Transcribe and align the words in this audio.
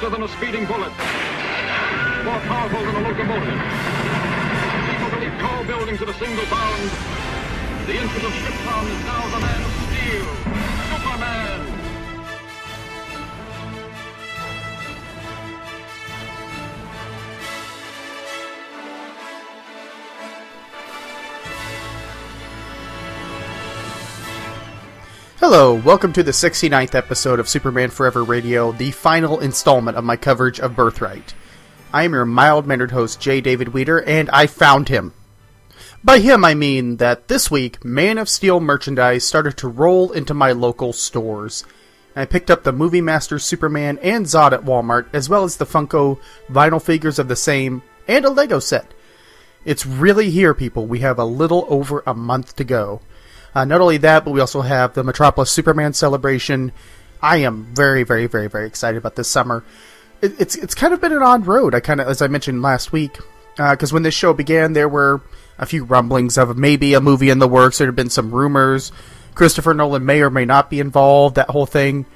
faster 0.00 0.16
than 0.16 0.22
a 0.22 0.28
speeding 0.28 0.64
bullet, 0.64 0.92
more 2.24 2.40
powerful 2.48 2.80
than 2.80 2.96
a 2.96 3.08
locomotive. 3.08 3.60
People 4.88 5.10
believe 5.10 5.38
tall 5.40 5.64
buildings 5.64 6.00
at 6.00 6.08
a 6.08 6.14
single 6.14 6.44
bound. 6.46 6.90
The 7.86 7.96
infant 8.00 8.24
of 8.24 8.32
Krypton 8.32 8.86
is 8.88 9.04
now 9.04 9.28
the 9.28 9.40
man 9.40 9.62
of 9.62 9.72
steel, 9.84 10.49
Hello, 25.52 25.74
welcome 25.74 26.12
to 26.12 26.22
the 26.22 26.30
69th 26.30 26.94
episode 26.94 27.40
of 27.40 27.48
Superman 27.48 27.90
Forever 27.90 28.22
Radio, 28.22 28.70
the 28.70 28.92
final 28.92 29.40
installment 29.40 29.96
of 29.96 30.04
my 30.04 30.14
coverage 30.14 30.60
of 30.60 30.76
Birthright. 30.76 31.34
I 31.92 32.04
am 32.04 32.12
your 32.12 32.24
mild 32.24 32.68
mannered 32.68 32.92
host, 32.92 33.20
J. 33.20 33.40
David 33.40 33.70
Weter, 33.70 34.00
and 34.00 34.30
I 34.30 34.46
found 34.46 34.88
him. 34.88 35.12
By 36.04 36.20
him, 36.20 36.44
I 36.44 36.54
mean 36.54 36.98
that 36.98 37.26
this 37.26 37.50
week, 37.50 37.84
Man 37.84 38.16
of 38.16 38.28
Steel 38.28 38.60
merchandise 38.60 39.24
started 39.24 39.56
to 39.56 39.66
roll 39.66 40.12
into 40.12 40.34
my 40.34 40.52
local 40.52 40.92
stores. 40.92 41.64
I 42.14 42.26
picked 42.26 42.52
up 42.52 42.62
the 42.62 42.70
Movie 42.70 43.00
Master 43.00 43.40
Superman 43.40 43.98
and 44.04 44.26
Zod 44.26 44.52
at 44.52 44.62
Walmart, 44.62 45.06
as 45.12 45.28
well 45.28 45.42
as 45.42 45.56
the 45.56 45.66
Funko 45.66 46.20
vinyl 46.48 46.80
figures 46.80 47.18
of 47.18 47.26
the 47.26 47.34
same, 47.34 47.82
and 48.06 48.24
a 48.24 48.30
Lego 48.30 48.60
set. 48.60 48.94
It's 49.64 49.84
really 49.84 50.30
here, 50.30 50.54
people. 50.54 50.86
We 50.86 51.00
have 51.00 51.18
a 51.18 51.24
little 51.24 51.66
over 51.68 52.04
a 52.06 52.14
month 52.14 52.54
to 52.54 52.62
go. 52.62 53.00
Uh, 53.54 53.64
not 53.64 53.80
only 53.80 53.96
that, 53.98 54.24
but 54.24 54.30
we 54.30 54.40
also 54.40 54.60
have 54.60 54.94
the 54.94 55.04
Metropolis 55.04 55.50
Superman 55.50 55.92
celebration. 55.92 56.72
I 57.20 57.38
am 57.38 57.64
very, 57.74 58.04
very, 58.04 58.26
very, 58.26 58.48
very 58.48 58.66
excited 58.66 58.98
about 58.98 59.16
this 59.16 59.28
summer. 59.28 59.64
It, 60.22 60.40
it's 60.40 60.56
it's 60.56 60.74
kind 60.74 60.94
of 60.94 61.00
been 61.00 61.12
an 61.12 61.22
odd 61.22 61.46
road. 61.46 61.74
I 61.74 61.80
kind 61.80 62.00
of, 62.00 62.08
as 62.08 62.22
I 62.22 62.28
mentioned 62.28 62.62
last 62.62 62.92
week, 62.92 63.18
because 63.56 63.92
when 63.92 64.02
this 64.02 64.14
show 64.14 64.32
began, 64.32 64.72
there 64.72 64.88
were 64.88 65.20
a 65.58 65.66
few 65.66 65.84
rumblings 65.84 66.38
of 66.38 66.56
maybe 66.56 66.94
a 66.94 67.00
movie 67.00 67.30
in 67.30 67.38
the 67.38 67.48
works. 67.48 67.78
There 67.78 67.88
had 67.88 67.96
been 67.96 68.10
some 68.10 68.30
rumors. 68.30 68.92
Christopher 69.34 69.74
Nolan 69.74 70.04
may 70.04 70.20
or 70.22 70.30
may 70.30 70.44
not 70.44 70.70
be 70.70 70.80
involved. 70.80 71.36
That 71.36 71.50
whole 71.50 71.66
thing. 71.66 72.06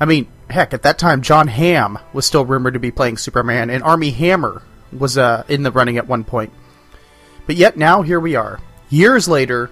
I 0.00 0.04
mean, 0.04 0.26
heck, 0.50 0.74
at 0.74 0.82
that 0.82 0.98
time, 0.98 1.22
Jon 1.22 1.46
Hamm 1.48 1.98
was 2.12 2.26
still 2.26 2.44
rumored 2.44 2.74
to 2.74 2.80
be 2.80 2.90
playing 2.90 3.18
Superman, 3.18 3.70
and 3.70 3.84
Armie 3.84 4.10
Hammer 4.10 4.62
was 4.92 5.16
uh, 5.16 5.44
in 5.48 5.62
the 5.62 5.70
running 5.70 5.96
at 5.96 6.08
one 6.08 6.24
point. 6.24 6.52
But 7.46 7.56
yet 7.56 7.76
now 7.76 8.02
here 8.02 8.20
we 8.20 8.34
are, 8.34 8.60
years 8.88 9.28
later 9.28 9.70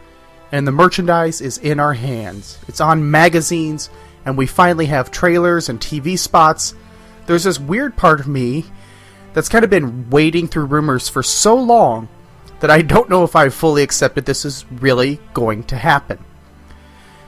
and 0.52 0.66
the 0.66 0.72
merchandise 0.72 1.40
is 1.40 1.58
in 1.58 1.80
our 1.80 1.94
hands. 1.94 2.58
It's 2.68 2.80
on 2.80 3.10
magazines, 3.10 3.90
and 4.24 4.36
we 4.36 4.46
finally 4.46 4.86
have 4.86 5.10
trailers 5.10 5.68
and 5.68 5.80
TV 5.80 6.18
spots. 6.18 6.74
There's 7.26 7.44
this 7.44 7.60
weird 7.60 7.96
part 7.96 8.20
of 8.20 8.28
me 8.28 8.64
that's 9.32 9.48
kind 9.48 9.64
of 9.64 9.70
been 9.70 10.10
wading 10.10 10.48
through 10.48 10.66
rumors 10.66 11.08
for 11.08 11.22
so 11.22 11.54
long 11.54 12.08
that 12.60 12.70
I 12.70 12.82
don't 12.82 13.08
know 13.08 13.24
if 13.24 13.36
I've 13.36 13.54
fully 13.54 13.82
accepted 13.82 14.26
this 14.26 14.44
is 14.44 14.64
really 14.70 15.20
going 15.32 15.64
to 15.64 15.76
happen. 15.76 16.24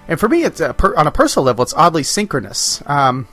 And 0.08 0.18
for 0.18 0.28
me, 0.28 0.42
it's 0.44 0.60
a 0.60 0.74
per- 0.74 0.96
on 0.96 1.06
a 1.06 1.12
personal 1.12 1.46
level, 1.46 1.62
it's 1.62 1.74
oddly 1.74 2.02
synchronous. 2.02 2.82
Um, 2.86 3.28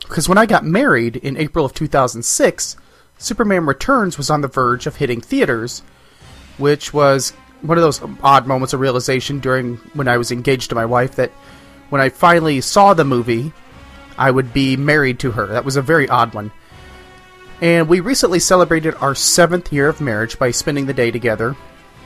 because 0.00 0.28
when 0.28 0.38
I 0.38 0.46
got 0.46 0.64
married 0.64 1.16
in 1.16 1.36
April 1.36 1.64
of 1.64 1.74
2006, 1.74 2.76
Superman 3.18 3.66
Returns 3.66 4.18
was 4.18 4.30
on 4.30 4.40
the 4.40 4.48
verge 4.48 4.86
of 4.86 4.96
hitting 4.96 5.20
theaters, 5.20 5.82
which 6.58 6.92
was 6.92 7.32
one 7.62 7.78
of 7.78 7.82
those 7.82 8.00
odd 8.22 8.46
moments 8.46 8.72
of 8.72 8.80
realization 8.80 9.40
during 9.40 9.76
when 9.94 10.08
I 10.08 10.18
was 10.18 10.30
engaged 10.30 10.68
to 10.70 10.74
my 10.74 10.84
wife 10.84 11.16
that 11.16 11.30
when 11.88 12.00
I 12.00 12.08
finally 12.08 12.60
saw 12.60 12.94
the 12.94 13.04
movie, 13.04 13.52
I 14.18 14.30
would 14.30 14.52
be 14.52 14.76
married 14.76 15.20
to 15.20 15.32
her. 15.32 15.46
That 15.46 15.64
was 15.64 15.76
a 15.76 15.82
very 15.82 16.08
odd 16.08 16.34
one. 16.34 16.50
And 17.60 17.88
we 17.88 18.00
recently 18.00 18.40
celebrated 18.40 18.94
our 18.96 19.14
seventh 19.14 19.72
year 19.72 19.88
of 19.88 20.00
marriage 20.00 20.38
by 20.38 20.50
spending 20.50 20.86
the 20.86 20.94
day 20.94 21.10
together. 21.10 21.56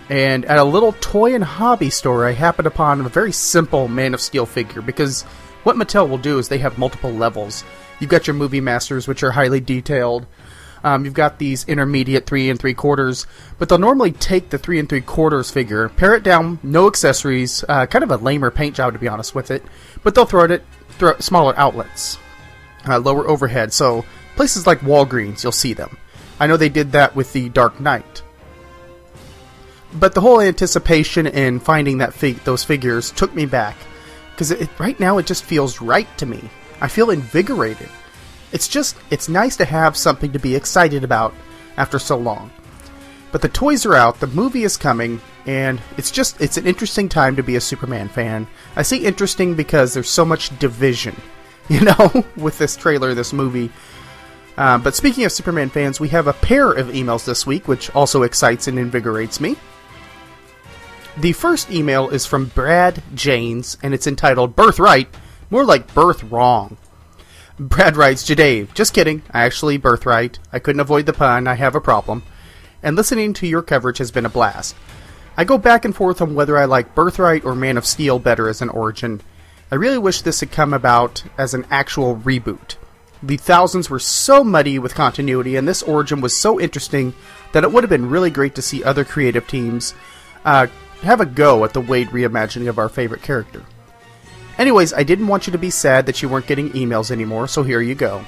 And 0.08 0.44
at 0.44 0.58
a 0.58 0.64
little 0.64 0.92
toy 1.00 1.34
and 1.34 1.42
hobby 1.42 1.90
store, 1.90 2.26
I 2.26 2.32
happened 2.32 2.66
upon 2.66 3.00
a 3.00 3.08
very 3.08 3.32
simple 3.32 3.88
Man 3.88 4.14
of 4.14 4.20
Steel 4.20 4.46
figure 4.46 4.82
because 4.82 5.22
what 5.64 5.76
Mattel 5.76 6.08
will 6.08 6.18
do 6.18 6.38
is 6.38 6.48
they 6.48 6.58
have 6.58 6.78
multiple 6.78 7.10
levels. 7.10 7.64
You've 7.98 8.10
got 8.10 8.26
your 8.26 8.34
movie 8.34 8.60
masters, 8.60 9.08
which 9.08 9.22
are 9.22 9.32
highly 9.32 9.60
detailed. 9.60 10.26
Um, 10.86 11.04
you've 11.04 11.14
got 11.14 11.40
these 11.40 11.66
intermediate 11.66 12.26
three 12.26 12.48
and 12.48 12.60
three 12.60 12.72
quarters, 12.72 13.26
but 13.58 13.68
they'll 13.68 13.76
normally 13.76 14.12
take 14.12 14.50
the 14.50 14.56
three 14.56 14.78
and 14.78 14.88
three 14.88 15.00
quarters 15.00 15.50
figure, 15.50 15.88
pare 15.88 16.14
it 16.14 16.22
down, 16.22 16.60
no 16.62 16.86
accessories, 16.86 17.64
uh, 17.68 17.86
kind 17.86 18.04
of 18.04 18.12
a 18.12 18.18
lamer 18.18 18.52
paint 18.52 18.76
job 18.76 18.92
to 18.92 18.98
be 19.00 19.08
honest 19.08 19.34
with 19.34 19.50
it, 19.50 19.64
but 20.04 20.14
they'll 20.14 20.26
throw 20.26 20.44
it 20.44 20.62
at 21.00 21.24
smaller 21.24 21.58
outlets, 21.58 22.18
uh, 22.88 23.00
lower 23.00 23.28
overhead. 23.28 23.72
So 23.72 24.04
places 24.36 24.64
like 24.64 24.78
Walgreens, 24.82 25.42
you'll 25.42 25.50
see 25.50 25.72
them. 25.72 25.98
I 26.38 26.46
know 26.46 26.56
they 26.56 26.68
did 26.68 26.92
that 26.92 27.16
with 27.16 27.32
the 27.32 27.48
Dark 27.48 27.80
Knight. 27.80 28.22
But 29.92 30.14
the 30.14 30.20
whole 30.20 30.40
anticipation 30.40 31.26
in 31.26 31.58
finding 31.58 31.98
that 31.98 32.14
fig- 32.14 32.44
those 32.44 32.62
figures 32.62 33.10
took 33.10 33.34
me 33.34 33.46
back 33.46 33.76
because 34.30 34.54
right 34.78 35.00
now 35.00 35.18
it 35.18 35.26
just 35.26 35.42
feels 35.42 35.80
right 35.80 36.06
to 36.18 36.26
me. 36.26 36.48
I 36.80 36.86
feel 36.86 37.10
invigorated 37.10 37.88
it's 38.52 38.68
just 38.68 38.96
it's 39.10 39.28
nice 39.28 39.56
to 39.56 39.64
have 39.64 39.96
something 39.96 40.32
to 40.32 40.38
be 40.38 40.54
excited 40.54 41.04
about 41.04 41.34
after 41.76 41.98
so 41.98 42.16
long. 42.16 42.50
But 43.32 43.42
the 43.42 43.48
toys 43.48 43.84
are 43.84 43.94
out, 43.94 44.20
the 44.20 44.28
movie 44.28 44.64
is 44.64 44.76
coming, 44.76 45.20
and 45.46 45.80
it's 45.96 46.10
just 46.10 46.40
it's 46.40 46.56
an 46.56 46.66
interesting 46.66 47.08
time 47.08 47.36
to 47.36 47.42
be 47.42 47.56
a 47.56 47.60
Superman 47.60 48.08
fan. 48.08 48.46
I 48.76 48.82
say 48.82 48.98
interesting 48.98 49.54
because 49.54 49.92
there's 49.92 50.08
so 50.08 50.24
much 50.24 50.56
division, 50.58 51.16
you 51.68 51.80
know, 51.80 52.24
with 52.36 52.58
this 52.58 52.76
trailer, 52.76 53.14
this 53.14 53.32
movie. 53.32 53.70
Uh, 54.56 54.78
but 54.78 54.94
speaking 54.94 55.24
of 55.24 55.32
Superman 55.32 55.68
fans, 55.68 56.00
we 56.00 56.08
have 56.08 56.28
a 56.28 56.32
pair 56.32 56.72
of 56.72 56.88
emails 56.88 57.26
this 57.26 57.46
week, 57.46 57.68
which 57.68 57.94
also 57.94 58.22
excites 58.22 58.68
and 58.68 58.78
invigorates 58.78 59.38
me. 59.38 59.56
The 61.18 61.32
first 61.32 61.70
email 61.70 62.08
is 62.08 62.26
from 62.26 62.46
Brad 62.46 63.02
Janes, 63.14 63.76
and 63.82 63.92
it's 63.92 64.06
entitled 64.06 64.56
Birthright, 64.56 65.08
more 65.50 65.64
like 65.64 65.92
Birth 65.94 66.22
Wrong. 66.24 66.76
Brad 67.58 67.96
writes, 67.96 68.22
Jadave, 68.24 68.74
just 68.74 68.92
kidding. 68.92 69.22
I 69.30 69.44
actually 69.44 69.78
birthright. 69.78 70.38
I 70.52 70.58
couldn't 70.58 70.80
avoid 70.80 71.06
the 71.06 71.14
pun. 71.14 71.46
I 71.46 71.54
have 71.54 71.74
a 71.74 71.80
problem. 71.80 72.22
And 72.82 72.96
listening 72.96 73.32
to 73.34 73.46
your 73.46 73.62
coverage 73.62 73.96
has 73.98 74.10
been 74.10 74.26
a 74.26 74.30
blast. 74.30 74.76
I 75.38 75.44
go 75.44 75.56
back 75.56 75.84
and 75.84 75.96
forth 75.96 76.20
on 76.20 76.34
whether 76.34 76.58
I 76.58 76.66
like 76.66 76.94
Birthright 76.94 77.44
or 77.44 77.54
Man 77.54 77.78
of 77.78 77.86
Steel 77.86 78.18
better 78.18 78.48
as 78.48 78.60
an 78.60 78.68
origin. 78.68 79.22
I 79.70 79.76
really 79.76 79.98
wish 79.98 80.20
this 80.20 80.40
had 80.40 80.52
come 80.52 80.74
about 80.74 81.24
as 81.38 81.54
an 81.54 81.66
actual 81.70 82.16
reboot. 82.16 82.76
The 83.22 83.38
thousands 83.38 83.88
were 83.88 83.98
so 83.98 84.44
muddy 84.44 84.78
with 84.78 84.94
continuity, 84.94 85.56
and 85.56 85.66
this 85.66 85.82
origin 85.82 86.20
was 86.20 86.36
so 86.36 86.60
interesting 86.60 87.14
that 87.52 87.64
it 87.64 87.72
would 87.72 87.82
have 87.82 87.90
been 87.90 88.10
really 88.10 88.30
great 88.30 88.54
to 88.56 88.62
see 88.62 88.84
other 88.84 89.04
creative 89.04 89.46
teams 89.46 89.94
uh, 90.44 90.66
have 91.02 91.20
a 91.20 91.26
go 91.26 91.64
at 91.64 91.72
the 91.72 91.82
Waid 91.82 92.08
reimagining 92.08 92.68
of 92.68 92.78
our 92.78 92.90
favorite 92.90 93.22
character. 93.22 93.62
Anyways, 94.58 94.92
I 94.94 95.02
didn't 95.02 95.26
want 95.26 95.46
you 95.46 95.52
to 95.52 95.58
be 95.58 95.70
sad 95.70 96.06
that 96.06 96.22
you 96.22 96.28
weren't 96.28 96.46
getting 96.46 96.70
emails 96.70 97.10
anymore, 97.10 97.46
so 97.46 97.62
here 97.62 97.80
you 97.80 97.94
go. 97.94 98.24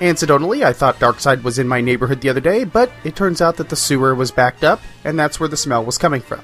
Incidentally, 0.00 0.64
I 0.64 0.72
thought 0.72 0.98
Darkseid 0.98 1.42
was 1.42 1.58
in 1.58 1.68
my 1.68 1.80
neighborhood 1.80 2.20
the 2.20 2.28
other 2.28 2.40
day, 2.40 2.64
but 2.64 2.90
it 3.04 3.14
turns 3.14 3.40
out 3.40 3.56
that 3.56 3.68
the 3.68 3.76
sewer 3.76 4.14
was 4.14 4.30
backed 4.30 4.64
up, 4.64 4.80
and 5.04 5.18
that's 5.18 5.38
where 5.38 5.48
the 5.48 5.56
smell 5.56 5.84
was 5.84 5.98
coming 5.98 6.20
from. 6.20 6.40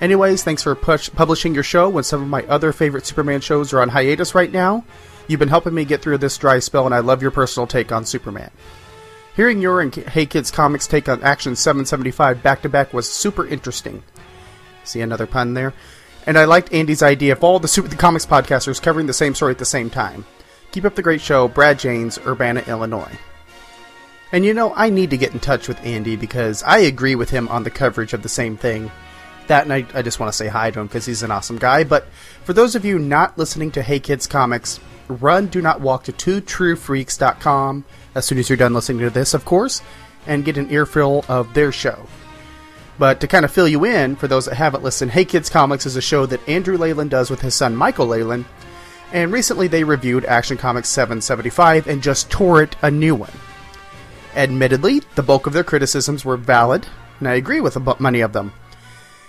Anyways, 0.00 0.42
thanks 0.42 0.62
for 0.62 0.74
push- 0.74 1.10
publishing 1.10 1.54
your 1.54 1.62
show 1.62 1.88
when 1.88 2.04
some 2.04 2.20
of 2.20 2.28
my 2.28 2.42
other 2.42 2.72
favorite 2.72 3.06
Superman 3.06 3.40
shows 3.40 3.72
are 3.72 3.80
on 3.80 3.88
hiatus 3.88 4.34
right 4.34 4.52
now. 4.52 4.84
You've 5.28 5.40
been 5.40 5.48
helping 5.48 5.72
me 5.72 5.84
get 5.86 6.02
through 6.02 6.18
this 6.18 6.36
dry 6.36 6.58
spell, 6.58 6.84
and 6.84 6.94
I 6.94 6.98
love 6.98 7.22
your 7.22 7.30
personal 7.30 7.66
take 7.66 7.92
on 7.92 8.04
Superman. 8.04 8.50
Hearing 9.34 9.60
your 9.60 9.80
and 9.80 9.94
Hey 9.94 10.26
Kids 10.26 10.50
Comics 10.50 10.86
take 10.86 11.08
on 11.08 11.22
Action 11.22 11.56
775 11.56 12.42
back 12.42 12.62
to 12.62 12.68
back 12.68 12.92
was 12.92 13.10
super 13.10 13.46
interesting. 13.46 14.02
See 14.84 15.00
another 15.00 15.26
pun 15.26 15.54
there? 15.54 15.72
And 16.26 16.38
I 16.38 16.44
liked 16.44 16.72
Andy's 16.72 17.02
idea 17.02 17.32
of 17.32 17.44
all 17.44 17.58
the 17.58 17.68
Super 17.68 17.88
the 17.88 17.96
Comics 17.96 18.24
podcasters 18.24 18.80
covering 18.80 19.06
the 19.06 19.12
same 19.12 19.34
story 19.34 19.52
at 19.52 19.58
the 19.58 19.64
same 19.64 19.90
time. 19.90 20.24
Keep 20.72 20.86
up 20.86 20.94
the 20.94 21.02
great 21.02 21.20
show, 21.20 21.48
Brad 21.48 21.78
Janes, 21.78 22.18
Urbana, 22.26 22.64
Illinois. 22.66 23.18
And 24.32 24.44
you 24.44 24.54
know, 24.54 24.74
I 24.74 24.90
need 24.90 25.10
to 25.10 25.16
get 25.16 25.32
in 25.32 25.38
touch 25.38 25.68
with 25.68 25.84
Andy 25.84 26.16
because 26.16 26.62
I 26.64 26.78
agree 26.78 27.14
with 27.14 27.30
him 27.30 27.46
on 27.48 27.62
the 27.62 27.70
coverage 27.70 28.12
of 28.14 28.22
the 28.22 28.28
same 28.28 28.56
thing. 28.56 28.90
That 29.46 29.64
and 29.64 29.72
I, 29.72 29.86
I 29.94 30.02
just 30.02 30.18
want 30.18 30.32
to 30.32 30.36
say 30.36 30.48
hi 30.48 30.70
to 30.70 30.80
him 30.80 30.86
because 30.86 31.06
he's 31.06 31.22
an 31.22 31.30
awesome 31.30 31.58
guy. 31.58 31.84
But 31.84 32.08
for 32.42 32.54
those 32.54 32.74
of 32.74 32.84
you 32.84 32.98
not 32.98 33.38
listening 33.38 33.70
to 33.72 33.82
Hey 33.82 34.00
Kids 34.00 34.26
Comics, 34.26 34.80
run, 35.08 35.46
do 35.46 35.60
not 35.60 35.80
walk 35.80 36.04
to 36.04 36.12
twotruefreaks.com 36.12 37.84
as 38.14 38.24
soon 38.24 38.38
as 38.38 38.48
you're 38.48 38.56
done 38.56 38.72
listening 38.74 39.00
to 39.00 39.10
this, 39.10 39.34
of 39.34 39.44
course, 39.44 39.82
and 40.26 40.44
get 40.44 40.56
an 40.56 40.70
earful 40.70 41.24
of 41.28 41.52
their 41.54 41.70
show. 41.70 42.06
But 42.98 43.20
to 43.20 43.26
kind 43.26 43.44
of 43.44 43.50
fill 43.50 43.66
you 43.66 43.84
in, 43.84 44.16
for 44.16 44.28
those 44.28 44.44
that 44.44 44.54
haven't 44.54 44.84
listened, 44.84 45.10
Hey 45.10 45.24
Kids 45.24 45.50
Comics 45.50 45.86
is 45.86 45.96
a 45.96 46.00
show 46.00 46.26
that 46.26 46.48
Andrew 46.48 46.76
Leyland 46.76 47.10
does 47.10 47.30
with 47.30 47.40
his 47.40 47.54
son 47.54 47.74
Michael 47.74 48.06
Leyland, 48.06 48.44
and 49.12 49.32
recently 49.32 49.68
they 49.68 49.84
reviewed 49.84 50.24
Action 50.24 50.56
Comics 50.56 50.88
775 50.88 51.86
and 51.86 52.02
just 52.02 52.30
tore 52.30 52.62
it 52.62 52.76
a 52.82 52.90
new 52.90 53.14
one. 53.14 53.32
Admittedly, 54.34 55.00
the 55.14 55.22
bulk 55.22 55.46
of 55.46 55.52
their 55.52 55.64
criticisms 55.64 56.24
were 56.24 56.36
valid, 56.36 56.86
and 57.18 57.28
I 57.28 57.34
agree 57.34 57.60
with 57.60 57.78
many 58.00 58.20
of 58.20 58.32
them. 58.32 58.52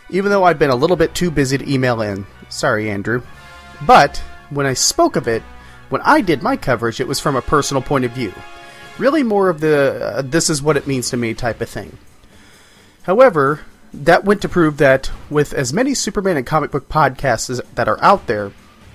Even 0.09 0.31
though 0.31 0.43
I've 0.43 0.59
been 0.59 0.69
a 0.69 0.75
little 0.75 0.95
bit 0.95 1.13
too 1.13 1.31
busy 1.31 1.57
to 1.57 1.71
email 1.71 2.01
in. 2.01 2.25
Sorry, 2.49 2.89
Andrew. 2.89 3.21
But 3.85 4.21
when 4.49 4.65
I 4.65 4.73
spoke 4.73 5.15
of 5.15 5.27
it, 5.27 5.43
when 5.89 6.01
I 6.01 6.21
did 6.21 6.41
my 6.41 6.57
coverage, 6.57 6.99
it 6.99 7.07
was 7.07 7.19
from 7.19 7.35
a 7.35 7.41
personal 7.41 7.81
point 7.81 8.05
of 8.05 8.11
view. 8.11 8.33
Really 8.97 9.23
more 9.23 9.49
of 9.49 9.59
the 9.59 10.15
uh, 10.17 10.21
this 10.21 10.49
is 10.49 10.61
what 10.61 10.77
it 10.77 10.87
means 10.87 11.09
to 11.09 11.17
me 11.17 11.33
type 11.33 11.61
of 11.61 11.69
thing. 11.69 11.97
However, 13.05 13.61
that 13.93 14.25
went 14.25 14.41
to 14.41 14.49
prove 14.49 14.77
that 14.77 15.11
with 15.29 15.53
as 15.53 15.71
many 15.71 15.93
Superman 15.93 16.37
and 16.37 16.45
comic 16.45 16.71
book 16.71 16.89
podcasts 16.89 17.49
as, 17.49 17.61
that 17.75 17.87
are 17.87 18.03
out 18.03 18.25
there, 18.25 18.51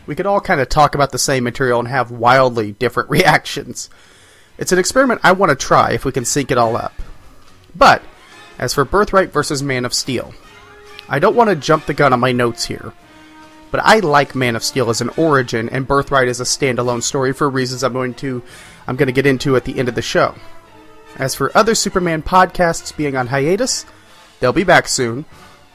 we 0.06 0.16
could 0.16 0.26
all 0.26 0.40
kind 0.40 0.60
of 0.60 0.68
talk 0.68 0.96
about 0.96 1.12
the 1.12 1.18
same 1.18 1.44
material 1.44 1.78
and 1.78 1.88
have 1.88 2.10
wildly 2.10 2.72
different 2.72 3.08
reactions. 3.10 3.88
It's 4.58 4.72
an 4.72 4.78
experiment 4.80 5.20
I 5.22 5.32
want 5.32 5.50
to 5.50 5.56
try 5.56 5.92
if 5.92 6.04
we 6.04 6.12
can 6.12 6.24
sync 6.24 6.50
it 6.50 6.58
all 6.58 6.76
up. 6.76 6.92
But, 7.74 8.02
as 8.58 8.74
for 8.74 8.84
Birthright 8.84 9.32
versus 9.32 9.62
Man 9.62 9.84
of 9.84 9.94
Steel, 9.94 10.34
I 11.08 11.20
don't 11.20 11.36
want 11.36 11.50
to 11.50 11.56
jump 11.56 11.86
the 11.86 11.94
gun 11.94 12.12
on 12.12 12.20
my 12.20 12.32
notes 12.32 12.64
here. 12.64 12.92
But 13.70 13.80
I 13.84 14.00
like 14.00 14.34
Man 14.34 14.56
of 14.56 14.64
Steel 14.64 14.90
as 14.90 15.00
an 15.00 15.10
origin 15.10 15.68
and 15.68 15.86
Birthright 15.86 16.26
as 16.26 16.40
a 16.40 16.44
standalone 16.44 17.04
story 17.04 17.32
for 17.32 17.48
reasons 17.48 17.84
I'm 17.84 17.92
going 17.92 18.14
to 18.14 18.42
I'm 18.88 18.96
going 18.96 19.06
to 19.06 19.12
get 19.12 19.26
into 19.26 19.54
at 19.54 19.64
the 19.64 19.78
end 19.78 19.88
of 19.88 19.94
the 19.94 20.02
show. 20.02 20.34
As 21.16 21.36
for 21.36 21.56
other 21.56 21.76
Superman 21.76 22.22
podcasts 22.22 22.96
being 22.96 23.16
on 23.16 23.28
hiatus, 23.28 23.86
they'll 24.40 24.52
be 24.52 24.64
back 24.64 24.88
soon. 24.88 25.24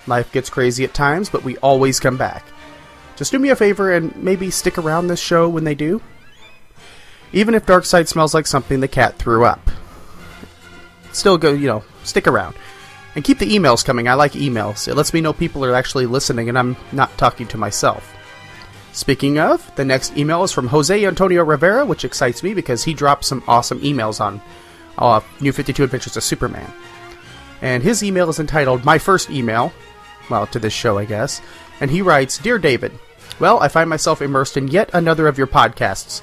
Life 0.08 0.32
gets 0.32 0.50
crazy 0.50 0.84
at 0.84 0.94
times, 0.94 1.30
but 1.30 1.44
we 1.44 1.58
always 1.58 2.00
come 2.00 2.18
back. 2.18 2.46
Just 3.16 3.32
do 3.32 3.40
me 3.40 3.50
a 3.50 3.56
favor 3.56 3.94
and 3.94 4.16
maybe 4.18 4.52
stick 4.52 4.78
around 4.78 5.08
this 5.08 5.20
show 5.20 5.48
when 5.48 5.64
they 5.64 5.76
do. 5.76 6.02
Even 7.32 7.56
if 7.56 7.66
Darkseid 7.66 8.08
smells 8.08 8.34
like 8.34 8.48
something 8.48 8.80
the 8.80 8.88
cat 8.88 9.18
threw 9.18 9.46
up. 9.46 9.72
Still 11.12 11.38
go, 11.38 11.54
you 11.54 11.68
know, 11.68 11.84
stick 12.04 12.28
around. 12.28 12.56
And 13.16 13.24
keep 13.24 13.40
the 13.40 13.50
emails 13.56 13.86
coming. 13.86 14.08
I 14.08 14.16
like 14.16 14.34
emails. 14.34 14.88
It 14.88 14.96
lets 14.96 15.14
me 15.14 15.22
know 15.22 15.32
people 15.32 15.64
are 15.64 15.74
actually 15.74 16.06
listening 16.06 16.50
and 16.50 16.60
I'm 16.60 16.76
not 16.92 17.18
talking 17.18 17.48
to 17.48 17.58
myself. 17.58 18.14
Speaking 18.92 19.40
of, 19.40 19.74
the 19.76 19.86
next 19.86 20.18
email 20.18 20.44
is 20.44 20.52
from 20.52 20.68
Jose 20.68 21.06
Antonio 21.06 21.44
Rivera, 21.44 21.86
which 21.86 22.06
excites 22.06 22.44
me 22.44 22.54
because 22.54 22.84
he 22.84 22.94
dropped 22.94 23.26
some 23.26 23.44
awesome 23.48 23.80
emails 23.82 24.22
on 24.22 24.42
uh, 24.98 25.22
New 25.42 25.52
52 25.52 25.84
Adventures 25.84 26.16
of 26.16 26.24
Superman. 26.24 26.72
And 27.62 27.84
his 27.84 28.04
email 28.04 28.30
is 28.30 28.40
entitled 28.40 28.86
My 28.86 28.98
First 28.98 29.30
Email, 29.30 29.72
well, 30.30 30.48
to 30.48 30.60
this 30.60 30.74
show, 30.74 30.98
I 30.98 31.06
guess. 31.06 31.42
And 31.80 31.92
he 31.92 32.02
writes 32.02 32.38
Dear 32.38 32.58
David, 32.58 32.92
well, 33.40 33.60
I 33.60 33.68
find 33.68 33.90
myself 33.90 34.22
immersed 34.22 34.58
in 34.58 34.68
yet 34.68 34.90
another 34.94 35.28
of 35.28 35.38
your 35.38 35.48
podcasts. 35.48 36.22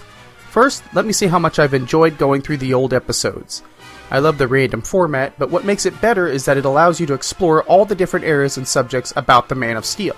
First, 0.50 0.82
let 0.94 1.06
me 1.06 1.12
say 1.12 1.26
how 1.26 1.38
much 1.38 1.58
I've 1.58 1.74
enjoyed 1.74 2.18
going 2.18 2.42
through 2.42 2.58
the 2.58 2.74
old 2.74 2.92
episodes. 2.92 3.62
I 4.10 4.18
love 4.18 4.36
the 4.36 4.48
random 4.48 4.82
format, 4.82 5.38
but 5.38 5.50
what 5.50 5.64
makes 5.64 5.86
it 5.86 6.00
better 6.02 6.28
is 6.28 6.44
that 6.44 6.58
it 6.58 6.66
allows 6.66 7.00
you 7.00 7.06
to 7.06 7.14
explore 7.14 7.62
all 7.62 7.86
the 7.86 7.94
different 7.94 8.26
areas 8.26 8.58
and 8.58 8.68
subjects 8.68 9.12
about 9.16 9.48
the 9.48 9.54
Man 9.54 9.76
of 9.76 9.86
Steel. 9.86 10.16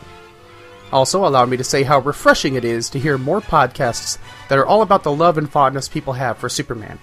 Also, 0.93 1.25
allow 1.25 1.45
me 1.47 1.57
to 1.57 1.65
say 1.65 1.83
how 1.83 2.01
refreshing 2.01 2.55
it 2.55 2.65
is 2.65 2.89
to 2.91 2.99
hear 2.99 3.19
more 3.19 3.41
podcasts 3.41 4.19
that 4.49 4.59
are 4.59 4.67
all 4.67 4.83
about 4.83 5.03
the 5.03 5.13
love 5.13 5.39
and 5.39 5.51
fondness 5.51 5.89
people 5.89 6.15
have 6.15 6.39
for 6.39 6.49
Superman. 6.49 6.99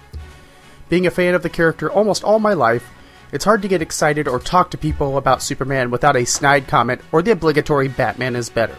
Being 0.88 1.06
a 1.06 1.10
fan 1.10 1.34
of 1.34 1.42
the 1.42 1.50
character 1.50 1.90
almost 1.90 2.24
all 2.24 2.38
my 2.38 2.52
life, 2.52 2.90
it's 3.32 3.44
hard 3.44 3.62
to 3.62 3.68
get 3.68 3.82
excited 3.82 4.28
or 4.28 4.38
talk 4.38 4.70
to 4.70 4.78
people 4.78 5.16
about 5.16 5.42
Superman 5.42 5.90
without 5.90 6.16
a 6.16 6.26
snide 6.26 6.68
comment 6.68 7.00
or 7.10 7.22
the 7.22 7.32
obligatory 7.32 7.88
Batman 7.88 8.36
is 8.36 8.50
better. 8.50 8.76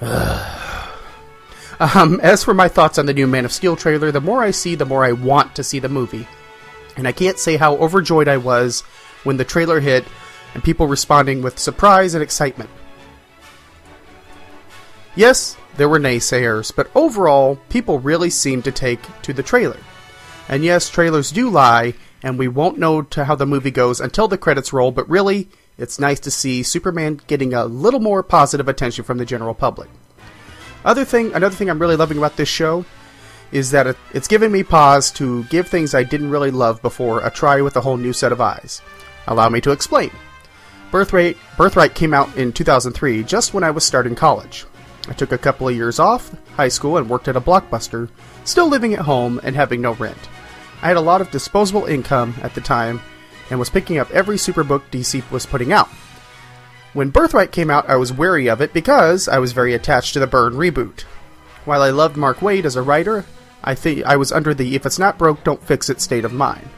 um, 1.80 2.20
as 2.20 2.44
for 2.44 2.52
my 2.52 2.68
thoughts 2.68 2.98
on 2.98 3.06
the 3.06 3.14
new 3.14 3.26
Man 3.26 3.46
of 3.46 3.52
Steel 3.52 3.74
trailer, 3.74 4.12
the 4.12 4.20
more 4.20 4.42
I 4.42 4.50
see, 4.50 4.74
the 4.74 4.84
more 4.84 5.04
I 5.04 5.12
want 5.12 5.56
to 5.56 5.64
see 5.64 5.78
the 5.78 5.88
movie. 5.88 6.28
And 6.98 7.08
I 7.08 7.12
can't 7.12 7.38
say 7.38 7.56
how 7.56 7.76
overjoyed 7.76 8.28
I 8.28 8.36
was 8.36 8.82
when 9.24 9.38
the 9.38 9.44
trailer 9.44 9.80
hit 9.80 10.04
and 10.52 10.62
people 10.62 10.86
responding 10.86 11.40
with 11.40 11.58
surprise 11.58 12.14
and 12.14 12.22
excitement. 12.22 12.68
Yes, 15.14 15.56
there 15.78 15.88
were 15.88 15.98
naysayers, 15.98 16.74
but 16.76 16.90
overall, 16.94 17.56
people 17.70 18.00
really 18.00 18.28
seemed 18.28 18.64
to 18.64 18.72
take 18.72 19.00
to 19.22 19.32
the 19.32 19.42
trailer. 19.42 19.80
And 20.48 20.62
yes, 20.62 20.90
trailers 20.90 21.32
do 21.32 21.48
lie, 21.48 21.94
and 22.26 22.40
we 22.40 22.48
won't 22.48 22.76
know 22.76 23.02
to 23.02 23.24
how 23.24 23.36
the 23.36 23.46
movie 23.46 23.70
goes 23.70 24.00
until 24.00 24.26
the 24.26 24.36
credits 24.36 24.72
roll, 24.72 24.90
but 24.90 25.08
really, 25.08 25.48
it's 25.78 26.00
nice 26.00 26.18
to 26.18 26.28
see 26.28 26.64
Superman 26.64 27.20
getting 27.28 27.54
a 27.54 27.66
little 27.66 28.00
more 28.00 28.24
positive 28.24 28.66
attention 28.66 29.04
from 29.04 29.18
the 29.18 29.24
general 29.24 29.54
public. 29.54 29.88
Other 30.84 31.04
thing, 31.04 31.32
another 31.34 31.54
thing 31.54 31.70
I'm 31.70 31.78
really 31.78 31.94
loving 31.94 32.18
about 32.18 32.36
this 32.36 32.48
show 32.48 32.84
is 33.52 33.70
that 33.70 33.86
it, 33.86 33.96
it's 34.12 34.26
given 34.26 34.50
me 34.50 34.64
pause 34.64 35.12
to 35.12 35.44
give 35.44 35.68
things 35.68 35.94
I 35.94 36.02
didn't 36.02 36.30
really 36.30 36.50
love 36.50 36.82
before 36.82 37.24
a 37.24 37.30
try 37.30 37.60
with 37.60 37.76
a 37.76 37.80
whole 37.80 37.96
new 37.96 38.12
set 38.12 38.32
of 38.32 38.40
eyes. 38.40 38.82
Allow 39.28 39.48
me 39.48 39.60
to 39.60 39.70
explain. 39.70 40.10
Birthright, 40.90 41.36
Birthright 41.56 41.94
came 41.94 42.12
out 42.12 42.36
in 42.36 42.52
2003, 42.52 43.22
just 43.22 43.54
when 43.54 43.62
I 43.62 43.70
was 43.70 43.84
starting 43.84 44.16
college. 44.16 44.64
I 45.08 45.12
took 45.12 45.30
a 45.30 45.38
couple 45.38 45.68
of 45.68 45.76
years 45.76 46.00
off 46.00 46.34
high 46.54 46.70
school 46.70 46.96
and 46.96 47.08
worked 47.08 47.28
at 47.28 47.36
a 47.36 47.40
blockbuster, 47.40 48.08
still 48.42 48.66
living 48.66 48.94
at 48.94 49.00
home 49.00 49.40
and 49.44 49.54
having 49.54 49.80
no 49.80 49.92
rent. 49.92 50.18
I 50.82 50.88
had 50.88 50.96
a 50.96 51.00
lot 51.00 51.20
of 51.20 51.30
disposable 51.30 51.86
income 51.86 52.34
at 52.42 52.54
the 52.54 52.60
time 52.60 53.00
and 53.50 53.58
was 53.58 53.70
picking 53.70 53.98
up 53.98 54.10
every 54.10 54.36
superbook 54.36 54.82
DC 54.90 55.28
was 55.30 55.46
putting 55.46 55.72
out. 55.72 55.88
When 56.92 57.10
Birthright 57.10 57.52
came 57.52 57.70
out, 57.70 57.88
I 57.88 57.96
was 57.96 58.12
wary 58.12 58.48
of 58.48 58.60
it 58.60 58.72
because 58.72 59.28
I 59.28 59.38
was 59.38 59.52
very 59.52 59.74
attached 59.74 60.14
to 60.14 60.20
the 60.20 60.26
Byrne 60.26 60.54
reboot. 60.54 61.02
While 61.64 61.82
I 61.82 61.90
loved 61.90 62.16
Mark 62.16 62.38
Waid 62.38 62.64
as 62.64 62.76
a 62.76 62.82
writer, 62.82 63.24
I 63.62 63.74
think 63.74 64.04
I 64.04 64.16
was 64.16 64.32
under 64.32 64.54
the 64.54 64.74
if 64.74 64.86
it's 64.86 64.98
not 64.98 65.18
broke, 65.18 65.44
don't 65.44 65.62
fix 65.62 65.90
it 65.90 66.00
state 66.00 66.24
of 66.24 66.32
mind. 66.32 66.68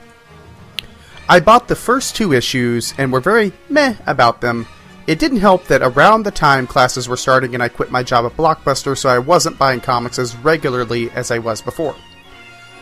I 1.29 1.41
bought 1.41 1.69
the 1.69 1.77
first 1.77 2.17
two 2.17 2.33
issues 2.33 2.95
and 2.97 3.13
were 3.13 3.21
very 3.21 3.53
meh 3.69 3.97
about 4.07 4.41
them, 4.41 4.67
it 5.09 5.19
didn't 5.19 5.39
help 5.39 5.65
that 5.69 5.81
around 5.81 6.25
the 6.25 6.31
time 6.31 6.67
classes 6.67 7.09
were 7.09 7.17
starting 7.17 7.55
and 7.55 7.63
I 7.63 7.71
quit 7.71 7.91
my 7.91 8.03
job 8.03 8.27
at 8.27 8.37
Blockbuster, 8.37 8.95
so 8.95 9.09
I 9.09 9.19
wasn't 9.19 9.57
buying 9.57 9.81
comics 9.81 10.19
as 10.19 10.37
regularly 10.37 11.11
as 11.13 11.31
I 11.31 11.39
was 11.39 11.63
before. 11.63 11.97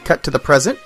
Cut 0.03 0.25
to 0.25 0.33
the 0.33 0.41
present, 0.41 0.77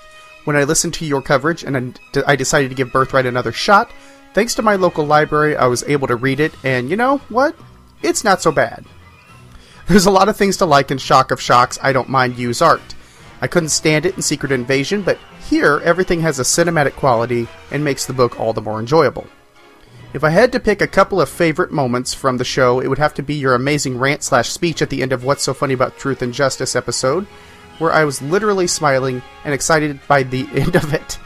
when 0.45 0.55
I 0.55 0.63
listened 0.63 0.93
to 0.95 1.05
your 1.05 1.21
coverage 1.21 1.63
and 1.63 1.99
I 2.25 2.35
decided 2.35 2.69
to 2.69 2.75
give 2.75 2.91
Birthright 2.91 3.25
another 3.25 3.51
shot, 3.51 3.91
thanks 4.33 4.55
to 4.55 4.61
my 4.61 4.75
local 4.75 5.05
library, 5.05 5.55
I 5.55 5.67
was 5.67 5.83
able 5.83 6.07
to 6.07 6.15
read 6.15 6.39
it, 6.39 6.53
and 6.63 6.89
you 6.89 6.95
know 6.95 7.17
what? 7.29 7.55
It's 8.01 8.23
not 8.23 8.41
so 8.41 8.51
bad. 8.51 8.85
There's 9.87 10.05
a 10.05 10.11
lot 10.11 10.29
of 10.29 10.37
things 10.37 10.57
to 10.57 10.65
like 10.65 10.91
in 10.91 10.97
Shock 10.97 11.31
of 11.31 11.41
Shocks, 11.41 11.77
I 11.81 11.93
don't 11.93 12.09
mind 12.09 12.37
Yu's 12.37 12.61
art. 12.61 12.95
I 13.41 13.47
couldn't 13.47 13.69
stand 13.69 14.05
it 14.05 14.15
in 14.15 14.21
Secret 14.21 14.51
Invasion, 14.51 15.01
but 15.01 15.17
here 15.49 15.81
everything 15.83 16.21
has 16.21 16.39
a 16.39 16.43
cinematic 16.43 16.93
quality 16.93 17.47
and 17.71 17.83
makes 17.83 18.05
the 18.05 18.13
book 18.13 18.39
all 18.39 18.53
the 18.53 18.61
more 18.61 18.79
enjoyable. 18.79 19.27
If 20.13 20.23
I 20.23 20.29
had 20.29 20.51
to 20.51 20.59
pick 20.59 20.81
a 20.81 20.87
couple 20.87 21.21
of 21.21 21.29
favorite 21.29 21.71
moments 21.71 22.13
from 22.13 22.37
the 22.37 22.43
show, 22.43 22.79
it 22.79 22.87
would 22.87 22.97
have 22.99 23.13
to 23.15 23.23
be 23.23 23.35
your 23.35 23.55
amazing 23.55 23.97
rant 23.97 24.23
slash 24.23 24.49
speech 24.49 24.81
at 24.81 24.89
the 24.89 25.01
end 25.01 25.13
of 25.13 25.23
What's 25.23 25.43
So 25.43 25.53
Funny 25.53 25.73
About 25.73 25.97
Truth 25.97 26.21
and 26.21 26.33
Justice 26.33 26.75
episode, 26.75 27.27
where 27.79 27.91
I 27.91 28.05
was 28.05 28.21
literally 28.21 28.67
smiling 28.67 29.21
and 29.43 29.53
excited 29.53 29.99
by 30.07 30.23
the 30.23 30.47
end 30.53 30.75
of 30.75 30.93
it. 30.93 31.19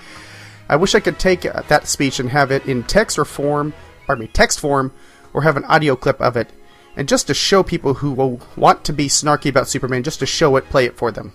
I 0.67 0.75
wish 0.77 0.95
I 0.95 0.99
could 0.99 1.19
take 1.19 1.45
uh, 1.45 1.61
that 1.67 1.87
speech 1.87 2.19
and 2.19 2.29
have 2.29 2.51
it 2.51 2.65
in 2.65 2.83
text 2.83 3.19
or 3.19 3.25
form, 3.25 3.73
pardon 4.05 4.25
me, 4.25 4.31
text 4.31 4.59
form, 4.59 4.93
or 5.33 5.43
have 5.43 5.57
an 5.57 5.65
audio 5.65 5.95
clip 5.95 6.19
of 6.21 6.35
it, 6.35 6.51
and 6.95 7.07
just 7.07 7.27
to 7.27 7.33
show 7.33 7.61
people 7.61 7.95
who 7.95 8.11
will 8.13 8.39
want 8.55 8.83
to 8.85 8.93
be 8.93 9.07
snarky 9.07 9.49
about 9.49 9.67
Superman, 9.67 10.03
just 10.03 10.19
to 10.19 10.25
show 10.25 10.55
it, 10.55 10.69
play 10.69 10.85
it 10.85 10.97
for 10.97 11.11
them. 11.11 11.33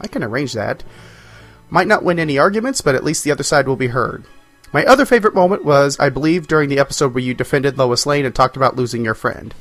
I 0.00 0.08
can 0.08 0.22
arrange 0.22 0.52
that. 0.52 0.82
Might 1.70 1.86
not 1.86 2.04
win 2.04 2.18
any 2.18 2.38
arguments, 2.38 2.80
but 2.80 2.94
at 2.94 3.04
least 3.04 3.24
the 3.24 3.30
other 3.30 3.42
side 3.42 3.66
will 3.66 3.76
be 3.76 3.88
heard. 3.88 4.24
My 4.72 4.84
other 4.84 5.06
favorite 5.06 5.34
moment 5.34 5.64
was, 5.64 5.98
I 5.98 6.10
believe, 6.10 6.48
during 6.48 6.68
the 6.68 6.78
episode 6.78 7.14
where 7.14 7.22
you 7.22 7.34
defended 7.34 7.78
Lois 7.78 8.04
Lane 8.04 8.26
and 8.26 8.34
talked 8.34 8.56
about 8.56 8.76
losing 8.76 9.04
your 9.04 9.14
friend. 9.14 9.54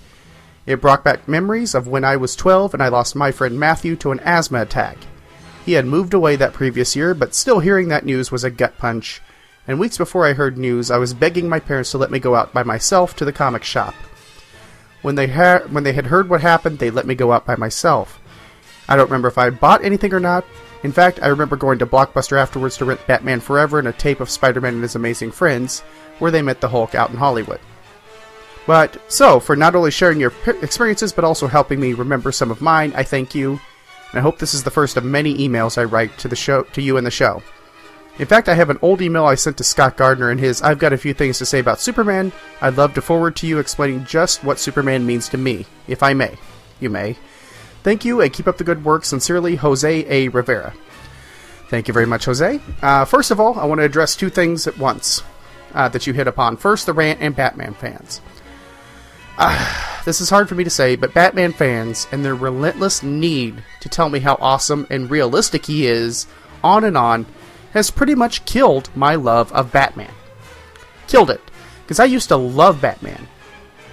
It 0.65 0.81
brought 0.81 1.03
back 1.03 1.27
memories 1.27 1.75
of 1.75 1.87
when 1.87 2.03
I 2.03 2.15
was 2.15 2.35
12 2.35 2.73
and 2.73 2.81
I 2.81 2.87
lost 2.87 3.15
my 3.15 3.31
friend 3.31 3.59
Matthew 3.59 3.95
to 3.97 4.11
an 4.11 4.19
asthma 4.21 4.61
attack. 4.61 4.97
He 5.65 5.73
had 5.73 5.85
moved 5.85 6.13
away 6.13 6.35
that 6.35 6.53
previous 6.53 6.95
year, 6.95 7.13
but 7.13 7.35
still 7.35 7.59
hearing 7.59 7.89
that 7.89 8.05
news 8.05 8.31
was 8.31 8.43
a 8.43 8.49
gut 8.49 8.77
punch. 8.77 9.21
And 9.67 9.79
weeks 9.79 9.97
before 9.97 10.25
I 10.25 10.33
heard 10.33 10.57
news, 10.57 10.91
I 10.91 10.97
was 10.97 11.13
begging 11.13 11.49
my 11.49 11.59
parents 11.59 11.91
to 11.91 11.97
let 11.97 12.11
me 12.11 12.19
go 12.19 12.35
out 12.35 12.53
by 12.53 12.63
myself 12.63 13.15
to 13.17 13.25
the 13.25 13.33
comic 13.33 13.63
shop. 13.63 13.95
When 15.01 15.15
they, 15.15 15.27
ha- 15.27 15.63
when 15.69 15.83
they 15.83 15.93
had 15.93 16.07
heard 16.07 16.29
what 16.29 16.41
happened, 16.41 16.79
they 16.79 16.91
let 16.91 17.07
me 17.07 17.15
go 17.15 17.31
out 17.31 17.45
by 17.45 17.55
myself. 17.55 18.19
I 18.87 18.95
don't 18.95 19.09
remember 19.09 19.27
if 19.27 19.37
I 19.37 19.49
bought 19.49 19.83
anything 19.83 20.13
or 20.13 20.19
not, 20.19 20.45
in 20.85 20.91
fact, 20.91 21.19
I 21.19 21.29
remember 21.29 21.55
going 21.55 21.79
to 21.79 21.87
Blockbuster 21.87 22.37
afterwards 22.37 22.77
to 22.77 22.85
rent 22.85 23.07
Batman 23.07 23.39
Forever 23.39 23.79
and 23.79 23.87
a 23.87 23.91
tape 23.91 24.19
of 24.19 24.29
Spider 24.29 24.61
Man 24.61 24.75
and 24.75 24.83
His 24.83 24.93
Amazing 24.93 25.31
Friends, 25.31 25.79
where 26.19 26.29
they 26.29 26.43
met 26.43 26.61
the 26.61 26.69
Hulk 26.69 26.93
out 26.93 27.09
in 27.09 27.17
Hollywood. 27.17 27.59
But, 28.67 28.99
so, 29.11 29.39
for 29.39 29.55
not 29.55 29.75
only 29.75 29.91
sharing 29.91 30.19
your 30.19 30.33
experiences 30.61 31.13
but 31.13 31.23
also 31.23 31.47
helping 31.47 31.79
me 31.79 31.93
remember 31.93 32.31
some 32.31 32.49
of 32.51 32.61
mine, 32.61 32.93
I 32.95 33.03
thank 33.03 33.35
you, 33.35 33.59
and 34.11 34.19
I 34.19 34.21
hope 34.21 34.39
this 34.39 34.53
is 34.53 34.63
the 34.63 34.71
first 34.71 34.97
of 34.97 35.03
many 35.03 35.35
emails 35.37 35.77
I 35.77 35.83
write 35.83 36.17
to 36.19 36.27
the 36.27 36.35
show 36.35 36.63
to 36.63 36.81
you 36.81 36.97
and 36.97 37.05
the 37.05 37.11
show. 37.11 37.43
In 38.17 38.25
fact, 38.25 38.47
I 38.47 38.53
have 38.53 38.69
an 38.69 38.79
old 38.81 39.01
email 39.01 39.25
I 39.25 39.35
sent 39.35 39.57
to 39.57 39.63
Scott 39.63 39.97
Gardner 39.97 40.29
and 40.29 40.39
his 40.39 40.61
I've 40.61 40.79
got 40.79 40.93
a 40.93 40.97
few 40.97 41.13
things 41.13 41.37
to 41.39 41.45
say 41.45 41.59
about 41.59 41.81
Superman. 41.81 42.31
I'd 42.61 42.77
love 42.77 42.93
to 42.93 43.01
forward 43.01 43.35
to 43.37 43.47
you 43.47 43.59
explaining 43.59 44.05
just 44.05 44.43
what 44.43 44.57
Superman 44.57 45.05
means 45.05 45.27
to 45.29 45.37
me, 45.37 45.65
if 45.87 46.01
I 46.01 46.13
may. 46.13 46.37
You 46.79 46.89
may. 46.89 47.17
Thank 47.83 48.03
you, 48.03 48.21
and 48.21 48.33
keep 48.33 48.47
up 48.47 48.57
the 48.57 48.63
good 48.63 48.83
work. 48.83 49.05
Sincerely, 49.05 49.57
Jose 49.57 50.05
A. 50.09 50.29
Rivera. 50.29 50.73
Thank 51.67 51.87
you 51.87 51.93
very 51.93 52.05
much, 52.05 52.25
Jose. 52.25 52.59
Uh, 52.81 53.05
first 53.05 53.31
of 53.31 53.39
all, 53.39 53.59
I 53.59 53.65
want 53.65 53.79
to 53.79 53.85
address 53.85 54.15
two 54.15 54.29
things 54.29 54.65
at 54.65 54.77
once 54.77 55.21
uh, 55.73 55.89
that 55.89 56.07
you 56.07 56.13
hit 56.13 56.27
upon. 56.27 56.57
First, 56.57 56.85
the 56.85 56.93
rant 56.93 57.21
and 57.21 57.35
Batman 57.35 57.73
fans. 57.73 58.21
Uh, 59.37 60.01
this 60.05 60.21
is 60.21 60.29
hard 60.29 60.47
for 60.47 60.55
me 60.55 60.63
to 60.63 60.69
say, 60.69 60.95
but 60.95 61.13
Batman 61.13 61.51
fans 61.51 62.07
and 62.11 62.23
their 62.23 62.35
relentless 62.35 63.03
need 63.03 63.63
to 63.81 63.89
tell 63.89 64.09
me 64.09 64.19
how 64.19 64.37
awesome 64.39 64.87
and 64.89 65.09
realistic 65.09 65.65
he 65.65 65.87
is, 65.87 66.27
on 66.63 66.83
and 66.83 66.97
on, 66.97 67.25
has 67.73 67.91
pretty 67.91 68.15
much 68.15 68.45
killed 68.45 68.89
my 68.95 69.15
love 69.15 69.51
of 69.51 69.71
Batman. 69.71 70.13
Killed 71.07 71.29
it. 71.29 71.41
Because 71.83 71.99
I 71.99 72.05
used 72.05 72.29
to 72.29 72.37
love 72.37 72.81
Batman. 72.81 73.27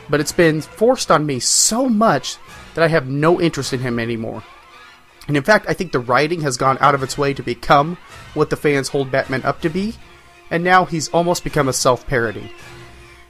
But 0.09 0.21
it's 0.21 0.33
been 0.33 0.61
forced 0.61 1.11
on 1.11 1.27
me 1.27 1.41
so 1.41 1.89
much 1.89 2.37
that 2.75 2.85
I 2.85 2.89
have 2.89 3.09
no 3.09 3.41
interest 3.41 3.73
in 3.73 3.81
him 3.81 3.99
anymore. 3.99 4.43
And 5.29 5.37
in 5.37 5.43
fact, 5.43 5.67
I 5.69 5.75
think 5.75 5.93
the 5.93 5.99
writing 5.99 6.41
has 6.43 6.57
gone 6.57 6.79
out 6.81 6.95
of 6.95 7.03
its 7.03 7.19
way 7.19 7.35
to 7.35 7.43
become 7.43 7.97
what 8.35 8.51
the 8.51 8.57
fans 8.57 8.89
hold 8.89 9.11
Batman 9.11 9.43
up 9.45 9.61
to 9.63 9.69
be, 9.69 9.95
and 10.51 10.65
now 10.65 10.85
he's 10.85 11.09
almost 11.09 11.45
become 11.45 11.69
a 11.69 11.73
self 11.73 12.07
parody. 12.07 12.53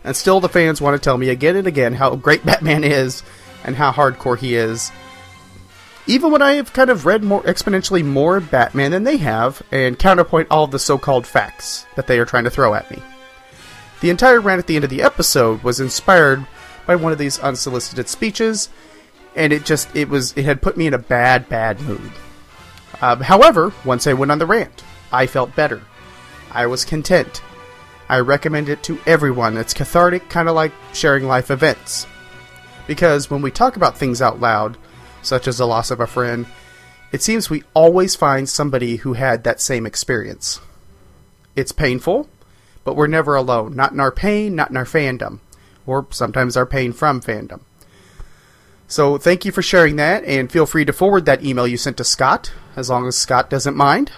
And 0.04 0.16
still, 0.16 0.40
the 0.40 0.48
fans 0.48 0.80
want 0.80 1.00
to 1.00 1.04
tell 1.04 1.16
me 1.16 1.28
again 1.28 1.56
and 1.56 1.66
again 1.66 1.94
how 1.94 2.14
great 2.16 2.44
Batman 2.46 2.84
is 2.84 3.22
and 3.64 3.76
how 3.76 3.92
hardcore 3.92 4.38
he 4.38 4.54
is. 4.54 4.90
Even 6.06 6.32
when 6.32 6.42
I 6.42 6.54
have 6.54 6.72
kind 6.72 6.90
of 6.90 7.06
read 7.06 7.22
more 7.22 7.42
exponentially 7.42 8.04
more 8.04 8.40
Batman 8.40 8.90
than 8.90 9.04
they 9.04 9.18
have, 9.18 9.62
and 9.70 9.98
counterpoint 9.98 10.48
all 10.50 10.66
the 10.66 10.80
so 10.80 10.98
called 10.98 11.26
facts 11.26 11.86
that 11.94 12.08
they 12.08 12.18
are 12.18 12.24
trying 12.24 12.44
to 12.44 12.50
throw 12.50 12.74
at 12.74 12.90
me. 12.90 13.00
The 14.00 14.10
entire 14.10 14.40
rant 14.40 14.58
at 14.58 14.66
the 14.66 14.74
end 14.74 14.84
of 14.84 14.90
the 14.90 15.02
episode 15.02 15.62
was 15.62 15.78
inspired 15.78 16.44
by 16.86 16.96
one 16.96 17.12
of 17.12 17.18
these 17.18 17.38
unsolicited 17.38 18.08
speeches, 18.08 18.68
and 19.36 19.52
it 19.52 19.64
just 19.64 19.94
it 19.94 20.08
was 20.08 20.36
it 20.36 20.44
had 20.44 20.60
put 20.60 20.76
me 20.76 20.88
in 20.88 20.94
a 20.94 20.98
bad 20.98 21.48
bad 21.48 21.80
mood. 21.82 22.10
Um, 23.00 23.20
however, 23.20 23.72
once 23.84 24.08
I 24.08 24.12
went 24.12 24.32
on 24.32 24.40
the 24.40 24.46
rant, 24.46 24.82
I 25.12 25.28
felt 25.28 25.54
better. 25.54 25.82
I 26.50 26.66
was 26.66 26.84
content. 26.84 27.42
I 28.12 28.20
recommend 28.20 28.68
it 28.68 28.82
to 28.82 29.00
everyone. 29.06 29.56
It's 29.56 29.72
cathartic, 29.72 30.28
kind 30.28 30.46
of 30.46 30.54
like 30.54 30.72
sharing 30.92 31.26
life 31.26 31.50
events. 31.50 32.06
Because 32.86 33.30
when 33.30 33.40
we 33.40 33.50
talk 33.50 33.76
about 33.76 33.96
things 33.96 34.20
out 34.20 34.38
loud, 34.38 34.76
such 35.22 35.48
as 35.48 35.56
the 35.56 35.66
loss 35.66 35.90
of 35.90 35.98
a 35.98 36.06
friend, 36.06 36.44
it 37.10 37.22
seems 37.22 37.48
we 37.48 37.64
always 37.72 38.14
find 38.14 38.46
somebody 38.50 38.96
who 38.96 39.14
had 39.14 39.44
that 39.44 39.62
same 39.62 39.86
experience. 39.86 40.60
It's 41.56 41.72
painful, 41.72 42.28
but 42.84 42.96
we're 42.96 43.06
never 43.06 43.34
alone. 43.34 43.74
Not 43.74 43.92
in 43.92 44.00
our 44.00 44.12
pain, 44.12 44.54
not 44.54 44.68
in 44.68 44.76
our 44.76 44.84
fandom, 44.84 45.38
or 45.86 46.06
sometimes 46.10 46.54
our 46.54 46.66
pain 46.66 46.92
from 46.92 47.22
fandom. 47.22 47.62
So 48.88 49.16
thank 49.16 49.46
you 49.46 49.52
for 49.52 49.62
sharing 49.62 49.96
that, 49.96 50.22
and 50.26 50.52
feel 50.52 50.66
free 50.66 50.84
to 50.84 50.92
forward 50.92 51.24
that 51.24 51.42
email 51.42 51.66
you 51.66 51.78
sent 51.78 51.96
to 51.96 52.04
Scott, 52.04 52.52
as 52.76 52.90
long 52.90 53.06
as 53.06 53.16
Scott 53.16 53.48
doesn't 53.48 53.74
mind. 53.74 54.12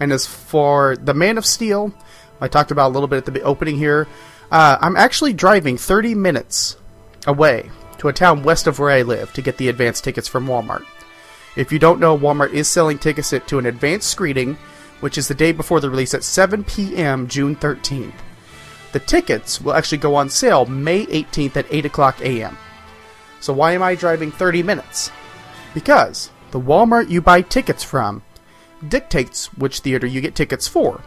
And 0.00 0.10
as 0.10 0.24
for 0.24 0.96
the 0.96 1.12
Man 1.12 1.36
of 1.36 1.44
Steel, 1.44 1.92
I 2.40 2.48
talked 2.48 2.70
about 2.70 2.88
a 2.88 2.94
little 2.94 3.08
bit 3.08 3.26
at 3.26 3.32
the 3.32 3.42
opening 3.42 3.76
here. 3.76 4.06
Uh, 4.50 4.78
I'm 4.80 4.96
actually 4.96 5.32
driving 5.32 5.76
30 5.76 6.14
minutes 6.14 6.76
away 7.26 7.70
to 7.98 8.08
a 8.08 8.12
town 8.12 8.42
west 8.42 8.66
of 8.66 8.78
where 8.78 8.90
I 8.90 9.02
live 9.02 9.32
to 9.32 9.42
get 9.42 9.56
the 9.56 9.68
advance 9.68 10.00
tickets 10.00 10.28
from 10.28 10.46
Walmart. 10.46 10.84
If 11.56 11.72
you 11.72 11.78
don't 11.78 12.00
know, 12.00 12.16
Walmart 12.16 12.52
is 12.52 12.68
selling 12.68 12.98
tickets 12.98 13.30
to 13.30 13.58
an 13.58 13.66
advanced 13.66 14.10
screening, 14.10 14.58
which 15.00 15.16
is 15.16 15.28
the 15.28 15.34
day 15.34 15.52
before 15.52 15.80
the 15.80 15.90
release 15.90 16.14
at 16.14 16.22
7 16.22 16.64
p.m. 16.64 17.26
June 17.28 17.56
13th. 17.56 18.12
The 18.92 19.00
tickets 19.00 19.60
will 19.60 19.72
actually 19.72 19.98
go 19.98 20.14
on 20.14 20.28
sale 20.28 20.66
May 20.66 21.06
18th 21.06 21.56
at 21.56 21.66
8 21.70 21.86
o'clock 21.86 22.20
a.m. 22.20 22.56
So 23.40 23.52
why 23.52 23.72
am 23.72 23.82
I 23.82 23.94
driving 23.94 24.30
30 24.30 24.62
minutes? 24.62 25.10
Because 25.74 26.30
the 26.50 26.60
Walmart 26.60 27.08
you 27.10 27.20
buy 27.20 27.42
tickets 27.42 27.82
from 27.82 28.22
dictates 28.86 29.52
which 29.54 29.80
theater 29.80 30.06
you 30.06 30.20
get 30.20 30.34
tickets 30.34 30.68
for. 30.68 31.02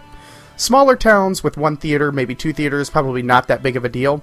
Smaller 0.60 0.98
towns 0.98 1.42
with 1.42 1.56
one 1.56 1.78
theater, 1.78 2.12
maybe 2.12 2.36
two 2.36 2.52
theaters, 2.52 2.90
probably 2.90 3.22
not 3.22 3.48
that 3.48 3.64
big 3.64 3.78
of 3.78 3.86
a 3.86 3.90
deal. 3.90 4.22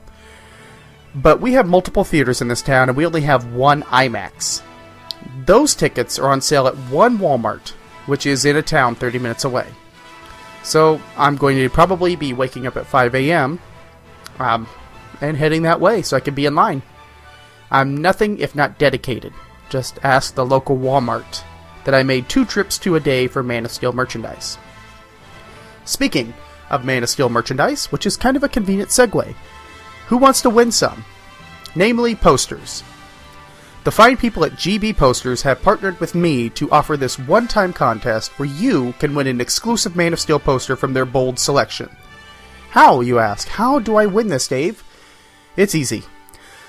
But 1.14 1.40
we 1.40 1.54
have 1.54 1.66
multiple 1.66 2.04
theaters 2.04 2.42
in 2.42 2.48
this 2.48 2.60
town 2.60 2.90
and 2.90 2.96
we 2.96 3.06
only 3.06 3.22
have 3.22 3.54
one 3.54 3.84
IMAX. 3.84 4.60
Those 5.46 5.74
tickets 5.74 6.18
are 6.18 6.28
on 6.28 6.42
sale 6.42 6.66
at 6.66 6.76
one 6.76 7.16
Walmart, 7.16 7.70
which 8.04 8.26
is 8.26 8.44
in 8.44 8.54
a 8.54 8.60
town 8.60 8.96
30 8.96 9.18
minutes 9.18 9.44
away. 9.44 9.66
So 10.62 11.00
I'm 11.16 11.36
going 11.36 11.56
to 11.56 11.70
probably 11.70 12.16
be 12.16 12.34
waking 12.34 12.66
up 12.66 12.76
at 12.76 12.86
5 12.86 13.14
a.m. 13.14 13.58
Um, 14.38 14.68
and 15.22 15.38
heading 15.38 15.62
that 15.62 15.80
way 15.80 16.02
so 16.02 16.18
I 16.18 16.20
can 16.20 16.34
be 16.34 16.44
in 16.44 16.54
line. 16.54 16.82
I'm 17.70 17.96
nothing 17.96 18.40
if 18.40 18.54
not 18.54 18.78
dedicated. 18.78 19.32
Just 19.70 19.98
ask 20.02 20.34
the 20.34 20.44
local 20.44 20.76
Walmart 20.76 21.42
that 21.84 21.94
I 21.94 22.02
made 22.02 22.28
two 22.28 22.44
trips 22.44 22.76
to 22.80 22.94
a 22.94 23.00
day 23.00 23.26
for 23.26 23.42
Man 23.42 23.64
of 23.64 23.70
Steel 23.70 23.94
merchandise. 23.94 24.58
Speaking 25.86 26.34
of 26.68 26.84
Man 26.84 27.02
of 27.02 27.08
Steel 27.08 27.30
merchandise, 27.30 27.86
which 27.86 28.04
is 28.04 28.16
kind 28.16 28.36
of 28.36 28.44
a 28.44 28.48
convenient 28.48 28.90
segue, 28.90 29.34
who 30.08 30.18
wants 30.18 30.42
to 30.42 30.50
win 30.50 30.70
some? 30.70 31.04
Namely, 31.74 32.14
posters. 32.14 32.82
The 33.84 33.92
fine 33.92 34.16
people 34.16 34.44
at 34.44 34.54
GB 34.54 34.96
Posters 34.96 35.42
have 35.42 35.62
partnered 35.62 36.00
with 36.00 36.16
me 36.16 36.50
to 36.50 36.68
offer 36.72 36.96
this 36.96 37.20
one 37.20 37.46
time 37.46 37.72
contest 37.72 38.36
where 38.36 38.48
you 38.48 38.94
can 38.98 39.14
win 39.14 39.28
an 39.28 39.40
exclusive 39.40 39.94
Man 39.94 40.12
of 40.12 40.18
Steel 40.18 40.40
poster 40.40 40.74
from 40.74 40.92
their 40.92 41.04
bold 41.04 41.38
selection. 41.38 41.88
How, 42.70 43.00
you 43.00 43.20
ask? 43.20 43.46
How 43.46 43.78
do 43.78 43.94
I 43.94 44.06
win 44.06 44.26
this, 44.26 44.48
Dave? 44.48 44.82
It's 45.56 45.76
easy. 45.76 46.02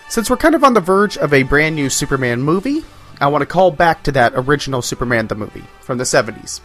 Since 0.10 0.30
we're 0.30 0.38
kind 0.38 0.54
of 0.54 0.64
on 0.64 0.76
the 0.76 0.80
verge 0.80 1.18
of 1.18 1.34
a 1.34 1.42
brand 1.42 1.76
new 1.76 1.90
Superman 1.90 2.44
movie, 2.44 2.86
I 3.20 3.30
want 3.30 3.42
to 3.42 3.48
call 3.48 3.72
back 3.72 4.04
to 4.04 4.12
that 4.12 4.34
original 4.36 4.84
Superman 4.84 5.26
the 5.26 5.34
movie 5.34 5.66
from 5.82 5.98
the 5.98 6.04
70s. 6.04 6.62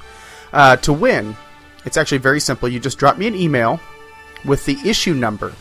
Uh, 0.53 0.77
to 0.77 0.93
win, 0.93 1.35
it's 1.85 1.97
actually 1.97 2.19
very 2.19 2.41
simple. 2.41 2.69
You 2.69 2.81
just 2.81 2.99
drop 2.99 3.19
me 3.19 3.27
an 3.27 3.35
email 3.35 3.81
with 4.45 4.67
the 4.67 4.79
issue 4.85 5.15
number 5.15 5.53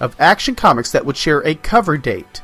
of 0.00 0.16
Action 0.18 0.54
Comics 0.54 0.92
that 0.92 1.06
would 1.06 1.16
share 1.16 1.40
a 1.40 1.54
cover 1.54 1.96
date 1.96 2.42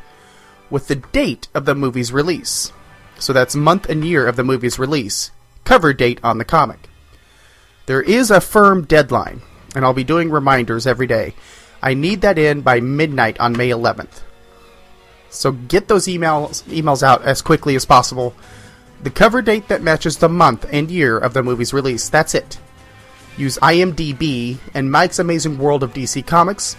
with 0.70 0.88
the 0.88 0.96
date 0.96 1.48
of 1.54 1.64
the 1.64 1.74
movie's 1.74 2.12
release. 2.12 2.72
So 3.18 3.32
that's 3.32 3.54
month 3.54 3.88
and 3.88 4.04
year 4.04 4.26
of 4.26 4.36
the 4.36 4.44
movie's 4.44 4.78
release, 4.78 5.30
cover 5.64 5.92
date 5.92 6.18
on 6.24 6.38
the 6.38 6.44
comic. 6.44 6.88
There 7.86 8.02
is 8.02 8.30
a 8.30 8.40
firm 8.40 8.84
deadline, 8.84 9.42
and 9.74 9.84
I'll 9.84 9.92
be 9.92 10.04
doing 10.04 10.30
reminders 10.30 10.86
every 10.86 11.06
day. 11.06 11.34
I 11.82 11.94
need 11.94 12.20
that 12.22 12.38
in 12.38 12.60
by 12.60 12.80
midnight 12.80 13.38
on 13.38 13.56
May 13.56 13.70
11th. 13.70 14.22
So 15.30 15.52
get 15.52 15.88
those 15.88 16.06
emails 16.06 16.62
emails 16.64 17.02
out 17.02 17.22
as 17.22 17.42
quickly 17.42 17.74
as 17.74 17.84
possible. 17.84 18.34
The 19.02 19.10
cover 19.10 19.42
date 19.42 19.68
that 19.68 19.82
matches 19.82 20.18
the 20.18 20.28
month 20.28 20.66
and 20.70 20.90
year 20.90 21.18
of 21.18 21.34
the 21.34 21.42
movie's 21.42 21.72
release. 21.72 22.08
That's 22.08 22.34
it. 22.34 22.58
Use 23.36 23.58
IMDb 23.58 24.58
and 24.74 24.90
Mike's 24.90 25.18
Amazing 25.18 25.58
World 25.58 25.82
of 25.82 25.94
DC 25.94 26.26
Comics, 26.26 26.76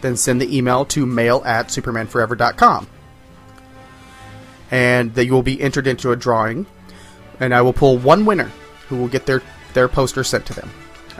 then 0.00 0.16
send 0.16 0.40
the 0.40 0.56
email 0.56 0.84
to 0.86 1.04
mail 1.04 1.42
at 1.44 1.68
supermanforever.com. 1.68 2.88
And 4.70 5.16
you 5.16 5.32
will 5.32 5.42
be 5.42 5.60
entered 5.60 5.86
into 5.86 6.12
a 6.12 6.16
drawing, 6.16 6.66
and 7.38 7.54
I 7.54 7.60
will 7.62 7.72
pull 7.72 7.98
one 7.98 8.24
winner 8.24 8.50
who 8.88 8.96
will 8.96 9.08
get 9.08 9.26
their, 9.26 9.42
their 9.74 9.88
poster 9.88 10.24
sent 10.24 10.46
to 10.46 10.54
them. 10.54 10.70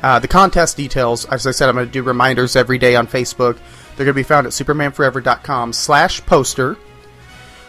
Uh, 0.02 0.18
the 0.18 0.28
contest 0.28 0.76
details, 0.76 1.26
as 1.26 1.46
I 1.46 1.50
said, 1.50 1.68
I'm 1.68 1.74
going 1.74 1.86
to 1.86 1.92
do 1.92 2.02
reminders 2.02 2.56
every 2.56 2.78
day 2.78 2.96
on 2.96 3.06
Facebook. 3.06 3.58
They're 3.96 4.06
going 4.06 4.08
to 4.08 4.14
be 4.14 4.22
found 4.22 4.46
at 4.46 4.52
supermanforever.com 4.52 5.74
slash 5.74 6.24
poster, 6.24 6.78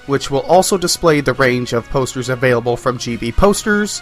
which 0.06 0.32
will 0.32 0.42
also 0.42 0.78
display 0.78 1.20
the 1.20 1.34
range 1.34 1.74
of 1.74 1.90
posters 1.90 2.30
available 2.30 2.78
from 2.78 2.98
GB 2.98 3.36
Posters 3.36 4.02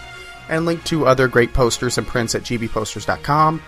and 0.49 0.65
link 0.65 0.83
to 0.85 1.05
other 1.05 1.27
great 1.27 1.53
posters 1.53 1.97
and 1.97 2.07
prints 2.07 2.35
at 2.35 2.43
gbposters.com. 2.43 3.61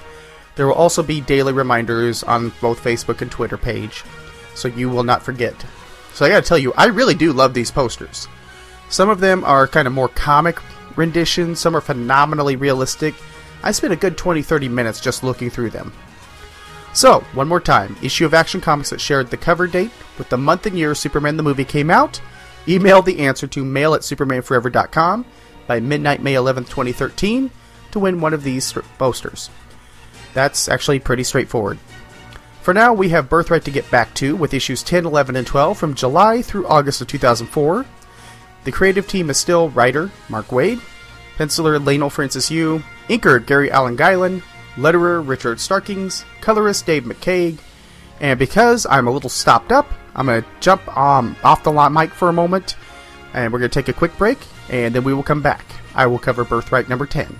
There 0.56 0.68
will 0.68 0.74
also 0.74 1.02
be 1.02 1.22
daily 1.22 1.54
reminders 1.54 2.24
on 2.24 2.52
both 2.62 2.84
Facebook 2.84 3.22
and 3.22 3.32
Twitter 3.32 3.58
page, 3.58 4.04
so 4.54 4.68
you 4.68 4.90
will 4.90 5.04
not 5.04 5.24
forget. 5.24 5.56
So 6.14 6.26
I 6.26 6.30
gotta 6.30 6.42
tell 6.42 6.58
you, 6.58 6.74
I 6.76 6.88
really 6.88 7.16
do 7.16 7.32
love 7.32 7.54
these 7.54 7.72
posters. 7.72 8.28
Some 8.90 9.10
of 9.10 9.22
them 9.22 9.44
are 9.46 9.68
kind 9.68 9.88
of 9.88 9.94
more 9.94 10.10
comic 10.10 10.60
renditions, 10.98 11.60
some 11.60 11.76
are 11.76 11.82
phenomenally 11.82 12.58
realistic. 12.58 13.16
I 13.64 13.72
spent 13.72 13.94
a 13.94 13.98
good 13.98 14.18
20 14.18 14.42
30 14.42 14.68
minutes 14.68 15.00
just 15.00 15.24
looking 15.24 15.50
through 15.50 15.70
them. 15.70 15.94
So, 16.94 17.22
one 17.34 17.48
more 17.48 17.62
time 17.62 17.96
issue 18.02 18.26
of 18.26 18.34
Action 18.34 18.60
Comics 18.60 18.90
that 18.90 19.00
shared 19.00 19.30
the 19.30 19.38
cover 19.38 19.68
date 19.68 19.92
with 20.18 20.28
the 20.30 20.38
month 20.38 20.66
and 20.66 20.78
year 20.78 20.94
Superman 20.94 21.38
the 21.38 21.44
movie 21.44 21.64
came 21.64 21.90
out. 21.90 22.20
Email 22.68 23.02
the 23.02 23.20
answer 23.20 23.48
to 23.48 23.64
mail 23.64 23.96
at 23.96 24.02
supermanforever.com 24.02 25.26
by 25.72 25.80
midnight 25.80 26.22
May 26.22 26.34
11th, 26.34 26.68
2013 26.68 27.50
to 27.92 28.00
win 28.00 28.20
one 28.20 28.34
of 28.34 28.44
these 28.44 28.74
posters. 28.98 29.50
That's 30.34 30.68
actually 30.68 31.00
pretty 31.00 31.24
straightforward. 31.24 31.80
For 32.62 32.74
now, 32.74 32.94
we 32.94 33.08
have 33.10 33.30
Birthright 33.30 33.64
to 33.64 33.72
get 33.72 33.90
back 33.90 34.14
to 34.16 34.36
with 34.36 34.54
issues 34.54 34.84
10, 34.84 35.06
11, 35.06 35.38
and 35.38 35.48
12 35.48 35.78
from 35.78 35.94
July 35.94 36.42
through 36.42 36.68
August 36.68 37.00
of 37.00 37.08
2004. 37.08 37.86
The 38.66 38.72
creative 38.74 39.08
team 39.08 39.30
is 39.30 39.38
still 39.38 39.70
writer 39.70 40.12
Mark 40.28 40.48
Waid, 40.48 40.82
penciler 41.38 41.82
Leinil 41.82 42.12
Francis 42.12 42.52
Yu, 42.52 42.84
inker 43.08 43.48
Gerry 43.48 43.70
Alanguilan, 43.70 44.44
letterer 44.76 45.26
Richard 45.26 45.62
Starkings, 45.62 46.26
colorist 46.42 46.86
Dave 46.86 47.06
McCaig, 47.06 47.60
and 48.20 48.38
because 48.38 48.86
I'm 48.90 49.08
a 49.08 49.12
little 49.12 49.30
stopped 49.30 49.72
up, 49.72 49.90
I'm 50.16 50.26
going 50.26 50.44
to 50.44 50.50
jump 50.60 50.98
um, 50.98 51.38
off 51.46 51.64
the 51.64 51.72
mic 51.90 52.10
for 52.10 52.28
a 52.28 52.34
moment, 52.34 52.76
and 53.34 53.54
we're 53.54 53.60
going 53.60 53.72
to 53.72 53.82
take 53.82 53.88
a 53.88 53.98
quick 53.98 54.18
break, 54.18 54.38
and 54.70 54.96
then 54.96 55.04
we 55.04 55.14
will 55.14 55.24
come 55.24 55.42
back. 55.42 55.66
I 55.96 56.08
will 56.08 56.20
cover 56.20 56.44
Birthright 56.44 56.90
number 56.90 57.06
10. 57.06 57.40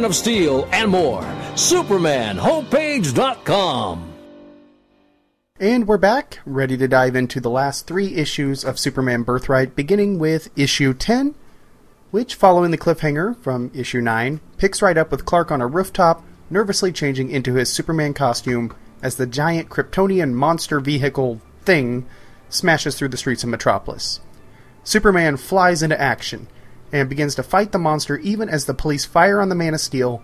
of 0.05 0.15
Steel 0.15 0.69
and 0.71 0.91
more. 0.91 1.23
SupermanHomepage.com. 1.53 4.07
And 5.59 5.87
we're 5.87 5.97
back, 5.99 6.39
ready 6.43 6.75
to 6.77 6.87
dive 6.87 7.15
into 7.15 7.39
the 7.39 7.51
last 7.51 7.85
three 7.85 8.15
issues 8.15 8.65
of 8.65 8.79
Superman 8.79 9.21
Birthright, 9.21 9.75
beginning 9.75 10.17
with 10.17 10.49
issue 10.57 10.95
10, 10.95 11.35
which, 12.09 12.33
following 12.33 12.71
the 12.71 12.79
cliffhanger 12.79 13.37
from 13.37 13.69
issue 13.75 14.01
9, 14.01 14.41
picks 14.57 14.81
right 14.81 14.97
up 14.97 15.11
with 15.11 15.25
Clark 15.25 15.51
on 15.51 15.61
a 15.61 15.67
rooftop, 15.67 16.23
nervously 16.49 16.91
changing 16.91 17.29
into 17.29 17.53
his 17.53 17.71
Superman 17.71 18.15
costume 18.15 18.73
as 19.03 19.17
the 19.17 19.27
giant 19.27 19.69
Kryptonian 19.69 20.33
monster 20.33 20.79
vehicle 20.79 21.39
thing 21.61 22.07
smashes 22.49 22.97
through 22.97 23.09
the 23.09 23.17
streets 23.17 23.43
of 23.43 23.49
Metropolis. 23.49 24.19
Superman 24.83 25.37
flies 25.37 25.83
into 25.83 26.01
action 26.01 26.47
and 26.91 27.09
begins 27.09 27.35
to 27.35 27.43
fight 27.43 27.71
the 27.71 27.79
monster 27.79 28.17
even 28.19 28.49
as 28.49 28.65
the 28.65 28.73
police 28.73 29.05
fire 29.05 29.41
on 29.41 29.49
the 29.49 29.55
Man 29.55 29.73
of 29.73 29.81
Steel, 29.81 30.23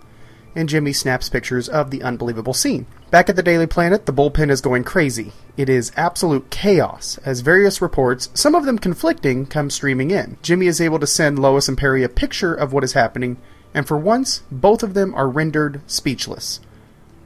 and 0.54 0.68
Jimmy 0.68 0.92
snaps 0.92 1.28
pictures 1.28 1.68
of 1.68 1.90
the 1.90 2.02
unbelievable 2.02 2.54
scene. 2.54 2.86
Back 3.10 3.28
at 3.28 3.36
the 3.36 3.42
Daily 3.42 3.66
Planet, 3.66 4.06
the 4.06 4.12
bullpen 4.12 4.50
is 4.50 4.60
going 4.60 4.84
crazy. 4.84 5.32
It 5.56 5.68
is 5.68 5.92
absolute 5.96 6.50
chaos, 6.50 7.18
as 7.24 7.40
various 7.40 7.80
reports, 7.80 8.28
some 8.34 8.54
of 8.54 8.64
them 8.64 8.78
conflicting, 8.78 9.46
come 9.46 9.70
streaming 9.70 10.10
in. 10.10 10.36
Jimmy 10.42 10.66
is 10.66 10.80
able 10.80 10.98
to 10.98 11.06
send 11.06 11.38
Lois 11.38 11.68
and 11.68 11.78
Perry 11.78 12.02
a 12.02 12.08
picture 12.08 12.54
of 12.54 12.72
what 12.72 12.84
is 12.84 12.92
happening, 12.92 13.36
and 13.72 13.86
for 13.86 13.96
once, 13.96 14.42
both 14.50 14.82
of 14.82 14.94
them 14.94 15.14
are 15.14 15.28
rendered 15.28 15.80
speechless. 15.86 16.60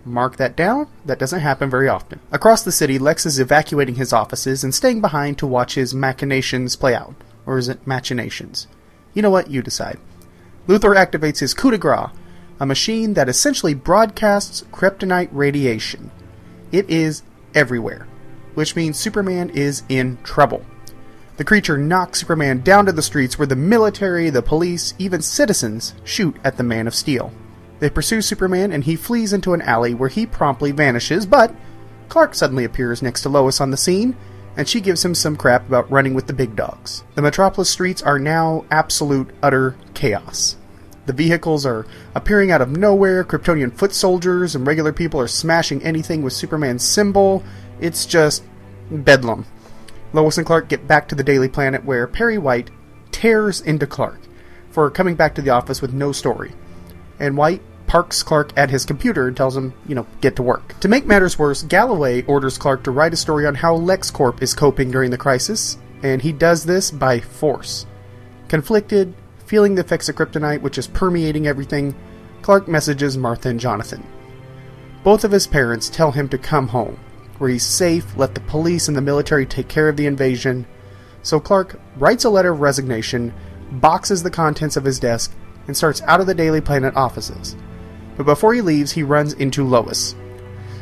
Mark 0.04 0.36
that 0.36 0.56
down, 0.56 0.88
that 1.06 1.18
doesn't 1.18 1.40
happen 1.40 1.70
very 1.70 1.88
often. 1.88 2.20
Across 2.32 2.64
the 2.64 2.72
city, 2.72 2.98
Lex 2.98 3.24
is 3.24 3.38
evacuating 3.38 3.94
his 3.94 4.12
offices 4.12 4.64
and 4.64 4.74
staying 4.74 5.00
behind 5.00 5.38
to 5.38 5.46
watch 5.46 5.74
his 5.74 5.94
machinations 5.94 6.76
play 6.76 6.94
out. 6.94 7.14
Or 7.46 7.56
is 7.56 7.68
it 7.68 7.86
machinations? 7.86 8.66
You 9.14 9.22
know 9.22 9.30
what? 9.30 9.50
You 9.50 9.62
decide. 9.62 9.98
Luthor 10.66 10.96
activates 10.96 11.40
his 11.40 11.54
coup 11.54 11.70
de 11.70 11.78
grace, 11.78 12.10
a 12.60 12.66
machine 12.66 13.14
that 13.14 13.28
essentially 13.28 13.74
broadcasts 13.74 14.62
kryptonite 14.72 15.28
radiation. 15.32 16.10
It 16.70 16.88
is 16.88 17.22
everywhere, 17.54 18.06
which 18.54 18.76
means 18.76 18.98
Superman 18.98 19.50
is 19.50 19.82
in 19.88 20.18
trouble. 20.22 20.64
The 21.36 21.44
creature 21.44 21.78
knocks 21.78 22.20
Superman 22.20 22.60
down 22.60 22.86
to 22.86 22.92
the 22.92 23.02
streets 23.02 23.38
where 23.38 23.46
the 23.46 23.56
military, 23.56 24.30
the 24.30 24.42
police, 24.42 24.94
even 24.98 25.22
citizens 25.22 25.94
shoot 26.04 26.36
at 26.44 26.56
the 26.56 26.62
Man 26.62 26.86
of 26.86 26.94
Steel. 26.94 27.32
They 27.80 27.90
pursue 27.90 28.22
Superman 28.22 28.70
and 28.70 28.84
he 28.84 28.94
flees 28.94 29.32
into 29.32 29.54
an 29.54 29.62
alley 29.62 29.94
where 29.94 30.08
he 30.08 30.24
promptly 30.24 30.70
vanishes, 30.70 31.26
but 31.26 31.52
Clark 32.08 32.34
suddenly 32.34 32.64
appears 32.64 33.02
next 33.02 33.22
to 33.22 33.28
Lois 33.28 33.60
on 33.60 33.70
the 33.70 33.76
scene 33.76 34.16
and 34.56 34.68
she 34.68 34.80
gives 34.80 35.04
him 35.04 35.14
some 35.14 35.36
crap 35.36 35.66
about 35.66 35.90
running 35.90 36.14
with 36.14 36.26
the 36.26 36.32
big 36.32 36.56
dogs. 36.56 37.04
The 37.14 37.22
Metropolis 37.22 37.70
streets 37.70 38.02
are 38.02 38.18
now 38.18 38.64
absolute, 38.70 39.30
utter 39.42 39.76
chaos. 39.94 40.56
The 41.06 41.12
vehicles 41.12 41.66
are 41.66 41.86
appearing 42.14 42.50
out 42.50 42.60
of 42.60 42.70
nowhere, 42.70 43.24
Kryptonian 43.24 43.72
foot 43.72 43.92
soldiers 43.92 44.54
and 44.54 44.66
regular 44.66 44.92
people 44.92 45.20
are 45.20 45.28
smashing 45.28 45.82
anything 45.82 46.22
with 46.22 46.32
Superman's 46.32 46.86
symbol. 46.86 47.42
It's 47.80 48.06
just 48.06 48.44
bedlam. 48.90 49.46
Lois 50.12 50.38
and 50.38 50.46
Clark 50.46 50.68
get 50.68 50.86
back 50.86 51.08
to 51.08 51.14
the 51.14 51.24
Daily 51.24 51.48
Planet 51.48 51.84
where 51.84 52.06
Perry 52.06 52.38
White 52.38 52.70
tears 53.10 53.60
into 53.60 53.86
Clark 53.86 54.20
for 54.70 54.90
coming 54.90 55.14
back 55.14 55.34
to 55.34 55.42
the 55.42 55.50
office 55.50 55.82
with 55.82 55.92
no 55.92 56.12
story. 56.12 56.52
And 57.18 57.36
White 57.36 57.62
parks 57.92 58.22
Clark 58.22 58.54
at 58.56 58.70
his 58.70 58.86
computer 58.86 59.28
and 59.28 59.36
tells 59.36 59.54
him, 59.54 59.74
you 59.86 59.94
know, 59.94 60.06
get 60.22 60.34
to 60.36 60.42
work. 60.42 60.80
To 60.80 60.88
make 60.88 61.04
matters 61.04 61.38
worse, 61.38 61.62
Galloway 61.62 62.22
orders 62.22 62.56
Clark 62.56 62.84
to 62.84 62.90
write 62.90 63.12
a 63.12 63.18
story 63.18 63.46
on 63.46 63.54
how 63.54 63.76
LexCorp 63.76 64.40
is 64.40 64.54
coping 64.54 64.90
during 64.90 65.10
the 65.10 65.18
crisis, 65.18 65.76
and 66.02 66.22
he 66.22 66.32
does 66.32 66.64
this 66.64 66.90
by 66.90 67.20
force. 67.20 67.84
Conflicted, 68.48 69.12
feeling 69.44 69.74
the 69.74 69.82
effects 69.82 70.08
of 70.08 70.16
kryptonite 70.16 70.62
which 70.62 70.78
is 70.78 70.86
permeating 70.86 71.46
everything, 71.46 71.94
Clark 72.40 72.66
messages 72.66 73.18
Martha 73.18 73.50
and 73.50 73.60
Jonathan. 73.60 74.02
Both 75.04 75.22
of 75.22 75.32
his 75.32 75.46
parents 75.46 75.90
tell 75.90 76.12
him 76.12 76.30
to 76.30 76.38
come 76.38 76.68
home, 76.68 76.98
where 77.36 77.50
he's 77.50 77.62
safe, 77.62 78.16
let 78.16 78.34
the 78.34 78.40
police 78.40 78.88
and 78.88 78.96
the 78.96 79.02
military 79.02 79.44
take 79.44 79.68
care 79.68 79.90
of 79.90 79.98
the 79.98 80.06
invasion. 80.06 80.64
So 81.22 81.38
Clark 81.38 81.78
writes 81.98 82.24
a 82.24 82.30
letter 82.30 82.52
of 82.52 82.60
resignation, 82.60 83.34
boxes 83.70 84.22
the 84.22 84.30
contents 84.30 84.78
of 84.78 84.84
his 84.84 84.98
desk, 84.98 85.34
and 85.66 85.76
starts 85.76 86.00
out 86.06 86.22
of 86.22 86.26
the 86.26 86.34
Daily 86.34 86.62
Planet 86.62 86.96
offices 86.96 87.54
but 88.16 88.26
before 88.26 88.54
he 88.54 88.60
leaves, 88.60 88.92
he 88.92 89.02
runs 89.02 89.32
into 89.34 89.64
Lois. 89.64 90.14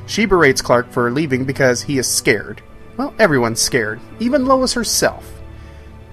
She 0.07 0.27
berates 0.27 0.63
Clark 0.63 0.91
for 0.91 1.11
leaving 1.11 1.45
because 1.45 1.83
he 1.83 1.99
is 1.99 2.09
scared. 2.09 2.63
Well, 2.97 3.15
everyone's 3.19 3.61
scared, 3.61 4.01
even 4.19 4.47
Lois 4.47 4.75
herself. 4.75 5.41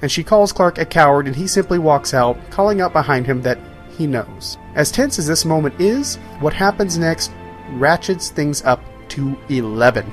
And 0.02 0.12
she 0.12 0.24
calls 0.24 0.52
Clark 0.52 0.78
a 0.78 0.86
coward, 0.86 1.26
and 1.26 1.36
he 1.36 1.48
simply 1.48 1.80
walks 1.80 2.14
out, 2.14 2.38
calling 2.52 2.82
out 2.82 2.94
behind 2.94 3.26
him 3.26 3.42
that 3.42 3.58
he 3.98 4.06
knows. 4.06 4.58
As 4.76 4.92
tense 4.92 5.18
as 5.18 5.26
this 5.26 5.46
moment 5.46 5.82
is, 5.82 6.18
what 6.40 6.54
happens 6.54 6.98
next 6.98 7.32
ratchets 7.72 8.30
things 8.30 8.64
up 8.64 8.82
to 9.10 9.36
11. 9.50 10.10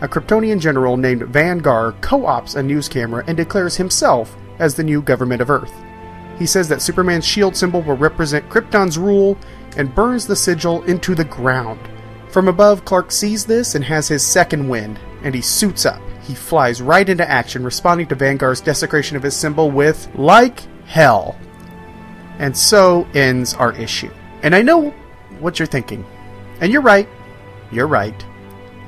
A 0.00 0.08
Kryptonian 0.08 0.60
general 0.60 0.96
named 0.96 1.22
Vanguard 1.22 2.00
co 2.00 2.26
ops 2.26 2.54
a 2.54 2.62
news 2.62 2.88
camera 2.88 3.24
and 3.26 3.36
declares 3.36 3.76
himself 3.76 4.36
as 4.58 4.74
the 4.74 4.84
new 4.84 5.02
government 5.02 5.42
of 5.42 5.50
Earth. 5.50 5.72
He 6.38 6.46
says 6.46 6.68
that 6.68 6.82
Superman's 6.82 7.26
shield 7.26 7.56
symbol 7.56 7.82
will 7.82 7.96
represent 7.96 8.48
Krypton's 8.48 8.96
rule 8.96 9.36
and 9.78 9.94
burns 9.94 10.26
the 10.26 10.36
sigil 10.36 10.82
into 10.82 11.14
the 11.14 11.24
ground. 11.24 11.80
From 12.30 12.48
above, 12.48 12.84
Clark 12.84 13.10
sees 13.10 13.46
this 13.46 13.74
and 13.74 13.84
has 13.84 14.06
his 14.06 14.22
second 14.22 14.68
wind, 14.68 15.00
and 15.22 15.34
he 15.34 15.40
suits 15.40 15.86
up. 15.86 16.02
He 16.22 16.34
flies 16.34 16.82
right 16.82 17.08
into 17.08 17.28
action, 17.28 17.64
responding 17.64 18.06
to 18.08 18.14
Vanguard's 18.14 18.60
desecration 18.60 19.16
of 19.16 19.22
his 19.22 19.34
symbol 19.34 19.70
with, 19.70 20.08
like 20.14 20.60
hell. 20.84 21.38
And 22.38 22.54
so 22.54 23.06
ends 23.14 23.54
our 23.54 23.72
issue. 23.72 24.10
And 24.42 24.54
I 24.54 24.60
know 24.60 24.90
what 25.38 25.58
you're 25.58 25.66
thinking. 25.66 26.04
And 26.60 26.70
you're 26.70 26.82
right. 26.82 27.08
You're 27.72 27.86
right. 27.86 28.24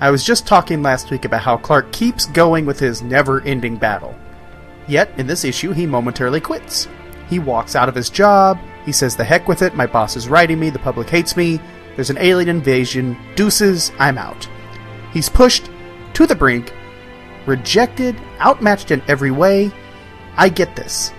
I 0.01 0.11
was 0.11 0.25
just 0.25 0.47
talking 0.47 0.83
last 0.83 1.11
week 1.11 1.25
about 1.25 1.43
how 1.43 1.57
Clark 1.57 1.93
keeps 1.93 2.27
going 2.27 2.67
with 2.67 2.79
his 2.79 3.03
never 3.03 3.41
ending 3.43 3.77
battle. 3.77 4.15
Yet, 4.87 5.11
in 5.19 5.27
this 5.27 5.45
issue, 5.45 5.73
he 5.73 5.87
momentarily 5.87 6.41
quits. 6.41 6.89
He 7.29 7.39
walks 7.39 7.77
out 7.77 7.89
of 7.89 7.95
his 7.95 8.11
job, 8.11 8.59
he 8.85 8.93
says, 8.93 9.17
The 9.17 9.25
heck 9.25 9.49
with 9.49 9.63
it, 9.63 9.75
my 9.75 9.87
boss 9.87 10.17
is 10.17 10.29
writing 10.29 10.59
me, 10.59 10.71
the 10.71 10.79
public 10.79 11.09
hates 11.09 11.37
me, 11.37 11.61
there's 11.97 12.11
an 12.11 12.19
alien 12.19 12.49
invasion, 12.49 13.17
deuces, 13.35 13.93
I'm 13.99 14.19
out. 14.19 14.49
He's 15.13 15.29
pushed 15.29 15.71
to 16.15 16.27
the 16.27 16.35
brink, 16.35 16.73
rejected, 17.47 18.17
outmatched 18.41 18.91
in 18.91 19.03
every 19.09 19.31
way. 19.31 19.71
I 20.37 20.49
get 20.49 20.77
this. 20.77 21.13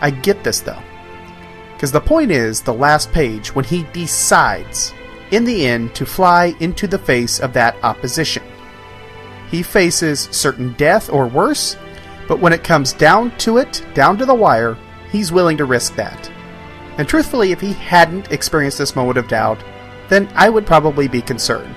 I 0.00 0.10
get 0.10 0.44
this, 0.44 0.60
though. 0.60 0.82
Because 1.72 1.92
the 1.92 2.00
point 2.00 2.30
is, 2.30 2.60
the 2.60 2.74
last 2.74 3.12
page, 3.12 3.54
when 3.54 3.64
he 3.64 3.84
decides, 3.92 4.92
in 5.30 5.44
the 5.44 5.66
end, 5.66 5.94
to 5.94 6.06
fly 6.06 6.54
into 6.60 6.86
the 6.86 6.98
face 6.98 7.40
of 7.40 7.52
that 7.52 7.76
opposition. 7.82 8.42
He 9.50 9.62
faces 9.62 10.28
certain 10.30 10.72
death 10.74 11.10
or 11.10 11.26
worse, 11.26 11.76
but 12.26 12.40
when 12.40 12.52
it 12.52 12.64
comes 12.64 12.92
down 12.92 13.36
to 13.38 13.58
it, 13.58 13.84
down 13.94 14.18
to 14.18 14.26
the 14.26 14.34
wire, 14.34 14.76
he's 15.10 15.32
willing 15.32 15.56
to 15.56 15.64
risk 15.64 15.94
that. 15.96 16.30
And 16.98 17.08
truthfully, 17.08 17.52
if 17.52 17.60
he 17.60 17.72
hadn't 17.72 18.32
experienced 18.32 18.78
this 18.78 18.96
moment 18.96 19.18
of 19.18 19.28
doubt, 19.28 19.62
then 20.08 20.28
I 20.34 20.50
would 20.50 20.66
probably 20.66 21.06
be 21.06 21.22
concerned. 21.22 21.74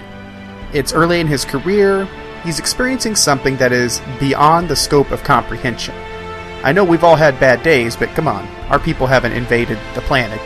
It's 0.74 0.94
early 0.94 1.20
in 1.20 1.28
his 1.28 1.46
career, 1.46 2.08
he's 2.44 2.60
experiencing 2.60 3.16
something 3.16 3.56
that 3.58 3.72
is 3.72 4.02
beyond 4.20 4.68
the 4.68 4.76
scope 4.76 5.12
of 5.12 5.24
comprehension. 5.24 5.96
I 6.64 6.72
know 6.72 6.84
we've 6.84 7.04
all 7.04 7.16
had 7.16 7.40
bad 7.40 7.62
days, 7.64 7.96
but 7.96 8.10
come 8.10 8.28
on, 8.28 8.48
our 8.70 8.80
people 8.80 9.08
haven't 9.08 9.34
invaded 9.34 9.78
the 9.94 10.02
planet. 10.02 10.40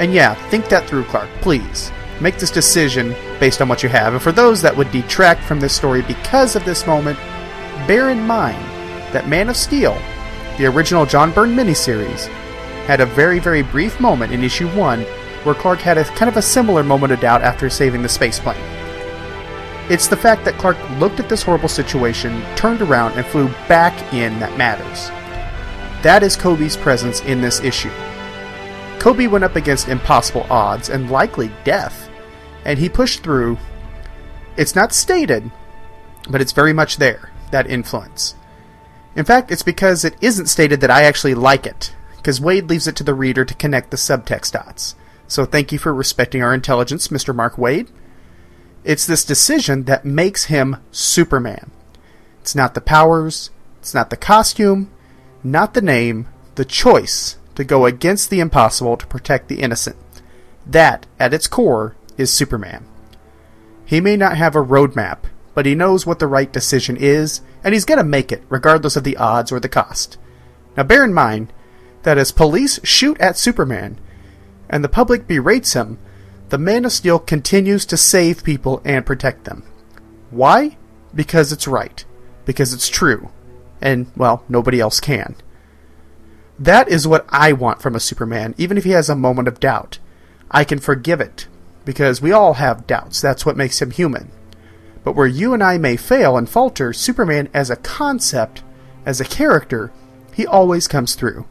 And 0.00 0.12
yeah, 0.12 0.34
think 0.48 0.68
that 0.68 0.88
through, 0.88 1.04
Clark, 1.04 1.28
please. 1.40 1.92
Make 2.20 2.38
this 2.38 2.50
decision 2.50 3.14
based 3.38 3.60
on 3.60 3.68
what 3.68 3.82
you 3.82 3.88
have. 3.88 4.12
And 4.12 4.22
for 4.22 4.32
those 4.32 4.62
that 4.62 4.76
would 4.76 4.90
detract 4.90 5.42
from 5.42 5.60
this 5.60 5.74
story 5.74 6.02
because 6.02 6.56
of 6.56 6.64
this 6.64 6.86
moment, 6.86 7.18
bear 7.86 8.10
in 8.10 8.20
mind 8.20 8.64
that 9.12 9.28
Man 9.28 9.48
of 9.48 9.56
Steel, 9.56 9.96
the 10.58 10.66
original 10.66 11.06
John 11.06 11.32
Byrne 11.32 11.54
miniseries, 11.54 12.28
had 12.86 13.00
a 13.00 13.06
very, 13.06 13.38
very 13.38 13.62
brief 13.62 13.98
moment 14.00 14.32
in 14.32 14.44
issue 14.44 14.68
1 14.68 15.02
where 15.44 15.54
Clark 15.54 15.80
had 15.80 15.98
a 15.98 16.04
kind 16.04 16.28
of 16.28 16.36
a 16.36 16.42
similar 16.42 16.82
moment 16.82 17.12
of 17.12 17.20
doubt 17.20 17.42
after 17.42 17.68
saving 17.68 18.02
the 18.02 18.08
space 18.08 18.38
plane. 18.38 18.56
It's 19.90 20.06
the 20.06 20.16
fact 20.16 20.44
that 20.46 20.58
Clark 20.58 20.78
looked 20.98 21.20
at 21.20 21.28
this 21.28 21.42
horrible 21.42 21.68
situation, 21.68 22.42
turned 22.56 22.80
around, 22.80 23.12
and 23.18 23.26
flew 23.26 23.48
back 23.68 24.14
in 24.14 24.38
that 24.40 24.56
matters. 24.56 25.08
That 26.02 26.22
is 26.22 26.36
Kobe's 26.36 26.76
presence 26.76 27.20
in 27.20 27.42
this 27.42 27.60
issue. 27.60 27.92
Kobe 28.98 29.26
went 29.26 29.44
up 29.44 29.56
against 29.56 29.88
impossible 29.88 30.46
odds 30.48 30.88
and 30.88 31.10
likely 31.10 31.50
death, 31.64 32.08
and 32.64 32.78
he 32.78 32.88
pushed 32.88 33.22
through. 33.22 33.58
It's 34.56 34.74
not 34.74 34.94
stated, 34.94 35.50
but 36.30 36.40
it's 36.40 36.52
very 36.52 36.72
much 36.72 36.96
there, 36.96 37.30
that 37.50 37.68
influence. 37.68 38.34
In 39.14 39.26
fact, 39.26 39.50
it's 39.50 39.62
because 39.62 40.04
it 40.04 40.16
isn't 40.22 40.46
stated 40.46 40.80
that 40.80 40.90
I 40.90 41.04
actually 41.04 41.34
like 41.34 41.66
it, 41.66 41.94
because 42.24 42.40
Waid 42.40 42.70
leaves 42.70 42.86
it 42.86 42.96
to 42.96 43.04
the 43.04 43.12
reader 43.12 43.44
to 43.44 43.54
connect 43.54 43.90
the 43.90 43.98
subtext 43.98 44.52
dots. 44.52 44.94
So 45.28 45.44
thank 45.44 45.72
you 45.72 45.78
for 45.78 45.92
respecting 45.92 46.42
our 46.42 46.54
intelligence, 46.54 47.08
Mr. 47.08 47.34
Mark 47.34 47.56
Waid. 47.56 47.88
It's 48.82 49.04
this 49.04 49.26
decision 49.26 49.84
that 49.84 50.06
makes 50.06 50.46
him 50.46 50.78
Superman. 50.90 51.70
It's 52.40 52.54
not 52.54 52.72
the 52.72 52.80
powers, 52.80 53.50
it's 53.78 53.92
not 53.92 54.08
the 54.08 54.16
costume, 54.16 54.90
not 55.42 55.74
the 55.74 55.82
name, 55.82 56.26
the 56.54 56.64
choice 56.64 57.36
to 57.56 57.62
go 57.62 57.84
against 57.84 58.30
the 58.30 58.40
impossible 58.40 58.96
to 58.96 59.06
protect 59.06 59.48
the 59.48 59.60
innocent. 59.60 59.96
That, 60.64 61.04
at 61.20 61.34
its 61.34 61.46
core, 61.46 61.94
is 62.16 62.32
Superman. 62.32 62.86
He 63.84 64.00
may 64.00 64.16
not 64.16 64.38
have 64.38 64.56
a 64.56 64.64
roadmap, 64.64 65.24
but 65.52 65.66
he 65.66 65.74
knows 65.74 66.06
what 66.06 66.20
the 66.20 66.26
right 66.26 66.50
decision 66.50 66.96
is, 66.96 67.42
and 67.62 67.74
he's 67.74 67.84
going 67.84 67.98
to 67.98 68.04
make 68.04 68.32
it, 68.32 68.44
regardless 68.48 68.96
of 68.96 69.04
the 69.04 69.18
odds 69.18 69.52
or 69.52 69.60
the 69.60 69.68
cost. 69.68 70.16
Now, 70.74 70.84
bear 70.84 71.04
in 71.04 71.12
mind 71.12 71.52
that 72.04 72.16
as 72.16 72.32
police 72.32 72.78
shoot 72.84 73.20
at 73.20 73.36
Superman, 73.36 73.98
and 74.70 74.82
the 74.82 74.88
public 74.88 75.26
berates 75.26 75.74
him, 75.74 75.98
the 76.50 76.58
Man 76.58 76.84
of 76.84 76.92
Steel 76.92 77.18
continues 77.18 77.84
to 77.86 77.96
save 77.96 78.44
people 78.44 78.80
and 78.84 79.04
protect 79.04 79.44
them. 79.44 79.64
Why? 80.30 80.76
Because 81.14 81.52
it's 81.52 81.66
right. 81.66 82.04
Because 82.44 82.72
it's 82.72 82.88
true. 82.88 83.30
And, 83.80 84.06
well, 84.16 84.44
nobody 84.48 84.80
else 84.80 85.00
can. 85.00 85.36
That 86.58 86.88
is 86.88 87.08
what 87.08 87.26
I 87.30 87.52
want 87.52 87.82
from 87.82 87.94
a 87.96 88.00
Superman, 88.00 88.54
even 88.56 88.78
if 88.78 88.84
he 88.84 88.90
has 88.90 89.08
a 89.08 89.16
moment 89.16 89.48
of 89.48 89.60
doubt. 89.60 89.98
I 90.50 90.64
can 90.64 90.78
forgive 90.78 91.20
it, 91.20 91.48
because 91.84 92.22
we 92.22 92.32
all 92.32 92.54
have 92.54 92.86
doubts. 92.86 93.20
That's 93.20 93.44
what 93.44 93.56
makes 93.56 93.82
him 93.82 93.90
human. 93.90 94.30
But 95.02 95.16
where 95.16 95.26
you 95.26 95.52
and 95.52 95.62
I 95.62 95.78
may 95.78 95.96
fail 95.96 96.36
and 96.36 96.48
falter, 96.48 96.92
Superman 96.92 97.48
as 97.52 97.70
a 97.70 97.76
concept, 97.76 98.62
as 99.04 99.20
a 99.20 99.24
character, 99.24 99.92
he 100.32 100.46
always 100.46 100.86
comes 100.86 101.14
through. 101.14 101.46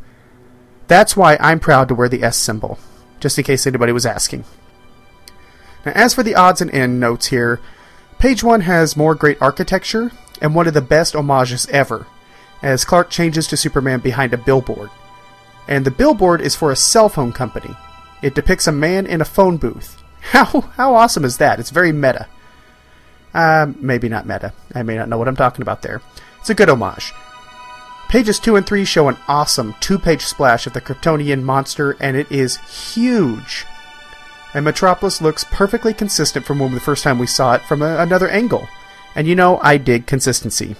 That's 0.94 1.18
why 1.18 1.40
I'm 1.40 1.60
proud 1.60 1.88
to 1.88 1.96
wear 1.96 2.08
the 2.08 2.22
S 2.22 2.38
symbol, 2.38 2.78
just 3.20 3.40
in 3.40 3.44
case 3.44 3.66
anybody 3.66 3.92
was 3.92 4.06
asking. 4.06 4.46
Now, 5.84 5.94
as 5.94 6.14
for 6.14 6.22
the 6.22 6.36
odds 6.36 6.62
and 6.62 6.70
end 6.70 7.00
notes 7.00 7.26
here, 7.26 7.60
page 8.20 8.44
1 8.44 8.62
has 8.62 8.96
more 8.96 9.16
great 9.16 9.42
architecture 9.42 10.12
and 10.40 10.54
one 10.54 10.68
of 10.68 10.76
the 10.76 10.82
best 10.82 11.16
homages 11.16 11.68
ever, 11.70 12.06
as 12.62 12.86
Clark 12.86 13.10
changes 13.10 13.48
to 13.48 13.58
Superman 13.58 14.02
behind 14.02 14.36
a 14.36 14.38
billboard. 14.38 14.92
And 15.68 15.84
the 15.84 15.90
billboard 15.90 16.42
is 16.42 16.56
for 16.56 16.72
a 16.72 16.76
cell 16.76 17.10
phone 17.10 17.34
company. 17.34 17.76
It 18.22 18.36
depicts 18.36 18.68
a 18.68 18.72
man 18.72 19.08
in 19.08 19.20
a 19.20 19.26
phone 19.26 19.58
booth. 19.58 20.00
How, 20.22 20.46
how 20.46 20.94
awesome 20.94 21.26
is 21.26 21.38
that? 21.38 21.60
It's 21.60 21.72
very 21.72 21.92
meta. 21.92 22.28
Uh, 23.34 23.74
maybe 23.80 24.10
not 24.10 24.28
meta. 24.28 24.54
I 24.76 24.84
may 24.84 24.96
not 24.96 25.10
know 25.10 25.18
what 25.18 25.28
I'm 25.28 25.36
talking 25.36 25.64
about 25.64 25.82
there. 25.82 26.04
It's 26.40 26.52
a 26.52 26.54
good 26.54 26.70
homage. 26.70 27.14
Pages 28.13 28.38
2 28.38 28.58
and 28.58 28.67
3 28.67 28.86
show 28.86 29.08
an 29.08 29.17
awesome 29.28 29.73
two 29.80 29.97
page 29.97 30.23
splash 30.23 30.67
of 30.67 30.73
the 30.73 30.82
Kryptonian 30.82 31.41
monster, 31.41 31.97
and 31.99 32.15
it 32.15 32.32
is 32.32 32.58
huge. 32.93 33.65
And 34.54 34.63
Metropolis 34.63 35.19
looks 35.19 35.45
perfectly 35.45 35.95
consistent 35.95 36.45
from 36.45 36.60
when 36.60 36.76
the 36.76 36.80
first 36.80 37.04
time 37.04 37.17
we 37.17 37.26
saw 37.26 37.56
it 37.56 37.63
from 37.63 37.82
a, 37.82 37.97
another 37.97 38.30
angle. 38.30 38.67
And 39.15 39.28
you 39.28 39.34
know, 39.34 39.58
I 39.63 39.78
dig 39.78 40.06
consistency. 40.06 40.76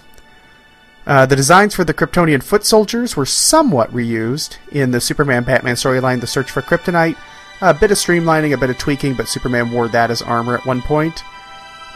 Uh, 1.08 1.26
the 1.26 1.36
designs 1.36 1.74
for 1.74 1.84
the 1.84 1.92
Kryptonian 1.96 2.44
foot 2.44 2.66
soldiers 2.66 3.18
were 3.18 3.26
somewhat 3.26 3.92
reused 3.92 4.58
in 4.72 4.92
the 4.92 5.02
Superman 5.02 5.44
Batman 5.44 5.74
storyline, 5.74 6.22
The 6.22 6.28
Search 6.28 6.52
for 6.52 6.62
Kryptonite. 6.62 7.18
A 7.62 7.74
bit 7.74 7.90
of 7.90 7.98
streamlining, 7.98 8.54
a 8.54 8.60
bit 8.60 8.70
of 8.70 8.78
tweaking, 8.78 9.16
but 9.16 9.28
Superman 9.28 9.72
wore 9.72 9.88
that 9.88 10.12
as 10.12 10.22
armor 10.22 10.56
at 10.56 10.68
one 10.68 10.84
point. 10.84 11.24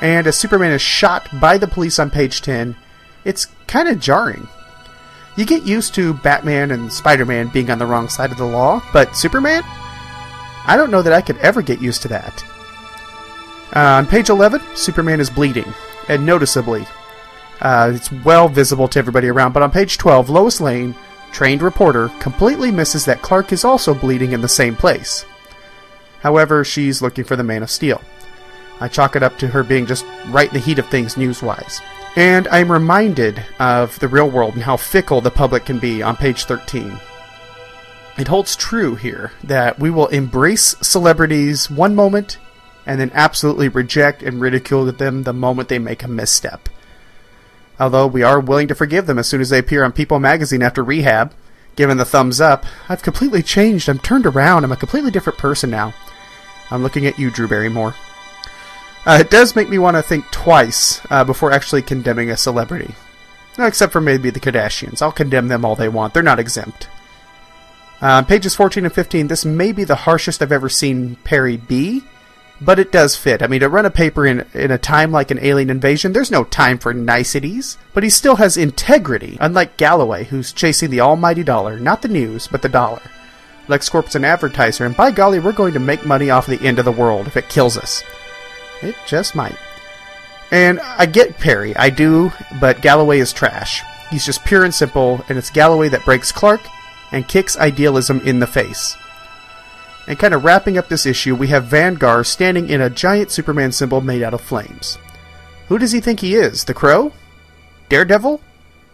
And 0.02 0.26
as 0.26 0.36
Superman 0.36 0.71
is 0.71 0.82
shot 0.82 1.30
by 1.39 1.60
the 1.60 1.67
police 1.67 2.00
on 2.00 2.10
page 2.10 2.41
10, 2.41 2.76
it's 3.23 3.45
kind 3.67 3.88
of 3.88 4.00
jarring. 4.00 4.47
You 5.38 5.45
get 5.45 5.67
used 5.67 5.93
to 5.93 6.15
Batman 6.15 6.71
and 6.71 6.91
Spider 6.91 7.23
Man 7.23 7.47
being 7.50 7.69
on 7.69 7.78
the 7.78 7.86
wrong 7.86 8.10
side 8.10 8.32
of 8.32 8.39
the 8.39 8.45
law, 8.45 8.82
but 8.91 9.15
Superman? 9.15 9.62
I 10.65 10.76
don't 10.76 10.89
know 10.89 11.04
that 11.04 11.13
I 11.13 11.21
could 11.21 11.38
ever 11.38 11.62
get 11.62 11.80
used 11.80 12.02
to 12.02 12.08
that. 12.08 12.43
Uh, 13.76 13.80
on 13.80 14.08
page 14.08 14.30
11, 14.30 14.62
Superman 14.76 15.19
is 15.19 15.30
bleeding, 15.30 15.71
and 16.10 16.26
noticeably. 16.26 16.88
Uh, 17.62 17.91
it's 17.93 18.12
well 18.12 18.50
visible 18.50 18.88
to 18.88 18.97
everybody 18.97 19.28
around, 19.28 19.54
but 19.54 19.62
on 19.62 19.69
page 19.69 20.00
12, 20.00 20.30
Lois 20.32 20.60
Lane, 20.60 20.95
trained 21.32 21.62
reporter, 21.62 22.10
completely 22.19 22.71
misses 22.71 23.06
that 23.06 23.21
Clark 23.21 23.52
is 23.52 23.63
also 23.63 23.93
bleeding 23.93 24.32
in 24.32 24.41
the 24.41 24.50
same 24.50 24.76
place. 24.76 25.23
However, 26.21 26.63
she's 26.63 27.02
looking 27.02 27.26
for 27.26 27.36
the 27.36 27.43
Man 27.43 27.62
of 27.62 27.69
Steel. 27.69 28.02
I 28.80 28.88
chalk 28.88 29.15
it 29.15 29.23
up 29.23 29.38
to 29.39 29.47
her 29.47 29.63
being 29.63 29.86
just 29.86 30.06
right 30.30 30.47
in 30.47 30.54
the 30.56 30.60
heat 30.60 30.80
of 30.80 30.88
things 30.88 31.15
news 31.15 31.43
wise. 31.43 31.80
And 32.18 32.48
I'm 32.48 32.72
reminded 32.72 33.46
of 33.60 34.00
the 34.00 34.08
real 34.08 34.28
world 34.28 34.56
and 34.56 34.64
how 34.64 34.76
fickle 34.76 35.22
the 35.22 35.30
public 35.30 35.66
can 35.66 35.78
be 35.78 36.02
on 36.02 36.16
page 36.16 36.46
13. 36.46 37.00
It 38.18 38.28
holds 38.28 38.56
true 38.56 38.96
here 38.96 39.34
that 39.44 39.78
we 39.78 39.92
will 39.92 40.08
embrace 40.08 40.76
celebrities 40.82 41.70
one 41.70 41.94
moment 41.94 42.40
and 42.88 43.00
then 43.00 43.12
absolutely 43.14 43.70
reject 43.70 44.24
and 44.24 44.42
ridicule 44.42 44.92
them 44.92 45.24
the 45.24 45.32
moment 45.32 45.70
they 45.70 45.78
make 45.78 46.02
a 46.02 46.08
misstep. 46.08 46.70
Although 47.80 48.08
we 48.08 48.24
are 48.24 48.40
willing 48.40 48.68
to 48.70 48.76
forgive 48.76 49.06
them 49.06 49.20
as 49.20 49.28
soon 49.28 49.40
as 49.40 49.52
they 49.52 49.60
appear 49.60 49.84
on 49.84 49.92
People 49.92 50.18
magazine 50.18 50.64
after 50.64 50.84
rehab, 50.84 51.36
given 51.76 51.98
the 51.98 52.06
thumbs 52.06 52.42
up, 52.42 52.66
I've 52.90 53.04
completely 53.04 53.44
changed. 53.44 53.88
I'm 53.88 54.00
turned 54.00 54.26
around. 54.26 54.64
I'm 54.64 54.72
a 54.72 54.76
completely 54.76 55.12
different 55.12 55.38
person 55.38 55.70
now. 55.70 55.94
I'm 56.72 56.82
looking 56.82 57.06
at 57.06 57.20
you, 57.20 57.30
Drew 57.30 57.48
Barrymore. 57.48 57.94
Uh, 59.08 59.20
it 59.22 59.30
does 59.30 59.56
make 59.56 59.70
me 59.70 59.78
want 59.78 59.96
to 59.96 60.04
think 60.04 60.30
twice 60.32 61.00
uh, 61.10 61.24
before 61.24 61.54
actually 61.54 61.82
condemning 61.82 62.30
a 62.30 62.36
celebrity. 62.36 62.93
Except 63.58 63.93
for 63.93 64.02
maybe 64.02 64.30
the 64.30 64.41
Kardashians. 64.41 65.02
I'll 65.02 65.13
condemn 65.13 65.48
them 65.48 65.63
all 65.63 65.78
they 65.78 65.88
want. 65.88 66.13
They're 66.13 66.22
not 66.22 66.39
exempt. 66.39 66.89
Uh, 68.02 68.22
pages 68.24 68.54
14 68.54 68.84
and 68.84 68.93
15, 68.93 69.28
this 69.30 69.46
may 69.46 69.72
be 69.72 69.86
the 69.86 69.96
harshest 69.96 70.41
I've 70.41 70.52
ever 70.52 70.67
seen 70.67 71.15
Perry 71.24 71.56
be, 71.56 72.04
but 72.60 72.80
it 72.80 72.91
does 72.91 73.15
fit. 73.15 73.41
I 73.41 73.48
mean, 73.48 73.62
to 73.62 73.70
run 73.70 73.86
a 73.86 73.89
paper 73.89 74.28
in, 74.28 74.46
in 74.54 74.72
a 74.72 74.78
time 74.78 75.13
like 75.13 75.32
an 75.32 75.39
alien 75.41 75.70
invasion, 75.70 76.12
there's 76.12 76.30
no 76.30 76.43
time 76.43 76.78
for 76.78 76.93
niceties, 76.93 77.78
but 77.93 78.04
he 78.04 78.10
still 78.10 78.36
has 78.36 78.58
integrity, 78.58 79.38
unlike 79.39 79.78
Galloway, 79.78 80.26
who's 80.26 80.52
chasing 80.52 80.89
the 80.89 81.00
almighty 81.00 81.43
dollar, 81.43 81.80
not 81.80 82.02
the 82.02 82.10
news, 82.10 82.48
but 82.48 82.62
the 82.62 82.67
dollar. 82.70 83.02
LexCorp's 83.67 84.15
an 84.15 84.26
advertiser, 84.26 84.86
and 84.86 84.98
by 84.98 85.12
golly, 85.12 85.39
we're 85.39 85.54
going 85.54 85.74
to 85.74 85.80
make 85.80 86.06
money 86.06 86.30
off 86.30 86.46
the 86.46 86.62
end 86.62 86.78
of 86.78 86.86
the 86.86 86.91
world 86.91 87.26
if 87.26 87.38
it 87.38 87.50
kills 87.50 87.78
us. 87.78 88.04
It 88.82 88.96
just 89.06 89.36
might. 89.36 89.58
And 90.52 90.80
I 90.80 91.06
get 91.06 91.38
Perry, 91.38 91.76
I 91.76 91.90
do, 91.90 92.32
but 92.60 92.82
Galloway 92.82 93.20
is 93.20 93.34
trash. 93.34 93.84
He's 94.10 94.26
just 94.26 94.46
pure 94.46 94.63
and 94.63 94.74
simple, 94.74 95.24
and 95.28 95.38
it's 95.38 95.50
Galloway 95.50 95.90
that 95.90 96.06
breaks 96.06 96.32
Clark 96.32 96.62
and 97.12 97.28
kicks 97.28 97.58
idealism 97.58 98.22
in 98.22 98.40
the 98.40 98.48
face. 98.48 98.96
And 100.08 100.18
kind 100.18 100.34
of 100.34 100.46
wrapping 100.46 100.78
up 100.78 100.88
this 100.88 101.06
issue, 101.06 101.36
we 101.36 101.48
have 101.48 101.66
Vanguard 101.66 102.28
standing 102.28 102.70
in 102.70 102.80
a 102.80 102.90
giant 102.90 103.30
Superman 103.30 103.74
symbol 103.74 104.00
made 104.00 104.24
out 104.24 104.34
of 104.34 104.40
flames. 104.42 104.98
Who 105.68 105.78
does 105.78 105.92
he 105.92 106.00
think 106.00 106.22
he 106.22 106.36
is? 106.36 106.63
The 106.63 106.74
Crow? 106.74 107.12
Daredevil? 107.90 108.40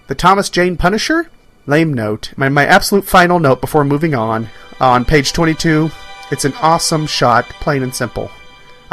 The 0.08 0.16
Thomas 0.16 0.50
Jane 0.50 0.76
Punisher? 0.76 1.30
Lame 1.68 1.94
note. 1.94 2.34
My, 2.36 2.50
my 2.50 2.66
absolute 2.66 3.06
final 3.06 3.40
note 3.40 3.62
before 3.62 3.86
moving 3.86 4.16
on. 4.16 4.50
On 4.80 5.06
page 5.06 5.34
22, 5.34 5.92
it's 6.32 6.46
an 6.46 6.54
awesome 6.62 7.06
shot, 7.06 7.46
plain 7.46 7.84
and 7.84 7.94
simple. 7.94 8.32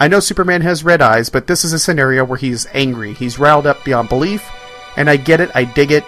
I 0.00 0.08
know 0.08 0.18
Superman 0.18 0.62
has 0.62 0.82
red 0.82 1.02
eyes, 1.02 1.28
but 1.28 1.46
this 1.46 1.62
is 1.62 1.74
a 1.74 1.78
scenario 1.78 2.24
where 2.24 2.38
he's 2.38 2.66
angry. 2.72 3.12
He's 3.12 3.38
riled 3.38 3.66
up 3.66 3.84
beyond 3.84 4.08
belief, 4.08 4.50
and 4.96 5.10
I 5.10 5.16
get 5.16 5.40
it, 5.40 5.50
I 5.54 5.64
dig 5.64 5.92
it. 5.92 6.04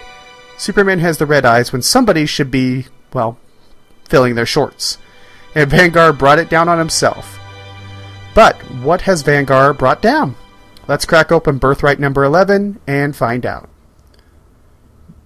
Superman 0.57 0.97
has 0.97 1.19
the 1.19 1.27
red 1.27 1.45
eyes 1.45 1.71
when 1.71 1.83
somebody 1.83 2.25
should 2.25 2.49
be, 2.49 2.87
well, 3.13 3.37
filling 4.09 4.33
their 4.33 4.47
shorts. 4.47 4.97
And 5.53 5.69
Vanguard 5.69 6.17
brought 6.17 6.39
it 6.39 6.49
down 6.49 6.67
on 6.67 6.79
himself. 6.79 7.39
But 8.33 8.55
what 8.81 9.01
has 9.01 9.21
Vanguard 9.21 9.77
brought 9.77 10.01
down? 10.01 10.35
Let's 10.87 11.05
crack 11.05 11.31
open 11.31 11.59
Birthright 11.59 11.99
number 11.99 12.23
11 12.23 12.79
and 12.87 13.15
find 13.15 13.45
out. 13.45 13.69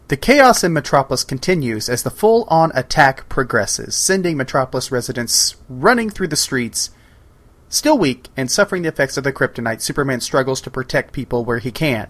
The 0.09 0.17
chaos 0.17 0.65
in 0.65 0.73
Metropolis 0.73 1.23
continues 1.23 1.87
as 1.87 2.03
the 2.03 2.09
full 2.09 2.43
on 2.49 2.73
attack 2.75 3.29
progresses, 3.29 3.95
sending 3.95 4.35
Metropolis 4.35 4.91
residents 4.91 5.55
running 5.69 6.09
through 6.09 6.27
the 6.27 6.35
streets 6.35 6.89
Still 7.69 7.97
weak 7.97 8.29
and 8.37 8.49
suffering 8.49 8.83
the 8.83 8.89
effects 8.89 9.17
of 9.17 9.23
the 9.23 9.33
kryptonite, 9.33 9.81
Superman 9.81 10.21
struggles 10.21 10.61
to 10.61 10.71
protect 10.71 11.11
people 11.11 11.43
where 11.43 11.59
he 11.59 11.71
can. 11.71 12.07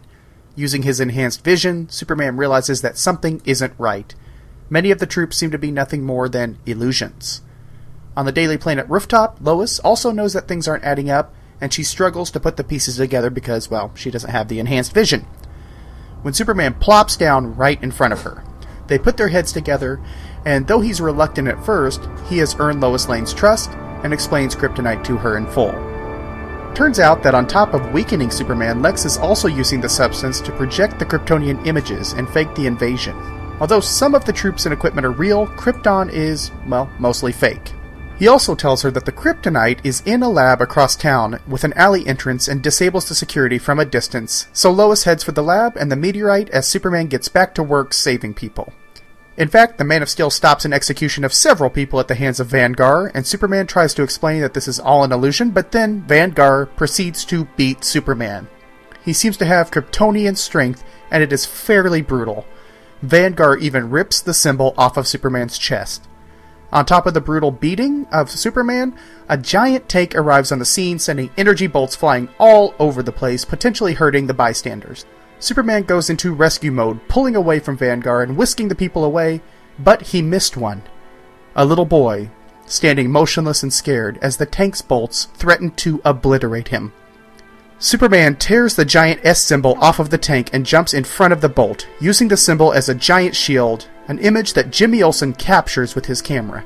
Using 0.55 0.83
his 0.83 0.99
enhanced 0.99 1.43
vision, 1.43 1.89
Superman 1.89 2.37
realizes 2.37 2.81
that 2.81 2.97
something 2.97 3.41
isn't 3.45 3.73
right. 3.77 4.13
Many 4.69 4.91
of 4.91 4.99
the 4.99 5.07
troops 5.07 5.37
seem 5.37 5.49
to 5.51 5.57
be 5.57 5.71
nothing 5.71 6.03
more 6.03 6.29
than 6.29 6.59
illusions. 6.65 7.41
On 8.15 8.25
the 8.25 8.31
Daily 8.31 8.57
Planet 8.57 8.87
rooftop, 8.87 9.37
Lois 9.41 9.79
also 9.79 10.11
knows 10.11 10.33
that 10.33 10.47
things 10.47 10.67
aren't 10.67 10.83
adding 10.83 11.09
up, 11.09 11.33
and 11.59 11.73
she 11.73 11.83
struggles 11.83 12.29
to 12.31 12.39
put 12.39 12.57
the 12.57 12.63
pieces 12.63 12.97
together 12.97 13.29
because, 13.29 13.69
well, 13.69 13.91
she 13.95 14.11
doesn't 14.11 14.31
have 14.31 14.47
the 14.47 14.59
enhanced 14.59 14.93
vision. 14.93 15.21
When 16.21 16.33
Superman 16.33 16.75
plops 16.75 17.15
down 17.15 17.55
right 17.55 17.81
in 17.81 17.91
front 17.91 18.13
of 18.13 18.21
her, 18.21 18.43
they 18.87 18.97
put 18.97 19.17
their 19.17 19.29
heads 19.29 19.51
together, 19.51 20.01
and 20.47 20.65
though 20.65 20.79
he's 20.79 21.01
reluctant 21.01 21.49
at 21.49 21.61
first, 21.65 22.07
he 22.29 22.37
has 22.37 22.55
earned 22.57 22.79
Lois 22.79 23.09
Lane's 23.09 23.33
trust 23.33 23.69
and 24.03 24.13
explains 24.13 24.55
kryptonite 24.55 25.03
to 25.03 25.17
her 25.17 25.35
in 25.37 25.45
full. 25.45 25.73
Turns 26.73 26.99
out 26.99 27.21
that 27.23 27.35
on 27.35 27.45
top 27.45 27.73
of 27.73 27.91
weakening 27.91 28.31
Superman, 28.31 28.81
Lex 28.81 29.03
is 29.03 29.17
also 29.17 29.49
using 29.49 29.81
the 29.81 29.89
substance 29.89 30.39
to 30.39 30.53
project 30.53 30.99
the 30.99 31.05
Kryptonian 31.05 31.67
images 31.67 32.13
and 32.13 32.29
fake 32.29 32.55
the 32.55 32.65
invasion. 32.65 33.13
Although 33.59 33.81
some 33.81 34.15
of 34.15 34.23
the 34.23 34.31
troops 34.31 34.65
and 34.65 34.71
equipment 34.71 35.05
are 35.05 35.11
real, 35.11 35.47
Krypton 35.47 36.09
is, 36.13 36.51
well, 36.65 36.89
mostly 36.97 37.33
fake. 37.33 37.73
He 38.17 38.29
also 38.29 38.55
tells 38.55 38.83
her 38.83 38.91
that 38.91 39.03
the 39.03 39.11
kryptonite 39.11 39.79
is 39.83 40.01
in 40.05 40.23
a 40.23 40.29
lab 40.29 40.61
across 40.61 40.95
town 40.95 41.39
with 41.45 41.65
an 41.65 41.73
alley 41.73 42.07
entrance 42.07 42.47
and 42.47 42.63
disables 42.63 43.09
the 43.09 43.15
security 43.15 43.57
from 43.57 43.79
a 43.79 43.85
distance, 43.85 44.47
so 44.53 44.71
Lois 44.71 45.03
heads 45.03 45.23
for 45.23 45.33
the 45.33 45.43
lab 45.43 45.75
and 45.75 45.91
the 45.91 45.97
meteorite 45.97 46.49
as 46.51 46.65
Superman 46.65 47.07
gets 47.07 47.27
back 47.27 47.53
to 47.55 47.63
work 47.63 47.93
saving 47.93 48.33
people. 48.33 48.71
In 49.37 49.49
fact, 49.49 49.77
the 49.77 49.83
Man 49.83 50.01
of 50.01 50.09
Steel 50.09 50.31
stops 50.31 50.65
an 50.65 50.73
execution 50.73 51.23
of 51.23 51.31
several 51.31 51.69
people 51.69 51.99
at 51.99 52.07
the 52.07 52.15
hands 52.15 52.39
of 52.39 52.47
Vanguard, 52.47 53.11
and 53.13 53.25
Superman 53.25 53.67
tries 53.67 53.93
to 53.93 54.01
explain 54.01 54.41
that 54.41 54.55
this 54.55 54.67
is 54.67 54.79
all 54.79 55.03
an 55.03 55.11
illusion, 55.11 55.51
but 55.51 55.71
then 55.71 56.01
Vanguard 56.01 56.75
proceeds 56.75 57.23
to 57.25 57.45
beat 57.55 57.83
Superman. 57.83 58.47
He 59.05 59.13
seems 59.13 59.37
to 59.37 59.45
have 59.45 59.69
Kryptonian 59.69 60.37
strength, 60.37 60.83
and 61.11 61.21
it 61.21 61.31
is 61.31 61.45
fairly 61.45 62.01
brutal. 62.01 62.45
Vanguard 63.03 63.61
even 63.61 63.91
rips 63.91 64.21
the 64.21 64.33
symbol 64.33 64.73
off 64.75 64.97
of 64.97 65.07
Superman's 65.07 65.59
chest. 65.59 66.07
On 66.71 66.83
top 66.83 67.05
of 67.05 67.13
the 67.13 67.21
brutal 67.21 67.51
beating 67.51 68.07
of 68.11 68.31
Superman, 68.31 68.97
a 69.29 69.37
giant 69.37 69.87
tank 69.87 70.15
arrives 70.15 70.51
on 70.51 70.57
the 70.57 70.65
scene, 70.65 70.97
sending 70.97 71.29
energy 71.37 71.67
bolts 71.67 71.95
flying 71.95 72.27
all 72.39 72.73
over 72.79 73.03
the 73.03 73.11
place, 73.11 73.45
potentially 73.45 73.93
hurting 73.93 74.25
the 74.25 74.33
bystanders. 74.33 75.05
Superman 75.39 75.83
goes 75.83 76.09
into 76.09 76.33
rescue 76.33 76.71
mode, 76.71 76.99
pulling 77.07 77.35
away 77.35 77.59
from 77.59 77.77
Vanguard 77.77 78.29
and 78.29 78.37
whisking 78.37 78.67
the 78.67 78.75
people 78.75 79.03
away, 79.03 79.41
but 79.77 80.01
he 80.01 80.21
missed 80.21 80.57
one. 80.57 80.81
A 81.55 81.65
little 81.65 81.85
boy, 81.85 82.29
standing 82.65 83.11
motionless 83.11 83.63
and 83.63 83.71
scared 83.71 84.17
as 84.21 84.37
the 84.37 84.45
tank's 84.45 84.81
bolts 84.81 85.25
threaten 85.35 85.71
to 85.71 86.01
obliterate 86.03 86.69
him. 86.69 86.91
Superman 87.79 88.35
tears 88.35 88.75
the 88.75 88.85
giant 88.85 89.19
S 89.23 89.39
symbol 89.39 89.77
off 89.79 89.99
of 89.99 90.09
the 90.09 90.17
tank 90.17 90.49
and 90.51 90.65
jumps 90.65 90.95
in 90.95 91.03
front 91.03 91.31
of 91.31 91.41
the 91.41 91.49
bolt, 91.49 91.87
using 91.99 92.27
the 92.27 92.37
symbol 92.37 92.73
as 92.73 92.89
a 92.89 92.95
giant 92.95 93.35
shield, 93.35 93.87
an 94.07 94.17
image 94.19 94.53
that 94.53 94.71
Jimmy 94.71 95.03
Olsen 95.03 95.33
captures 95.33 95.93
with 95.93 96.07
his 96.07 96.21
camera. 96.21 96.65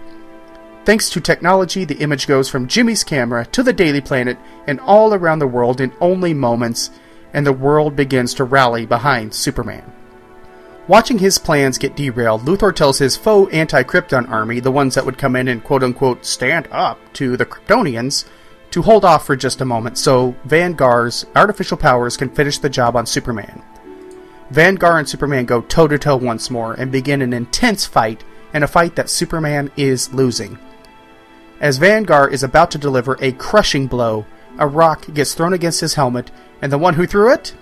Thanks 0.85 1.09
to 1.09 1.19
technology, 1.19 1.83
the 1.83 1.97
image 1.97 2.27
goes 2.27 2.49
from 2.49 2.67
Jimmy's 2.67 3.03
camera 3.03 3.45
to 3.47 3.61
the 3.61 3.73
Daily 3.73 4.01
Planet 4.01 4.37
and 4.65 4.79
all 4.79 5.13
around 5.13 5.39
the 5.39 5.47
world 5.47 5.81
in 5.81 5.91
only 5.99 6.33
moments, 6.33 6.91
and 7.33 7.45
the 7.45 7.53
world 7.53 7.95
begins 7.95 8.33
to 8.35 8.43
rally 8.43 8.85
behind 8.85 9.33
Superman. 9.33 9.91
Watching 10.87 11.19
his 11.19 11.37
plans 11.37 11.77
get 11.77 11.95
derailed, 11.95 12.41
Luthor 12.41 12.75
tells 12.75 12.97
his 12.97 13.15
faux 13.15 13.53
anti 13.53 13.83
Krypton 13.83 14.29
army, 14.29 14.59
the 14.59 14.71
ones 14.71 14.95
that 14.95 15.05
would 15.05 15.17
come 15.17 15.35
in 15.35 15.47
and 15.47 15.63
quote 15.63 15.83
unquote 15.83 16.25
stand 16.25 16.67
up 16.71 16.99
to 17.13 17.37
the 17.37 17.45
Kryptonians, 17.45 18.25
to 18.71 18.81
hold 18.81 19.05
off 19.05 19.25
for 19.25 19.35
just 19.35 19.61
a 19.61 19.65
moment 19.65 19.97
so 19.97 20.35
Vanguard's 20.45 21.25
artificial 21.35 21.77
powers 21.77 22.17
can 22.17 22.29
finish 22.29 22.57
the 22.57 22.69
job 22.69 22.95
on 22.95 23.05
Superman. 23.05 23.61
Vanguard 24.49 24.99
and 24.99 25.09
Superman 25.09 25.45
go 25.45 25.61
toe 25.61 25.87
to 25.87 25.97
toe 25.97 26.17
once 26.17 26.49
more 26.49 26.73
and 26.73 26.91
begin 26.91 27.21
an 27.21 27.31
intense 27.31 27.85
fight, 27.85 28.23
and 28.53 28.63
a 28.63 28.67
fight 28.67 28.95
that 28.95 29.09
Superman 29.09 29.71
is 29.77 30.13
losing. 30.13 30.57
As 31.61 31.77
Vanguard 31.77 32.33
is 32.33 32.43
about 32.43 32.71
to 32.71 32.77
deliver 32.77 33.17
a 33.21 33.31
crushing 33.33 33.87
blow, 33.87 34.25
a 34.61 34.67
rock 34.67 35.11
gets 35.13 35.33
thrown 35.33 35.51
against 35.51 35.81
his 35.81 35.95
helmet, 35.95 36.31
and 36.61 36.71
the 36.71 36.77
one 36.77 36.93
who 36.93 37.07
threw 37.07 37.33
it? 37.33 37.53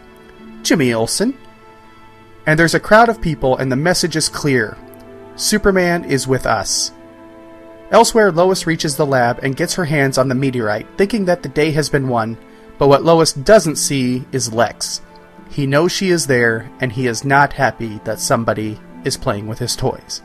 Jimmy 0.61 0.93
Olsen. 0.93 1.35
And 2.45 2.59
there's 2.59 2.75
a 2.75 2.79
crowd 2.79 3.09
of 3.09 3.21
people, 3.21 3.57
and 3.57 3.71
the 3.71 3.75
message 3.75 4.15
is 4.15 4.29
clear 4.29 4.77
Superman 5.35 6.03
is 6.03 6.27
with 6.27 6.45
us. 6.45 6.91
Elsewhere, 7.91 8.31
Lois 8.31 8.67
reaches 8.67 8.97
the 8.97 9.05
lab 9.05 9.39
and 9.41 9.55
gets 9.55 9.73
her 9.75 9.85
hands 9.85 10.17
on 10.17 10.27
the 10.27 10.35
meteorite, 10.35 10.85
thinking 10.97 11.25
that 11.25 11.41
the 11.41 11.49
day 11.49 11.71
has 11.71 11.89
been 11.89 12.09
won, 12.09 12.37
but 12.77 12.89
what 12.89 13.03
Lois 13.03 13.31
doesn't 13.33 13.77
see 13.77 14.25
is 14.33 14.53
Lex. 14.53 15.01
He 15.49 15.65
knows 15.65 15.91
she 15.91 16.09
is 16.09 16.27
there, 16.27 16.69
and 16.81 16.91
he 16.91 17.07
is 17.07 17.23
not 17.23 17.53
happy 17.53 17.99
that 18.03 18.19
somebody 18.19 18.77
is 19.05 19.17
playing 19.17 19.47
with 19.47 19.57
his 19.57 19.75
toys. 19.75 20.21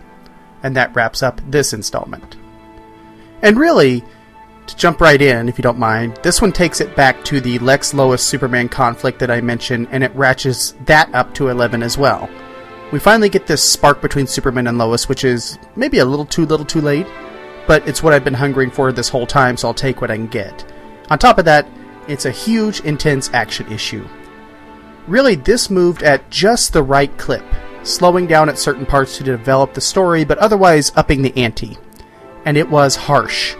And 0.64 0.76
that 0.76 0.94
wraps 0.94 1.22
up 1.22 1.40
this 1.48 1.72
installment. 1.72 2.36
And 3.42 3.56
really, 3.58 4.04
to 4.66 4.76
jump 4.76 5.00
right 5.00 5.20
in, 5.20 5.48
if 5.48 5.58
you 5.58 5.62
don't 5.62 5.78
mind, 5.78 6.18
this 6.22 6.40
one 6.40 6.52
takes 6.52 6.80
it 6.80 6.96
back 6.96 7.24
to 7.24 7.40
the 7.40 7.58
Lex 7.58 7.94
Lois 7.94 8.22
Superman 8.22 8.68
conflict 8.68 9.18
that 9.18 9.30
I 9.30 9.40
mentioned, 9.40 9.88
and 9.90 10.02
it 10.02 10.14
ratchets 10.14 10.74
that 10.86 11.14
up 11.14 11.34
to 11.34 11.48
11 11.48 11.82
as 11.82 11.98
well. 11.98 12.28
We 12.92 12.98
finally 12.98 13.28
get 13.28 13.46
this 13.46 13.62
spark 13.62 14.00
between 14.00 14.26
Superman 14.26 14.66
and 14.66 14.78
Lois, 14.78 15.08
which 15.08 15.24
is 15.24 15.58
maybe 15.76 15.98
a 15.98 16.04
little 16.04 16.26
too 16.26 16.46
little 16.46 16.66
too 16.66 16.80
late, 16.80 17.06
but 17.66 17.86
it's 17.88 18.02
what 18.02 18.12
I've 18.12 18.24
been 18.24 18.34
hungering 18.34 18.70
for 18.70 18.92
this 18.92 19.08
whole 19.08 19.26
time, 19.26 19.56
so 19.56 19.68
I'll 19.68 19.74
take 19.74 20.00
what 20.00 20.10
I 20.10 20.16
can 20.16 20.28
get. 20.28 20.64
On 21.10 21.18
top 21.18 21.38
of 21.38 21.44
that, 21.44 21.66
it's 22.08 22.24
a 22.24 22.30
huge, 22.30 22.80
intense 22.80 23.30
action 23.32 23.70
issue. 23.72 24.06
Really, 25.06 25.34
this 25.34 25.70
moved 25.70 26.02
at 26.02 26.30
just 26.30 26.72
the 26.72 26.82
right 26.82 27.16
clip, 27.18 27.44
slowing 27.82 28.26
down 28.26 28.48
at 28.48 28.58
certain 28.58 28.86
parts 28.86 29.18
to 29.18 29.24
develop 29.24 29.74
the 29.74 29.80
story, 29.80 30.24
but 30.24 30.38
otherwise 30.38 30.92
upping 30.96 31.22
the 31.22 31.36
ante. 31.36 31.76
And 32.44 32.56
it 32.56 32.68
was 32.68 32.96
harsh. 32.96 33.56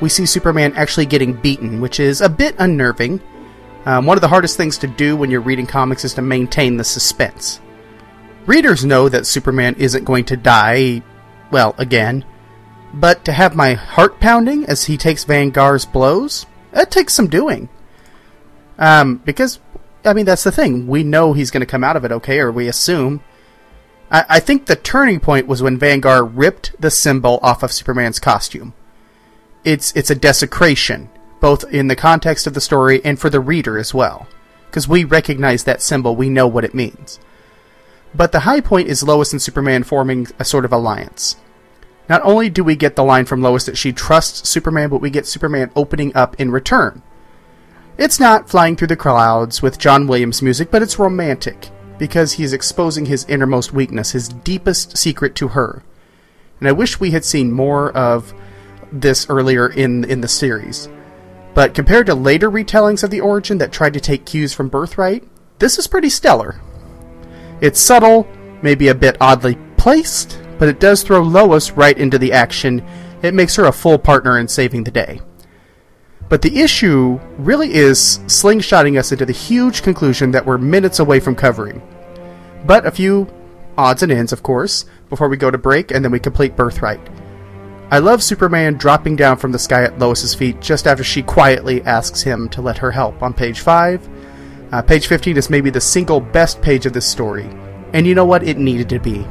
We 0.00 0.08
see 0.08 0.26
Superman 0.26 0.74
actually 0.74 1.06
getting 1.06 1.32
beaten, 1.32 1.80
which 1.80 2.00
is 2.00 2.20
a 2.20 2.28
bit 2.28 2.56
unnerving. 2.58 3.20
Um, 3.86 4.06
one 4.06 4.16
of 4.16 4.22
the 4.22 4.28
hardest 4.28 4.56
things 4.56 4.78
to 4.78 4.86
do 4.86 5.16
when 5.16 5.30
you're 5.30 5.40
reading 5.40 5.66
comics 5.66 6.04
is 6.04 6.14
to 6.14 6.22
maintain 6.22 6.76
the 6.76 6.84
suspense. 6.84 7.60
Readers 8.46 8.84
know 8.84 9.08
that 9.08 9.26
Superman 9.26 9.74
isn't 9.78 10.04
going 10.04 10.24
to 10.26 10.36
die, 10.36 11.02
well, 11.50 11.74
again, 11.78 12.24
but 12.92 13.24
to 13.24 13.32
have 13.32 13.56
my 13.56 13.74
heart 13.74 14.20
pounding 14.20 14.64
as 14.66 14.84
he 14.84 14.96
takes 14.96 15.24
Vanguard's 15.24 15.84
blows, 15.84 16.46
that 16.72 16.90
takes 16.90 17.14
some 17.14 17.28
doing. 17.28 17.68
Um, 18.78 19.16
because, 19.18 19.60
I 20.04 20.12
mean, 20.12 20.26
that's 20.26 20.44
the 20.44 20.52
thing. 20.52 20.86
We 20.86 21.02
know 21.04 21.32
he's 21.32 21.50
going 21.50 21.60
to 21.60 21.66
come 21.66 21.84
out 21.84 21.96
of 21.96 22.04
it 22.04 22.12
okay, 22.12 22.40
or 22.40 22.50
we 22.52 22.68
assume. 22.68 23.22
I, 24.10 24.24
I 24.28 24.40
think 24.40 24.66
the 24.66 24.76
turning 24.76 25.20
point 25.20 25.46
was 25.46 25.62
when 25.62 25.78
Vanguard 25.78 26.36
ripped 26.36 26.74
the 26.80 26.90
symbol 26.90 27.38
off 27.42 27.62
of 27.62 27.72
Superman's 27.72 28.18
costume. 28.18 28.74
It's, 29.64 29.92
it's 29.96 30.10
a 30.10 30.14
desecration, 30.14 31.08
both 31.40 31.64
in 31.72 31.88
the 31.88 31.96
context 31.96 32.46
of 32.46 32.54
the 32.54 32.60
story 32.60 33.00
and 33.04 33.18
for 33.18 33.30
the 33.30 33.40
reader 33.40 33.78
as 33.78 33.94
well. 33.94 34.26
Because 34.66 34.88
we 34.88 35.04
recognize 35.04 35.64
that 35.64 35.82
symbol, 35.82 36.16
we 36.16 36.28
know 36.28 36.46
what 36.46 36.64
it 36.64 36.74
means. 36.74 37.18
But 38.14 38.32
the 38.32 38.40
high 38.40 38.60
point 38.60 38.88
is 38.88 39.02
Lois 39.02 39.32
and 39.32 39.42
Superman 39.42 39.82
forming 39.82 40.28
a 40.38 40.44
sort 40.44 40.64
of 40.64 40.72
alliance. 40.72 41.36
Not 42.08 42.22
only 42.22 42.50
do 42.50 42.62
we 42.62 42.76
get 42.76 42.96
the 42.96 43.04
line 43.04 43.24
from 43.24 43.42
Lois 43.42 43.64
that 43.66 43.78
she 43.78 43.92
trusts 43.92 44.48
Superman, 44.48 44.90
but 44.90 45.00
we 45.00 45.10
get 45.10 45.26
Superman 45.26 45.70
opening 45.74 46.14
up 46.14 46.38
in 46.38 46.50
return. 46.50 47.02
It's 47.96 48.20
not 48.20 48.48
flying 48.48 48.76
through 48.76 48.88
the 48.88 48.96
clouds 48.96 49.62
with 49.62 49.78
John 49.78 50.06
Williams 50.06 50.42
music, 50.42 50.70
but 50.70 50.82
it's 50.82 50.98
romantic 50.98 51.70
because 51.96 52.32
he 52.32 52.44
is 52.44 52.52
exposing 52.52 53.06
his 53.06 53.24
innermost 53.26 53.72
weakness, 53.72 54.10
his 54.10 54.28
deepest 54.28 54.96
secret 54.96 55.34
to 55.36 55.48
her. 55.48 55.82
And 56.58 56.68
I 56.68 56.72
wish 56.72 57.00
we 57.00 57.12
had 57.12 57.24
seen 57.24 57.52
more 57.52 57.90
of 57.92 58.34
this 59.00 59.28
earlier 59.28 59.68
in 59.68 60.04
in 60.04 60.20
the 60.20 60.28
series. 60.28 60.88
But 61.54 61.74
compared 61.74 62.06
to 62.06 62.14
later 62.14 62.50
retellings 62.50 63.04
of 63.04 63.10
the 63.10 63.20
origin 63.20 63.58
that 63.58 63.72
tried 63.72 63.94
to 63.94 64.00
take 64.00 64.26
cues 64.26 64.52
from 64.52 64.68
Birthright, 64.68 65.24
this 65.58 65.78
is 65.78 65.86
pretty 65.86 66.10
stellar. 66.10 66.60
It's 67.60 67.80
subtle, 67.80 68.26
maybe 68.62 68.88
a 68.88 68.94
bit 68.94 69.16
oddly 69.20 69.56
placed, 69.76 70.40
but 70.58 70.68
it 70.68 70.80
does 70.80 71.02
throw 71.02 71.22
Lois 71.22 71.72
right 71.72 71.96
into 71.96 72.18
the 72.18 72.32
action. 72.32 72.84
It 73.22 73.34
makes 73.34 73.54
her 73.56 73.64
a 73.64 73.72
full 73.72 73.98
partner 73.98 74.38
in 74.38 74.48
saving 74.48 74.84
the 74.84 74.90
day. 74.90 75.20
But 76.28 76.42
the 76.42 76.60
issue 76.60 77.20
really 77.38 77.72
is 77.72 78.18
slingshotting 78.26 78.98
us 78.98 79.12
into 79.12 79.26
the 79.26 79.32
huge 79.32 79.82
conclusion 79.82 80.32
that 80.32 80.44
we're 80.44 80.58
minutes 80.58 80.98
away 80.98 81.20
from 81.20 81.36
covering. 81.36 81.82
But 82.66 82.86
a 82.86 82.90
few 82.90 83.28
odds 83.76 84.02
and 84.02 84.10
ends, 84.10 84.32
of 84.32 84.42
course, 84.42 84.86
before 85.08 85.28
we 85.28 85.36
go 85.36 85.50
to 85.50 85.58
break 85.58 85.90
and 85.90 86.04
then 86.04 86.10
we 86.10 86.18
complete 86.18 86.56
Birthright. 86.56 87.00
I 87.90 87.98
love 87.98 88.22
Superman 88.22 88.74
dropping 88.74 89.16
down 89.16 89.36
from 89.36 89.52
the 89.52 89.58
sky 89.58 89.84
at 89.84 89.98
Lois's 89.98 90.34
feet 90.34 90.60
just 90.60 90.86
after 90.86 91.04
she 91.04 91.22
quietly 91.22 91.82
asks 91.82 92.22
him 92.22 92.48
to 92.48 92.62
let 92.62 92.78
her 92.78 92.90
help 92.90 93.22
on 93.22 93.34
page 93.34 93.60
5. 93.60 94.08
Uh, 94.72 94.82
page 94.82 95.06
15 95.06 95.36
is 95.36 95.50
maybe 95.50 95.70
the 95.70 95.80
single 95.80 96.18
best 96.18 96.62
page 96.62 96.86
of 96.86 96.94
this 96.94 97.08
story. 97.08 97.48
And 97.92 98.06
you 98.06 98.14
know 98.14 98.24
what? 98.24 98.42
It 98.42 98.58
needed 98.58 98.88
to 98.88 98.98
be. 98.98 99.26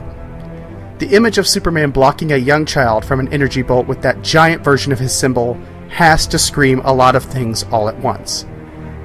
The 0.99 1.15
image 1.15 1.39
of 1.39 1.47
Superman 1.47 1.89
blocking 1.89 2.31
a 2.31 2.37
young 2.37 2.65
child 2.65 3.03
from 3.03 3.19
an 3.19 3.33
energy 3.33 3.63
bolt 3.63 3.87
with 3.87 4.01
that 4.03 4.21
giant 4.21 4.63
version 4.63 4.93
of 4.93 4.99
his 4.99 5.13
symbol 5.13 5.55
has 5.89 6.27
to 6.27 6.39
scream 6.39 6.79
a 6.85 6.93
lot 6.93 7.15
of 7.15 7.23
things 7.23 7.63
all 7.71 7.89
at 7.89 7.99
once. 7.99 8.45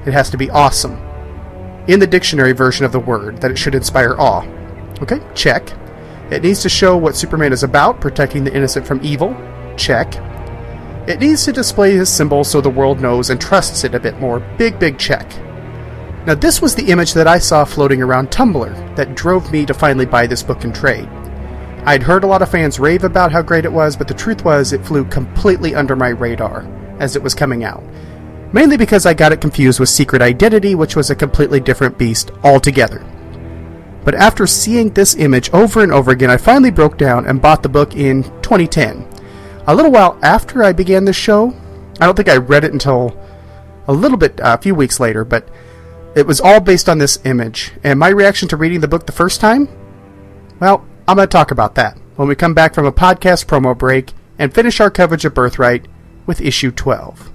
It 0.05 0.13
has 0.13 0.29
to 0.29 0.37
be 0.37 0.49
awesome. 0.51 0.93
In 1.87 1.99
the 1.99 2.07
dictionary 2.07 2.53
version 2.53 2.85
of 2.85 2.91
the 2.91 2.99
word, 2.99 3.41
that 3.41 3.51
it 3.51 3.57
should 3.57 3.75
inspire 3.75 4.15
awe. 4.17 4.45
Okay, 5.01 5.19
check. 5.33 5.73
It 6.31 6.43
needs 6.43 6.61
to 6.61 6.69
show 6.69 6.95
what 6.95 7.15
Superman 7.15 7.53
is 7.53 7.63
about, 7.63 8.01
protecting 8.01 8.43
the 8.43 8.55
innocent 8.55 8.85
from 8.85 8.99
evil. 9.03 9.35
Check. 9.77 10.15
It 11.07 11.19
needs 11.19 11.43
to 11.45 11.51
display 11.51 11.93
his 11.93 12.07
symbol 12.07 12.43
so 12.43 12.61
the 12.61 12.69
world 12.69 13.01
knows 13.01 13.31
and 13.31 13.41
trusts 13.41 13.83
it 13.83 13.95
a 13.95 13.99
bit 13.99 14.19
more. 14.19 14.39
Big, 14.57 14.77
big 14.77 14.99
check. 14.99 15.27
Now, 16.27 16.35
this 16.35 16.61
was 16.61 16.75
the 16.75 16.91
image 16.91 17.13
that 17.13 17.27
I 17.27 17.39
saw 17.39 17.65
floating 17.65 18.01
around 18.03 18.29
Tumblr 18.29 18.95
that 18.95 19.15
drove 19.15 19.51
me 19.51 19.65
to 19.65 19.73
finally 19.73 20.05
buy 20.05 20.27
this 20.27 20.43
book 20.43 20.63
in 20.63 20.71
trade. 20.71 21.07
I'd 21.85 22.03
heard 22.03 22.23
a 22.23 22.27
lot 22.27 22.43
of 22.43 22.51
fans 22.51 22.79
rave 22.79 23.03
about 23.03 23.31
how 23.31 23.41
great 23.41 23.65
it 23.65 23.71
was, 23.71 23.95
but 23.95 24.07
the 24.07 24.13
truth 24.13 24.45
was 24.45 24.71
it 24.71 24.85
flew 24.85 25.05
completely 25.05 25.73
under 25.73 25.95
my 25.95 26.09
radar 26.09 26.67
as 26.99 27.15
it 27.15 27.23
was 27.23 27.33
coming 27.33 27.63
out. 27.63 27.83
Mainly 28.51 28.77
because 28.77 29.05
I 29.05 29.13
got 29.13 29.31
it 29.31 29.41
confused 29.41 29.79
with 29.79 29.89
Secret 29.89 30.21
Identity, 30.21 30.75
which 30.75 30.95
was 30.95 31.09
a 31.09 31.15
completely 31.15 31.59
different 31.59 31.97
beast 31.97 32.31
altogether. 32.43 33.03
But 34.03 34.15
after 34.15 34.47
seeing 34.47 34.89
this 34.89 35.15
image 35.15 35.49
over 35.51 35.83
and 35.83 35.91
over 35.91 36.11
again, 36.11 36.29
I 36.29 36.37
finally 36.37 36.71
broke 36.71 36.97
down 36.97 37.25
and 37.25 37.41
bought 37.41 37.63
the 37.63 37.69
book 37.69 37.95
in 37.95 38.23
2010. 38.41 39.07
A 39.67 39.75
little 39.75 39.91
while 39.91 40.17
after 40.21 40.63
I 40.63 40.73
began 40.73 41.05
the 41.05 41.13
show, 41.13 41.53
I 41.99 42.05
don't 42.05 42.15
think 42.15 42.29
I 42.29 42.37
read 42.37 42.63
it 42.63 42.73
until 42.73 43.19
a 43.87 43.93
little 43.93 44.17
bit, 44.17 44.39
uh, 44.39 44.55
a 44.57 44.61
few 44.61 44.73
weeks 44.73 44.99
later, 44.99 45.25
but 45.25 45.47
it 46.15 46.25
was 46.25 46.41
all 46.41 46.59
based 46.59 46.89
on 46.89 46.97
this 46.97 47.19
image. 47.25 47.73
And 47.83 47.99
my 47.99 48.09
reaction 48.09 48.47
to 48.49 48.57
reading 48.57 48.79
the 48.79 48.87
book 48.87 49.05
the 49.05 49.11
first 49.11 49.41
time? 49.41 49.67
Well, 50.59 50.85
I'm 51.07 51.17
going 51.17 51.27
to 51.27 51.31
talk 51.31 51.51
about 51.51 51.75
that 51.75 51.97
when 52.15 52.27
we 52.27 52.35
come 52.35 52.53
back 52.53 52.73
from 52.73 52.85
a 52.85 52.91
podcast 52.91 53.45
promo 53.45 53.77
break 53.77 54.13
and 54.37 54.53
finish 54.53 54.79
our 54.79 54.89
coverage 54.89 55.25
of 55.25 55.33
Birthright 55.33 55.85
with 56.25 56.41
issue 56.41 56.71
12. 56.71 57.31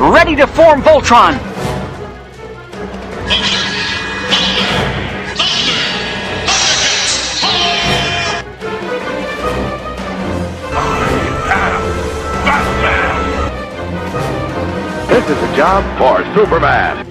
Ready 0.00 0.36
to 0.36 0.46
form 0.46 0.82
Voltron! 0.82 1.71
This 15.12 15.28
is 15.28 15.42
a 15.42 15.56
job 15.56 15.84
for 15.98 16.24
Superman. 16.34 17.06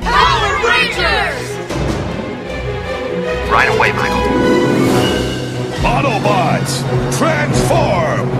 Power 0.00 0.52
Rangers! 0.64 1.42
Right 3.50 3.68
away, 3.76 3.92
Michael. 3.92 4.22
Autobots, 5.82 6.82
transform! 7.18 8.30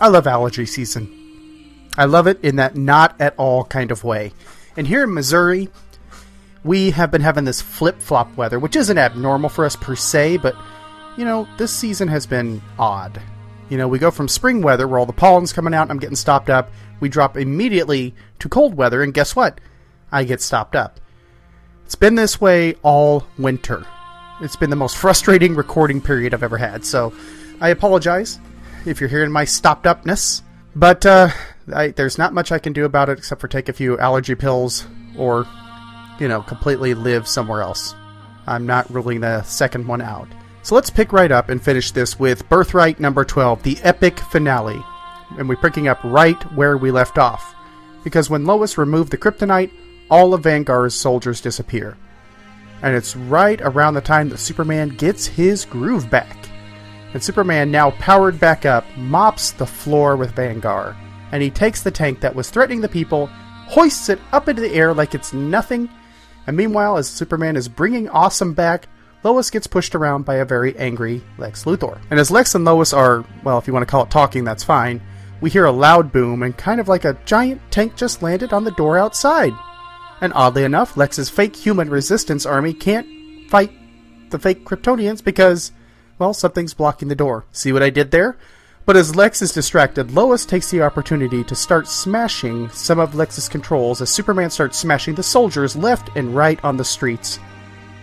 I 0.01 0.07
love 0.07 0.25
allergy 0.25 0.65
season. 0.65 1.24
I 1.97 2.05
love 2.05 2.27
it 2.27 2.43
in 2.43 2.57
that 2.57 2.75
not 2.75 3.19
at 3.19 3.35
all 3.37 3.63
kind 3.63 3.91
of 3.91 4.03
way. 4.03 4.33
And 4.77 4.85
here 4.85 5.03
in 5.03 5.13
Missouri, 5.13 5.69
we 6.63 6.91
have 6.91 7.11
been 7.11 7.21
having 7.21 7.45
this 7.45 7.61
flip 7.61 8.01
flop 8.01 8.35
weather, 8.35 8.59
which 8.59 8.75
isn't 8.75 8.97
abnormal 8.97 9.49
for 9.49 9.65
us 9.65 9.75
per 9.75 9.95
se, 9.95 10.37
but 10.37 10.55
you 11.17 11.23
know, 11.23 11.47
this 11.57 11.71
season 11.71 12.07
has 12.09 12.25
been 12.25 12.61
odd. 12.77 13.21
You 13.69 13.77
know, 13.77 13.87
we 13.87 13.99
go 13.99 14.11
from 14.11 14.27
spring 14.27 14.61
weather 14.61 14.87
where 14.87 14.99
all 14.99 15.05
the 15.05 15.13
pollen's 15.13 15.53
coming 15.53 15.73
out 15.73 15.83
and 15.83 15.91
I'm 15.91 15.99
getting 15.99 16.15
stopped 16.15 16.49
up, 16.49 16.71
we 16.99 17.09
drop 17.09 17.37
immediately 17.37 18.13
to 18.39 18.49
cold 18.49 18.75
weather, 18.75 19.01
and 19.01 19.13
guess 19.13 19.35
what? 19.35 19.59
I 20.11 20.23
get 20.23 20.41
stopped 20.41 20.75
up. 20.75 20.99
It's 21.85 21.95
been 21.95 22.15
this 22.15 22.41
way 22.41 22.75
all 22.83 23.25
winter. 23.37 23.85
It's 24.41 24.55
been 24.55 24.69
the 24.69 24.75
most 24.75 24.97
frustrating 24.97 25.55
recording 25.55 26.01
period 26.01 26.33
I've 26.33 26.43
ever 26.43 26.57
had, 26.57 26.85
so 26.85 27.13
I 27.61 27.69
apologize 27.69 28.39
if 28.85 28.99
you're 28.99 29.09
hearing 29.09 29.31
my 29.31 29.45
stopped 29.45 29.87
upness. 29.87 30.41
But 30.75 31.05
uh, 31.05 31.29
I, 31.73 31.89
there's 31.89 32.17
not 32.17 32.33
much 32.33 32.51
I 32.51 32.59
can 32.59 32.73
do 32.73 32.85
about 32.85 33.09
it 33.09 33.17
except 33.17 33.41
for 33.41 33.47
take 33.47 33.69
a 33.69 33.73
few 33.73 33.97
allergy 33.97 34.35
pills 34.35 34.85
or, 35.17 35.47
you 36.19 36.27
know, 36.27 36.41
completely 36.41 36.93
live 36.93 37.27
somewhere 37.27 37.61
else. 37.61 37.95
I'm 38.47 38.65
not 38.65 38.89
ruling 38.89 39.21
the 39.21 39.41
second 39.43 39.87
one 39.87 40.01
out. 40.01 40.27
So 40.61 40.75
let's 40.75 40.89
pick 40.89 41.13
right 41.13 41.31
up 41.31 41.49
and 41.49 41.63
finish 41.63 41.91
this 41.91 42.19
with 42.19 42.47
Birthright 42.49 42.99
number 42.99 43.23
12, 43.23 43.63
the 43.63 43.77
epic 43.81 44.19
finale. 44.19 44.83
And 45.37 45.49
we're 45.49 45.55
picking 45.55 45.87
up 45.87 46.03
right 46.03 46.41
where 46.53 46.77
we 46.77 46.91
left 46.91 47.17
off. 47.17 47.55
Because 48.03 48.29
when 48.29 48.45
Lois 48.45 48.77
removed 48.77 49.11
the 49.11 49.17
kryptonite, 49.17 49.71
all 50.09 50.33
of 50.33 50.43
Vanguard's 50.43 50.93
soldiers 50.93 51.41
disappear. 51.41 51.97
And 52.83 52.95
it's 52.95 53.15
right 53.15 53.59
around 53.61 53.95
the 53.95 54.01
time 54.01 54.29
that 54.29 54.37
Superman 54.37 54.89
gets 54.89 55.25
his 55.25 55.65
groove 55.65 56.09
back. 56.09 56.49
And 57.13 57.23
Superman, 57.23 57.71
now 57.71 57.91
powered 57.91 58.39
back 58.39 58.65
up, 58.65 58.85
mops 58.97 59.51
the 59.51 59.65
floor 59.65 60.15
with 60.15 60.35
Vanguard. 60.35 60.95
And 61.35 61.43
he 61.43 61.49
takes 61.49 61.81
the 61.81 61.91
tank 61.91 62.21
that 62.21 62.33
was 62.33 62.49
threatening 62.49 62.79
the 62.79 62.87
people, 62.87 63.27
hoists 63.67 64.07
it 64.07 64.21
up 64.31 64.47
into 64.47 64.61
the 64.61 64.71
air 64.71 64.93
like 64.93 65.13
it's 65.13 65.33
nothing. 65.33 65.89
And 66.47 66.55
meanwhile, 66.55 66.95
as 66.95 67.09
Superman 67.09 67.57
is 67.57 67.67
bringing 67.67 68.07
Awesome 68.07 68.53
back, 68.53 68.87
Lois 69.21 69.49
gets 69.49 69.67
pushed 69.67 69.95
around 69.95 70.23
by 70.23 70.35
a 70.35 70.45
very 70.45 70.77
angry 70.77 71.21
Lex 71.37 71.65
Luthor. 71.65 71.99
And 72.09 72.21
as 72.21 72.31
Lex 72.31 72.55
and 72.55 72.63
Lois 72.63 72.93
are, 72.93 73.25
well, 73.43 73.57
if 73.57 73.67
you 73.67 73.73
want 73.73 73.85
to 73.85 73.91
call 73.91 74.03
it 74.03 74.09
talking, 74.09 74.45
that's 74.45 74.63
fine, 74.63 75.01
we 75.41 75.49
hear 75.49 75.65
a 75.65 75.73
loud 75.73 76.13
boom 76.13 76.41
and 76.41 76.55
kind 76.55 76.79
of 76.79 76.87
like 76.87 77.03
a 77.03 77.19
giant 77.25 77.59
tank 77.69 77.97
just 77.97 78.23
landed 78.23 78.53
on 78.53 78.63
the 78.63 78.71
door 78.71 78.97
outside. 78.97 79.51
And 80.21 80.31
oddly 80.35 80.63
enough, 80.63 80.95
Lex's 80.95 81.29
fake 81.29 81.57
human 81.57 81.89
resistance 81.89 82.45
army 82.45 82.73
can't 82.73 83.49
fight 83.49 83.73
the 84.29 84.39
fake 84.39 84.63
Kryptonians 84.63 85.21
because, 85.21 85.73
well, 86.17 86.33
something's 86.33 86.73
blocking 86.73 87.09
the 87.09 87.13
door. 87.13 87.43
See 87.51 87.73
what 87.73 87.83
I 87.83 87.89
did 87.89 88.11
there? 88.11 88.37
But 88.85 88.95
as 88.95 89.15
Lex 89.15 89.41
is 89.41 89.51
distracted, 89.51 90.11
Lois 90.11 90.45
takes 90.45 90.69
the 90.69 90.83
opportunity 90.83 91.43
to 91.45 91.55
start 91.55 91.87
smashing 91.87 92.69
some 92.69 92.99
of 92.99 93.15
Lex's 93.15 93.49
controls 93.49 93.99
as 93.99 94.11
Superman 94.11 94.51
starts 94.51 94.77
smashing 94.77 95.15
the 95.15 95.23
soldiers 95.23 95.75
left 95.75 96.15
and 96.15 96.35
right 96.35 96.63
on 96.63 96.77
the 96.77 96.85
streets. 96.85 97.39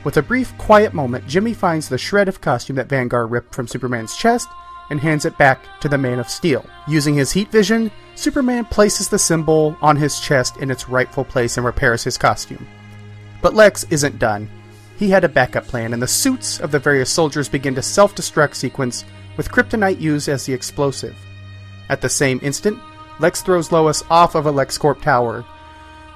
With 0.02 0.16
a 0.16 0.22
brief, 0.22 0.56
quiet 0.58 0.92
moment, 0.92 1.28
Jimmy 1.28 1.54
finds 1.54 1.88
the 1.88 1.98
shred 1.98 2.26
of 2.26 2.40
costume 2.40 2.74
that 2.76 2.88
Vanguard 2.88 3.30
ripped 3.30 3.54
from 3.54 3.68
Superman's 3.68 4.16
chest 4.16 4.48
and 4.90 4.98
hands 4.98 5.24
it 5.24 5.38
back 5.38 5.60
to 5.80 5.88
the 5.88 5.96
Man 5.96 6.18
of 6.18 6.28
Steel. 6.28 6.66
Using 6.88 7.14
his 7.14 7.30
heat 7.30 7.52
vision, 7.52 7.88
Superman 8.16 8.64
places 8.64 9.08
the 9.08 9.20
symbol 9.20 9.76
on 9.80 9.94
his 9.94 10.18
chest 10.18 10.56
in 10.56 10.68
its 10.68 10.88
rightful 10.88 11.24
place 11.24 11.56
and 11.56 11.64
repairs 11.64 12.02
his 12.02 12.18
costume. 12.18 12.66
But 13.40 13.54
Lex 13.54 13.84
isn't 13.90 14.18
done. 14.18 14.50
He 14.96 15.10
had 15.10 15.22
a 15.22 15.28
backup 15.28 15.66
plan, 15.66 15.92
and 15.92 16.02
the 16.02 16.08
suits 16.08 16.58
of 16.58 16.72
the 16.72 16.78
various 16.80 17.10
soldiers 17.10 17.48
begin 17.48 17.74
to 17.76 17.82
self 17.82 18.16
destruct 18.16 18.56
sequence 18.56 19.04
with 19.36 19.50
kryptonite 19.50 20.00
used 20.00 20.28
as 20.28 20.46
the 20.46 20.52
explosive. 20.52 21.16
At 21.88 22.00
the 22.00 22.08
same 22.08 22.40
instant, 22.42 22.78
Lex 23.18 23.42
throws 23.42 23.72
Lois 23.72 24.02
off 24.10 24.34
of 24.34 24.46
a 24.46 24.52
LexCorp 24.52 25.00
tower. 25.00 25.44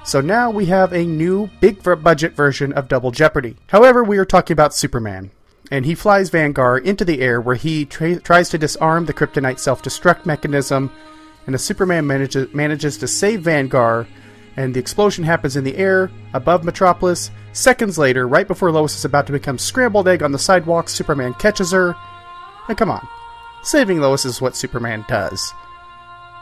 So 0.03 0.21
now 0.21 0.49
we 0.49 0.65
have 0.67 0.93
a 0.93 1.05
new 1.05 1.49
big 1.59 1.83
budget 1.83 2.33
version 2.33 2.73
of 2.73 2.87
Double 2.87 3.11
Jeopardy. 3.11 3.55
However, 3.67 4.03
we 4.03 4.17
are 4.17 4.25
talking 4.25 4.53
about 4.53 4.73
Superman, 4.73 5.31
and 5.69 5.85
he 5.85 5.95
flies 5.95 6.29
Vanguard 6.29 6.85
into 6.85 7.03
the 7.03 7.21
air 7.21 7.41
where 7.41 7.55
he 7.55 7.85
tra- 7.85 8.19
tries 8.19 8.49
to 8.49 8.57
disarm 8.57 9.05
the 9.05 9.13
kryptonite 9.13 9.59
self 9.59 9.83
destruct 9.83 10.25
mechanism, 10.25 10.91
and 11.45 11.55
as 11.55 11.63
Superman 11.63 12.07
manages, 12.07 12.53
manages 12.53 12.97
to 12.97 13.07
save 13.07 13.41
Vanguard, 13.41 14.07
and 14.55 14.73
the 14.73 14.79
explosion 14.79 15.23
happens 15.23 15.55
in 15.55 15.63
the 15.63 15.77
air 15.77 16.09
above 16.33 16.63
Metropolis. 16.63 17.29
Seconds 17.53 17.97
later, 17.97 18.27
right 18.27 18.47
before 18.47 18.71
Lois 18.71 18.97
is 18.97 19.05
about 19.05 19.27
to 19.27 19.33
become 19.33 19.57
scrambled 19.57 20.07
egg 20.07 20.23
on 20.23 20.31
the 20.31 20.39
sidewalk, 20.39 20.89
Superman 20.89 21.33
catches 21.35 21.71
her. 21.71 21.95
And 22.67 22.77
come 22.77 22.91
on, 22.91 23.07
saving 23.63 23.99
Lois 23.99 24.25
is 24.25 24.41
what 24.41 24.55
Superman 24.55 25.05
does. 25.07 25.53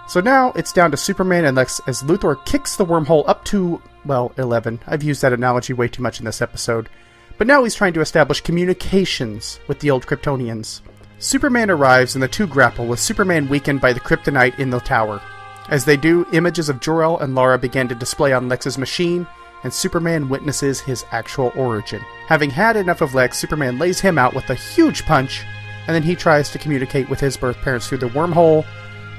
So 0.08 0.22
now 0.22 0.52
it's 0.56 0.74
down 0.74 0.92
to 0.92 0.98
Superman 0.98 1.46
and 1.46 1.58
Lex 1.58 1.82
as 1.88 2.04
Luthor 2.04 2.44
kicks 2.46 2.76
the 2.76 2.86
wormhole 2.86 3.28
up 3.28 3.44
to, 3.46 3.82
well, 4.06 4.32
11. 4.38 4.82
I've 4.86 5.04
used 5.04 5.22
that 5.24 5.34
analogy 5.34 5.74
way 5.74 5.88
too 5.88 6.04
much 6.04 6.20
in 6.20 6.26
this 6.26 6.42
episode. 6.42 6.90
But 7.38 7.48
now 7.48 7.64
he's 7.64 7.76
trying 7.76 7.94
to 7.94 8.02
establish 8.02 8.42
communications 8.42 9.60
with 9.68 9.80
the 9.80 9.92
old 9.92 10.06
Kryptonians. 10.06 10.82
Superman 11.18 11.72
arrives 11.72 12.16
and 12.16 12.22
the 12.22 12.28
two 12.28 12.46
grapple 12.46 12.86
with 12.86 13.00
Superman 13.00 13.50
weakened 13.50 13.82
by 13.82 13.94
the 13.94 14.00
kryptonite 14.00 14.60
in 14.60 14.70
the 14.70 14.80
tower. 14.80 15.22
As 15.70 15.86
they 15.86 15.98
do, 15.98 16.28
images 16.34 16.70
of 16.70 16.80
Jor-El 16.80 17.18
and 17.18 17.34
Lara 17.34 17.58
begin 17.58 17.88
to 17.88 17.96
display 17.96 18.32
on 18.34 18.48
Lex's 18.48 18.78
machine, 18.78 19.26
and 19.64 19.74
Superman 19.74 20.30
witnesses 20.30 20.80
his 20.82 21.04
actual 21.12 21.52
origin. 21.56 22.02
Having 22.28 22.52
had 22.52 22.76
enough 22.76 23.02
of 23.02 23.16
Lex, 23.16 23.40
Superman 23.40 23.80
lays 23.80 24.00
him 24.00 24.20
out 24.20 24.36
with 24.36 24.50
a 24.50 24.56
huge 24.56 25.06
punch, 25.06 25.44
and 25.88 25.96
then 25.96 26.04
he 26.04 26.16
tries 26.16 26.50
to 26.52 26.60
communicate 26.60 27.10
with 27.10 27.20
his 27.20 27.38
birth 27.38 27.58
parents 27.58 27.88
through 27.88 28.00
the 28.00 28.10
wormhole, 28.10 28.66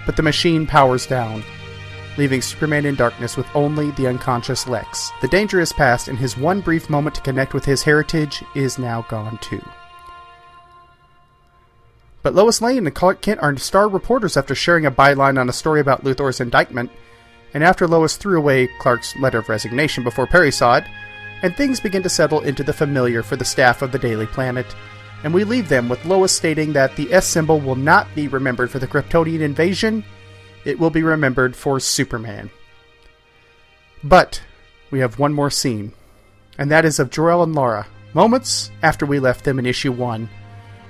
but 0.04 0.16
the 0.16 0.22
machine 0.22 0.66
powers 0.66 1.06
down, 1.06 1.42
leaving 2.16 2.42
Superman 2.42 2.86
in 2.86 2.94
darkness 2.94 3.36
with 3.36 3.46
only 3.54 3.90
the 3.92 4.06
unconscious 4.06 4.66
Lex. 4.66 5.10
The 5.20 5.28
danger 5.28 5.60
is 5.60 5.72
past, 5.72 6.08
and 6.08 6.18
his 6.18 6.36
one 6.36 6.60
brief 6.60 6.88
moment 6.90 7.14
to 7.16 7.20
connect 7.20 7.54
with 7.54 7.64
his 7.64 7.82
heritage 7.82 8.42
is 8.54 8.78
now 8.78 9.02
gone 9.08 9.38
too. 9.38 9.62
But 12.22 12.34
Lois 12.34 12.60
Lane 12.60 12.86
and 12.86 12.94
Clark 12.94 13.20
Kent 13.20 13.40
are 13.40 13.56
star 13.56 13.88
reporters 13.88 14.36
after 14.36 14.54
sharing 14.54 14.84
a 14.84 14.90
byline 14.90 15.38
on 15.38 15.48
a 15.48 15.52
story 15.52 15.80
about 15.80 16.02
Luthor's 16.02 16.40
indictment, 16.40 16.90
and 17.54 17.62
after 17.62 17.86
Lois 17.86 18.16
threw 18.16 18.36
away 18.36 18.68
Clark's 18.80 19.14
letter 19.16 19.38
of 19.38 19.48
resignation 19.48 20.02
before 20.02 20.26
Perry 20.26 20.50
saw 20.50 20.76
it, 20.76 20.84
and 21.42 21.54
things 21.54 21.78
begin 21.78 22.02
to 22.02 22.08
settle 22.08 22.40
into 22.40 22.64
the 22.64 22.72
familiar 22.72 23.22
for 23.22 23.36
the 23.36 23.44
staff 23.44 23.80
of 23.82 23.92
the 23.92 23.98
Daily 23.98 24.26
Planet, 24.26 24.66
and 25.24 25.32
we 25.32 25.44
leave 25.44 25.68
them 25.68 25.88
with 25.88 26.04
Lois 26.04 26.32
stating 26.32 26.72
that 26.74 26.96
the 26.96 27.12
S 27.12 27.26
symbol 27.26 27.60
will 27.60 27.76
not 27.76 28.06
be 28.14 28.28
remembered 28.28 28.70
for 28.70 28.78
the 28.78 28.86
Kryptonian 28.86 29.40
invasion, 29.40 30.04
it 30.64 30.78
will 30.78 30.90
be 30.90 31.02
remembered 31.02 31.56
for 31.56 31.80
Superman. 31.80 32.50
But 34.02 34.42
we 34.90 35.00
have 35.00 35.18
one 35.18 35.32
more 35.32 35.50
scene, 35.50 35.92
and 36.58 36.70
that 36.70 36.84
is 36.84 36.98
of 36.98 37.10
Jor-El 37.10 37.42
and 37.42 37.54
Lara, 37.54 37.86
moments 38.14 38.70
after 38.82 39.06
we 39.06 39.18
left 39.18 39.44
them 39.44 39.58
in 39.58 39.66
issue 39.66 39.92
1, 39.92 40.28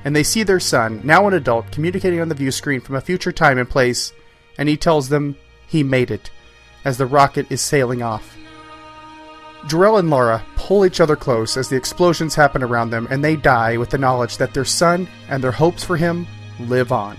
and 0.04 0.14
they 0.14 0.22
see 0.22 0.42
their 0.42 0.60
son, 0.60 1.00
now 1.02 1.26
an 1.26 1.34
adult, 1.34 1.70
communicating 1.72 2.20
on 2.20 2.28
the 2.28 2.34
view 2.34 2.50
screen 2.50 2.80
from 2.80 2.94
a 2.94 3.00
future 3.00 3.32
time 3.32 3.58
and 3.58 3.68
place, 3.68 4.12
and 4.58 4.68
he 4.68 4.76
tells 4.76 5.08
them 5.08 5.36
he 5.66 5.82
made 5.82 6.10
it 6.10 6.30
as 6.84 6.98
the 6.98 7.06
rocket 7.06 7.50
is 7.50 7.60
sailing 7.60 8.02
off. 8.02 8.36
Jor-El 9.66 9.98
and 9.98 10.10
Lara 10.10 10.44
pull 10.54 10.86
each 10.86 11.00
other 11.00 11.16
close 11.16 11.56
as 11.56 11.68
the 11.68 11.76
explosions 11.76 12.34
happen 12.34 12.62
around 12.62 12.90
them, 12.90 13.08
and 13.10 13.24
they 13.24 13.36
die 13.36 13.76
with 13.76 13.90
the 13.90 13.98
knowledge 13.98 14.36
that 14.36 14.54
their 14.54 14.64
son 14.64 15.08
and 15.28 15.42
their 15.42 15.52
hopes 15.52 15.82
for 15.82 15.96
him 15.96 16.26
live 16.60 16.92
on. 16.92 17.16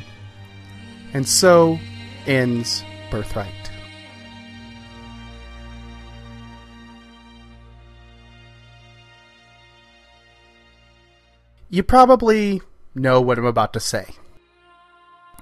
And 1.14 1.28
so 1.28 1.78
ends 2.26 2.84
Birthright. 3.12 3.54
You 11.70 11.84
probably 11.84 12.62
know 12.96 13.20
what 13.20 13.38
I'm 13.38 13.46
about 13.46 13.74
to 13.74 13.80
say. 13.82 14.06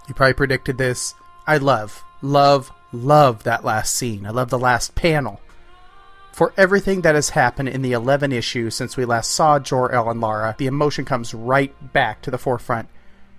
You 0.07 0.15
probably 0.15 0.33
predicted 0.33 0.77
this. 0.77 1.13
I 1.45 1.57
love, 1.57 2.03
love, 2.23 2.71
love 2.91 3.43
that 3.43 3.63
last 3.63 3.95
scene. 3.95 4.25
I 4.25 4.31
love 4.31 4.49
the 4.49 4.57
last 4.57 4.95
panel. 4.95 5.39
For 6.35 6.53
everything 6.57 6.99
that 7.03 7.15
has 7.15 7.29
happened 7.29 7.69
in 7.69 7.81
the 7.81 7.93
11 7.93 8.33
issues 8.33 8.75
since 8.75 8.97
we 8.97 9.05
last 9.05 9.31
saw 9.31 9.57
Jor-El 9.57 10.09
and 10.09 10.19
Lara, 10.19 10.53
the 10.57 10.67
emotion 10.67 11.05
comes 11.05 11.33
right 11.33 11.73
back 11.93 12.21
to 12.23 12.29
the 12.29 12.37
forefront. 12.37 12.89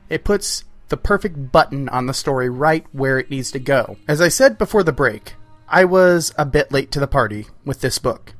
It 0.08 0.24
puts 0.24 0.64
the 0.88 0.96
perfect 0.96 1.52
button 1.52 1.90
on 1.90 2.06
the 2.06 2.14
story 2.14 2.48
right 2.48 2.86
where 2.92 3.18
it 3.18 3.28
needs 3.28 3.50
to 3.50 3.58
go. 3.58 3.98
As 4.08 4.22
I 4.22 4.28
said 4.28 4.56
before 4.56 4.82
the 4.82 4.94
break, 4.94 5.34
I 5.68 5.84
was 5.84 6.32
a 6.38 6.46
bit 6.46 6.72
late 6.72 6.90
to 6.92 6.98
the 6.98 7.06
party 7.06 7.48
with 7.66 7.82
this 7.82 7.98
book. 7.98 8.32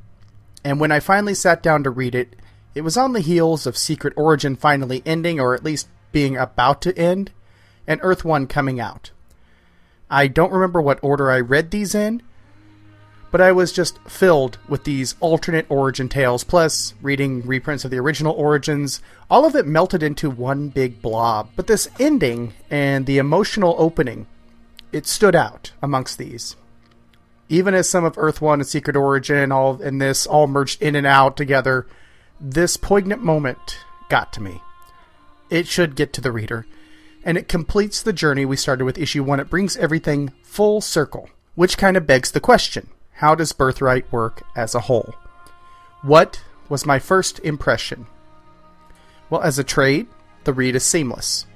And 0.63 0.79
when 0.79 0.91
I 0.91 1.01
finally 1.01 1.35
sat 1.35 1.61
down 1.61 1.83
to 1.83 1.91
read 1.91 2.15
it, 2.15 2.35
it 2.73 2.81
was 2.81 2.97
on 2.97 3.13
the 3.13 3.19
heels 3.19 3.67
of 3.67 3.77
Secret 3.77 4.15
Origin 4.17 4.55
finally 4.55 5.03
ending, 5.05 5.39
or 5.39 5.53
at 5.53 5.63
least 5.63 5.87
being 6.11 6.35
about 6.35 6.81
to 6.81 6.97
end, 6.97 7.29
and 7.85 7.99
Earth 8.01 8.25
1 8.25 8.47
coming 8.47 8.79
out. 8.79 9.11
I 10.09 10.25
don't 10.25 10.51
remember 10.51 10.81
what 10.81 10.97
order 11.03 11.29
I 11.29 11.41
read 11.41 11.69
these 11.69 11.93
in, 11.93 12.23
but 13.29 13.41
I 13.41 13.51
was 13.51 13.73
just 13.73 13.99
filled 14.07 14.57
with 14.69 14.85
these 14.85 15.15
alternate 15.19 15.65
origin 15.69 16.07
tales, 16.07 16.43
plus 16.43 16.93
reading 17.01 17.45
reprints 17.45 17.83
of 17.83 17.91
the 17.91 17.99
original 17.99 18.33
origins. 18.33 19.01
All 19.29 19.45
of 19.45 19.55
it 19.55 19.67
melted 19.67 20.01
into 20.01 20.29
one 20.29 20.69
big 20.69 21.01
blob. 21.01 21.49
But 21.55 21.67
this 21.67 21.89
ending 21.99 22.53
and 22.69 23.05
the 23.05 23.17
emotional 23.17 23.75
opening, 23.77 24.27
it 24.93 25.07
stood 25.07 25.35
out 25.35 25.73
amongst 25.81 26.17
these. 26.17 26.55
Even 27.49 27.73
as 27.73 27.89
some 27.89 28.05
of 28.05 28.17
Earth 28.17 28.41
One 28.41 28.59
and 28.59 28.67
Secret 28.67 28.95
Origin 28.95 29.51
all 29.51 29.81
and 29.81 30.01
this 30.01 30.25
all 30.25 30.47
merged 30.47 30.81
in 30.81 30.95
and 30.95 31.07
out 31.07 31.35
together, 31.37 31.85
this 32.39 32.77
poignant 32.77 33.23
moment 33.23 33.79
got 34.09 34.31
to 34.33 34.41
me. 34.41 34.61
It 35.49 35.67
should 35.67 35.95
get 35.95 36.11
to 36.13 36.21
the 36.21 36.31
reader, 36.31 36.65
and 37.23 37.37
it 37.37 37.47
completes 37.47 38.01
the 38.01 38.13
journey 38.13 38.45
we 38.45 38.57
started 38.57 38.83
with 38.83 38.97
issue 38.97 39.23
one. 39.23 39.39
It 39.39 39.49
brings 39.49 39.77
everything 39.77 40.33
full 40.43 40.81
circle, 40.81 41.29
which 41.55 41.77
kind 41.77 41.95
of 41.95 42.07
begs 42.07 42.31
the 42.31 42.41
question 42.41 42.89
how 43.17 43.33
does 43.33 43.51
Birthright 43.51 44.11
work 44.11 44.43
as 44.55 44.75
a 44.75 44.81
whole? 44.81 45.15
What 46.03 46.43
was 46.69 46.85
my 46.85 46.99
first 46.99 47.39
impression? 47.39 48.05
Well, 49.31 49.41
as 49.41 49.57
a 49.57 49.63
trade, 49.63 50.07
the 50.43 50.53
read 50.53 50.75
is 50.75 50.85
seamless. 50.85 51.47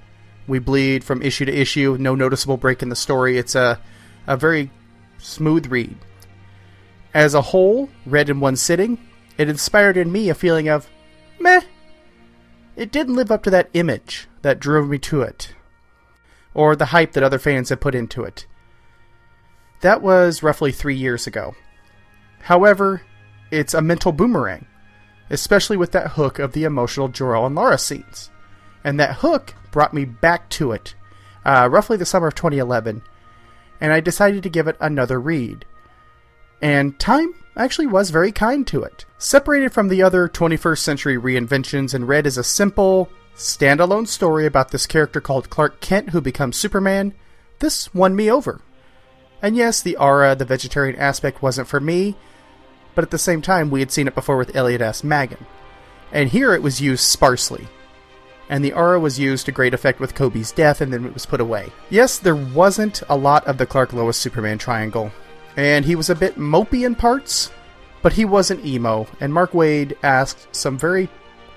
We 0.48 0.58
bleed 0.58 1.04
from 1.04 1.22
issue 1.22 1.46
to 1.46 1.54
issue, 1.54 1.98
no 2.00 2.16
noticeable 2.16 2.58
break 2.58 2.82
in 2.82 2.90
the 2.90 2.96
story. 2.96 3.38
It's 3.38 3.54
a, 3.54 3.80
a 4.26 4.36
very 4.36 4.72
smooth 5.20 5.68
read. 5.68 5.98
As 7.14 7.36
a 7.36 7.44
whole, 7.44 7.90
read 8.08 8.30
in 8.30 8.40
one 8.40 8.56
sitting, 8.56 8.98
it 9.38 9.48
inspired 9.48 9.98
in 9.98 10.12
me 10.12 10.30
a 10.30 10.34
feeling 10.34 10.68
of 10.68 10.90
meh. 11.40 11.62
It 12.76 12.92
didn't 12.92 13.16
live 13.16 13.30
up 13.30 13.44
to 13.44 13.52
that 13.52 13.70
image 13.74 14.28
that 14.42 14.60
drove 14.60 14.90
me 14.90 14.98
to 14.98 15.22
it, 15.22 15.54
or 16.56 16.76
the 16.76 16.86
hype 16.86 17.12
that 17.12 17.24
other 17.24 17.38
fans 17.38 17.70
had 17.70 17.82
put 17.82 17.94
into 17.94 18.24
it. 18.24 18.48
That 19.82 20.02
was 20.02 20.44
roughly 20.44 20.72
three 20.72 20.96
years 20.96 21.28
ago. 21.28 21.56
However, 22.42 23.02
it's 23.52 23.74
a 23.74 23.82
mental 23.82 24.12
boomerang, 24.12 24.66
especially 25.30 25.78
with 25.78 25.92
that 25.92 26.12
hook 26.12 26.40
of 26.40 26.54
the 26.54 26.64
emotional 26.64 27.08
Jor-El 27.08 27.48
and 27.48 27.56
Lara 27.56 27.78
scenes. 27.78 28.30
And 28.84 29.00
that 29.00 29.18
hook 29.18 29.54
brought 29.72 29.94
me 29.94 30.06
back 30.06 30.50
to 30.52 30.72
it, 30.72 30.96
uh, 31.46 31.68
roughly 31.72 31.98
the 31.98 32.06
summer 32.06 32.28
of 32.28 32.36
2011, 32.36 33.02
and 33.80 33.92
I 33.92 34.00
decided 34.00 34.44
to 34.44 34.50
give 34.50 34.68
it 34.68 34.78
another 34.80 35.20
read. 35.20 35.66
And 36.62 37.00
time 37.00 37.34
actually 37.58 37.88
was 37.88 38.12
very 38.12 38.32
kind 38.32 38.66
to 38.68 38.84
it. 38.84 39.06
Separated 39.18 39.74
from 39.74 39.88
the 39.88 40.04
other 40.04 40.28
21st 40.28 40.80
century 40.80 41.18
reinventions 41.18 41.94
and 41.94 42.08
read 42.08 42.28
as 42.28 42.38
a 42.38 42.44
simple, 42.44 43.10
standalone 43.36 44.08
story 44.08 44.46
about 44.46 44.72
this 44.72 44.86
character 44.86 45.20
called 45.20 45.50
Clark 45.50 45.80
Kent 45.82 46.12
who 46.12 46.22
becomes 46.22 46.58
Superman, 46.58 47.14
this 47.60 47.94
won 47.94 48.16
me 48.16 48.30
over. 48.30 48.62
And 49.42 49.56
yes, 49.56 49.82
the 49.82 49.98
aura, 49.98 50.36
the 50.36 50.46
vegetarian 50.46 51.00
aspect 51.00 51.42
wasn't 51.42 51.68
for 51.68 51.80
me, 51.80 52.16
but 52.94 53.04
at 53.04 53.12
the 53.12 53.18
same 53.18 53.42
time, 53.42 53.70
we 53.70 53.80
had 53.80 53.92
seen 53.92 54.08
it 54.08 54.16
before 54.16 54.38
with 54.38 54.56
Elliot 54.56 54.82
S. 54.82 55.04
Maggin. 55.04 55.46
And 56.12 56.30
here 56.30 56.54
it 56.54 56.62
was 56.62 56.82
used 56.82 57.04
sparsely. 57.04 57.68
And 58.50 58.64
the 58.66 58.74
aura 58.74 59.00
was 59.00 59.18
used 59.18 59.46
to 59.46 59.52
great 59.52 59.74
effect 59.74 60.00
with 60.00 60.14
Kobe's 60.14 60.52
death, 60.52 60.82
and 60.82 60.92
then 60.92 61.06
it 61.06 61.14
was 61.14 61.26
put 61.26 61.40
away. 61.40 61.72
Yes, 61.90 62.18
there 62.18 62.36
wasn't 62.36 63.02
a 63.08 63.16
lot 63.16 63.48
of 63.48 63.58
the 63.58 63.66
Clark 63.66 63.94
Lois 63.94 64.18
Superman 64.18 64.58
triangle, 64.58 65.12
and 65.56 65.86
he 65.86 65.96
was 65.96 66.10
a 66.10 66.16
bit 66.16 66.38
mopey 66.38 66.86
in 66.86 66.96
parts, 66.96 67.50
but 68.02 68.14
he 68.14 68.26
wasn't 68.26 68.66
emo, 68.66 69.08
and 69.22 69.34
Mark 69.34 69.52
Waid 69.52 69.96
asked 70.04 70.54
some 70.54 70.78
very 70.78 71.10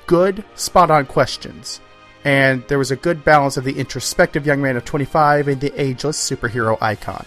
good, 0.06 0.44
spot 0.54 0.90
on 0.90 1.06
questions. 1.06 1.80
And 2.24 2.66
there 2.68 2.78
was 2.78 2.90
a 2.90 2.96
good 2.96 3.24
balance 3.24 3.56
of 3.56 3.64
the 3.64 3.78
introspective 3.78 4.46
young 4.46 4.62
man 4.62 4.76
of 4.76 4.84
25 4.84 5.48
and 5.48 5.60
the 5.60 5.78
ageless 5.80 6.18
superhero 6.18 6.78
icon. 6.80 7.26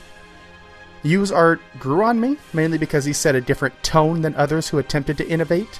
Yu's 1.03 1.31
art 1.31 1.61
grew 1.79 2.03
on 2.03 2.19
me, 2.19 2.37
mainly 2.53 2.77
because 2.77 3.05
he 3.05 3.13
set 3.13 3.35
a 3.35 3.41
different 3.41 3.81
tone 3.83 4.21
than 4.21 4.35
others 4.35 4.67
who 4.67 4.77
attempted 4.77 5.17
to 5.17 5.27
innovate. 5.27 5.79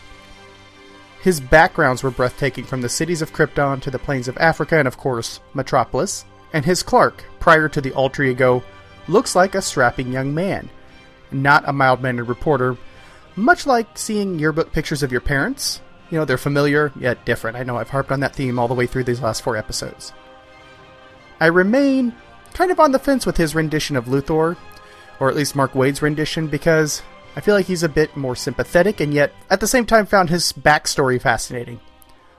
His 1.22 1.40
backgrounds 1.40 2.04
were 2.04 2.12
breathtaking 2.12 2.64
from 2.64 2.82
the 2.82 2.90
cities 2.90 3.22
of 3.22 3.34
Krypton 3.34 3.82
to 3.82 3.92
the 3.92 4.00
plains 4.00 4.28
of 4.28 4.38
Africa 4.38 4.78
and, 4.78 4.88
of 4.88 4.98
course, 4.98 5.40
Metropolis. 5.54 6.26
And 6.54 6.64
his 6.64 6.84
Clark, 6.84 7.24
prior 7.40 7.68
to 7.70 7.82
the 7.82 7.92
alter 7.94 8.24
ego, 8.24 8.64
looks 9.08 9.36
like 9.36 9.56
a 9.56 9.62
strapping 9.62 10.12
young 10.14 10.34
man, 10.34 10.70
not 11.32 11.68
a 11.68 11.74
mild 11.74 12.02
mannered 12.02 12.30
reporter, 12.30 12.78
much 13.36 13.68
like 13.68 13.98
seeing 13.98 14.40
yearbook 14.40 14.72
pictures 14.72 15.04
of 15.04 15.12
your 15.12 15.22
parents. 15.22 15.82
You 16.10 16.18
know, 16.18 16.26
they're 16.26 16.38
familiar, 16.38 16.94
yet 16.98 17.26
different. 17.26 17.58
I 17.58 17.64
know 17.64 17.78
I've 17.78 17.90
harped 17.90 18.12
on 18.12 18.22
that 18.22 18.36
theme 18.36 18.58
all 18.58 18.68
the 18.68 18.74
way 18.74 18.88
through 18.88 19.04
these 19.04 19.22
last 19.22 19.42
four 19.42 19.58
episodes. 19.58 20.14
I 21.40 21.48
remain 21.48 22.16
kind 22.54 22.72
of 22.72 22.80
on 22.80 22.92
the 22.92 23.00
fence 23.00 23.26
with 23.26 23.38
his 23.38 23.54
rendition 23.54 23.96
of 23.98 24.06
Luthor, 24.06 24.56
or 25.20 25.30
at 25.30 25.36
least 25.36 25.56
Mark 25.56 25.74
Waid's 25.74 26.02
rendition, 26.02 26.48
because 26.48 27.02
I 27.36 27.42
feel 27.42 27.56
like 27.56 27.68
he's 27.68 27.84
a 27.84 27.90
bit 27.90 28.18
more 28.18 28.36
sympathetic 28.36 29.00
and 29.00 29.14
yet 29.14 29.32
at 29.50 29.60
the 29.60 29.68
same 29.68 29.86
time 29.86 30.06
found 30.06 30.30
his 30.30 30.54
backstory 30.54 31.22
fascinating. 31.22 31.80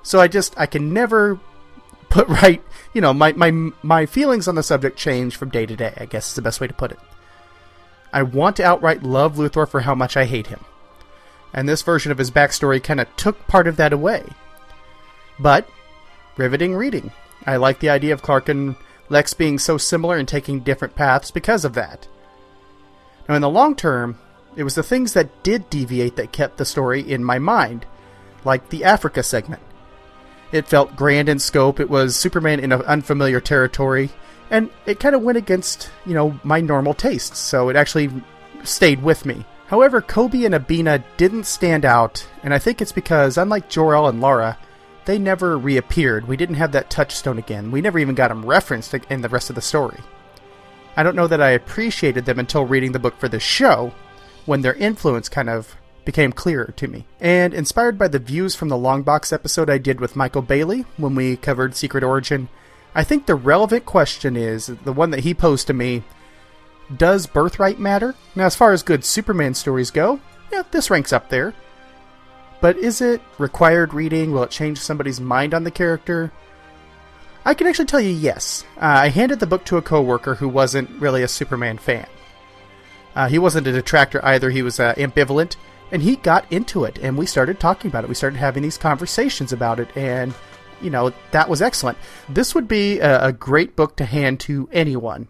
So 0.03 0.21
I 0.21 0.29
just 0.29 0.59
I 0.59 0.67
can 0.67 0.93
never 0.93 1.39
put 2.09 2.29
right, 2.29 2.63
you 2.93 3.01
know, 3.01 3.15
my 3.15 3.33
my 3.33 3.71
my 3.83 4.07
feelings 4.07 4.49
on 4.49 4.55
the 4.55 4.63
subject 4.63 4.99
change 4.99 5.37
from 5.37 5.51
day 5.51 5.67
to 5.67 5.77
day, 5.77 5.95
I 5.97 6.07
guess 6.07 6.31
is 6.31 6.35
the 6.35 6.43
best 6.43 6.61
way 6.61 6.67
to 6.67 6.75
put 6.75 6.93
it. 6.93 6.99
I 8.13 8.23
want 8.23 8.57
to 8.57 8.65
outright 8.65 9.03
love 9.03 9.37
Luthor 9.37 9.69
for 9.69 9.81
how 9.81 9.95
much 9.95 10.17
I 10.17 10.25
hate 10.25 10.49
him. 10.49 10.65
And 11.53 11.69
this 11.69 11.83
version 11.83 12.11
of 12.11 12.19
his 12.19 12.31
backstory 12.31 12.83
kind 12.83 13.01
of 13.01 13.15
took 13.17 13.47
part 13.47 13.67
of 13.69 13.77
that 13.77 13.93
away. 13.93 14.25
But 15.39 15.69
riveting 16.37 16.75
reading. 16.75 17.13
I 17.47 17.57
like 17.57 17.81
the 17.81 17.91
idea 17.91 18.13
of 18.13 18.23
Clark 18.23 18.49
and 18.49 18.77
Lex 19.09 19.35
being 19.35 19.59
so 19.59 19.79
similar 19.79 20.17
and 20.17 20.27
taking 20.27 20.61
different 20.61 20.95
paths 20.95 21.31
because 21.31 21.65
of 21.65 21.75
that. 21.75 22.09
Now, 23.29 23.35
in 23.35 23.43
the 23.43 23.51
long 23.51 23.77
term, 23.77 24.19
it 24.57 24.65
was 24.65 24.75
the 24.75 24.83
things 24.83 25.13
that 25.13 25.43
did 25.43 25.69
deviate 25.69 26.17
that 26.17 26.33
kept 26.33 26.57
the 26.57 26.65
story 26.65 27.01
in 27.01 27.23
my 27.23 27.39
mind, 27.39 27.85
like 28.45 28.71
the 28.71 28.85
Africa 28.85 29.23
segment. 29.23 29.63
It 30.51 30.67
felt 30.67 30.97
grand 30.97 31.29
in 31.29 31.39
scope, 31.39 31.79
it 31.79 31.91
was 31.91 32.17
Superman 32.17 32.59
in 32.59 32.73
unfamiliar 32.73 33.41
territory, 33.41 34.09
and 34.51 34.71
it 34.87 34.99
kind 34.99 35.15
of 35.15 35.23
went 35.23 35.37
against, 35.37 35.91
you 36.07 36.15
know, 36.15 36.41
my 36.43 36.63
normal 36.63 36.95
tastes, 36.95 37.39
so 37.39 37.69
it 37.69 37.77
actually 37.77 38.11
stayed 38.65 39.03
with 39.03 39.27
me. 39.27 39.45
However, 39.67 40.01
Kobe 40.01 40.45
and 40.45 40.55
Abina 40.55 41.05
didn't 41.19 41.45
stand 41.45 41.85
out, 41.85 42.27
and 42.43 42.55
I 42.55 42.59
think 42.59 42.81
it's 42.81 42.93
because, 42.93 43.37
unlike 43.37 43.69
Jor-El 43.69 44.09
and 44.09 44.23
Lara, 44.23 44.57
they 45.05 45.19
never 45.19 45.59
reappeared. 45.59 46.27
We 46.27 46.39
didn't 46.39 46.55
have 46.55 46.73
that 46.73 46.89
touchstone 46.89 47.39
again. 47.39 47.71
We 47.71 47.83
never 47.83 47.99
even 47.99 48.15
got 48.15 48.29
them 48.29 48.47
referenced 48.47 48.95
in 48.95 49.21
the 49.21 49.29
rest 49.29 49.51
of 49.51 49.57
the 49.57 49.63
story. 49.63 50.01
I 50.99 51.05
don't 51.05 51.15
know 51.15 51.29
that 51.29 51.41
I 51.41 51.51
appreciated 51.51 52.25
them 52.25 52.41
until 52.41 52.65
reading 52.65 52.91
the 52.91 52.99
book 52.99 53.17
for 53.19 53.29
the 53.29 53.39
show, 53.39 53.93
when 54.47 54.63
their 54.63 54.75
influence 54.75 55.29
kind 55.29 55.49
of 55.49 55.77
became 56.05 56.33
clearer 56.33 56.75
to 56.75 56.89
me. 56.89 57.07
And 57.21 57.55
inspired 57.55 57.97
by 57.97 58.09
the 58.09 58.19
views 58.19 58.57
from 58.57 58.69
the 58.69 58.77
long 58.77 59.05
box 59.05 59.33
episode 59.33 59.71
I 59.71 59.79
did 59.79 60.01
with 60.01 60.17
Michael 60.17 60.43
Bailey 60.43 60.87
when 60.97 61.15
we 61.15 61.37
covered 61.37 61.77
Secret 61.77 62.03
Origin, 62.03 62.49
I 62.97 63.05
think 63.05 63.27
the 63.27 63.37
relevant 63.37 63.87
question 63.87 64.37
is 64.37 64.67
the 64.67 64.93
one 64.93 65.11
that 65.13 65.21
he 65.21 65.35
posed 65.35 65.69
to 65.69 65.73
me 65.73 66.03
Does 66.97 67.29
birthright 67.29 67.79
matter? 67.79 68.17
Now, 68.35 68.47
as 68.47 68.57
far 68.57 68.73
as 68.73 68.83
good 68.83 69.05
Superman 69.05 69.55
stories 69.55 69.93
go, 69.93 70.19
yeah, 70.51 70.65
this 70.73 70.91
ranks 70.91 71.13
up 71.13 71.29
there. 71.29 71.55
But 72.61 72.77
is 72.77 73.01
it 73.01 73.23
required 73.39 73.95
reading? 73.95 74.33
Will 74.33 74.43
it 74.43 74.51
change 74.51 74.79
somebody's 74.79 75.21
mind 75.21 75.55
on 75.55 75.63
the 75.63 75.71
character? 75.71 76.33
I 77.49 77.55
can 77.55 77.67
actually 77.67 77.87
tell 77.87 77.99
you 78.03 78.11
yes. 78.11 78.63
Uh, 78.77 78.81
I 79.05 79.09
handed 79.09 79.41
the 79.41 79.47
book 79.47 79.65
to 79.65 79.79
a 79.79 79.83
coworker 79.83 80.35
who 80.35 80.51
wasn't 80.51 80.91
really 81.01 81.23
a 81.23 81.29
Superman 81.29 81.79
fan. 81.79 82.07
Uh, 83.17 83.27
he 83.27 83.39
wasn't 83.39 83.67
a 83.67 83.73
detractor 83.73 84.23
either, 84.23 84.51
he 84.51 84.61
was 84.61 84.79
uh, 84.79 84.93
ambivalent, 84.97 85.57
and 85.91 86.03
he 86.03 86.17
got 86.17 86.45
into 86.53 86.85
it, 86.85 86.99
and 86.99 87.17
we 87.17 87.25
started 87.25 87.59
talking 87.59 87.91
about 87.91 88.05
it. 88.05 88.09
We 88.09 88.15
started 88.15 88.37
having 88.37 88.63
these 88.63 88.77
conversations 88.77 89.51
about 89.51 89.81
it, 89.81 89.89
and, 89.97 90.35
you 90.83 90.91
know, 90.91 91.15
that 91.31 91.49
was 91.49 91.63
excellent. 91.63 91.97
This 92.29 92.55
would 92.55 92.69
be 92.69 92.99
a, 92.99 93.29
a 93.29 93.33
great 93.33 93.75
book 93.75 93.97
to 93.97 94.05
hand 94.05 94.41
to 94.41 94.69
anyone. 94.71 95.27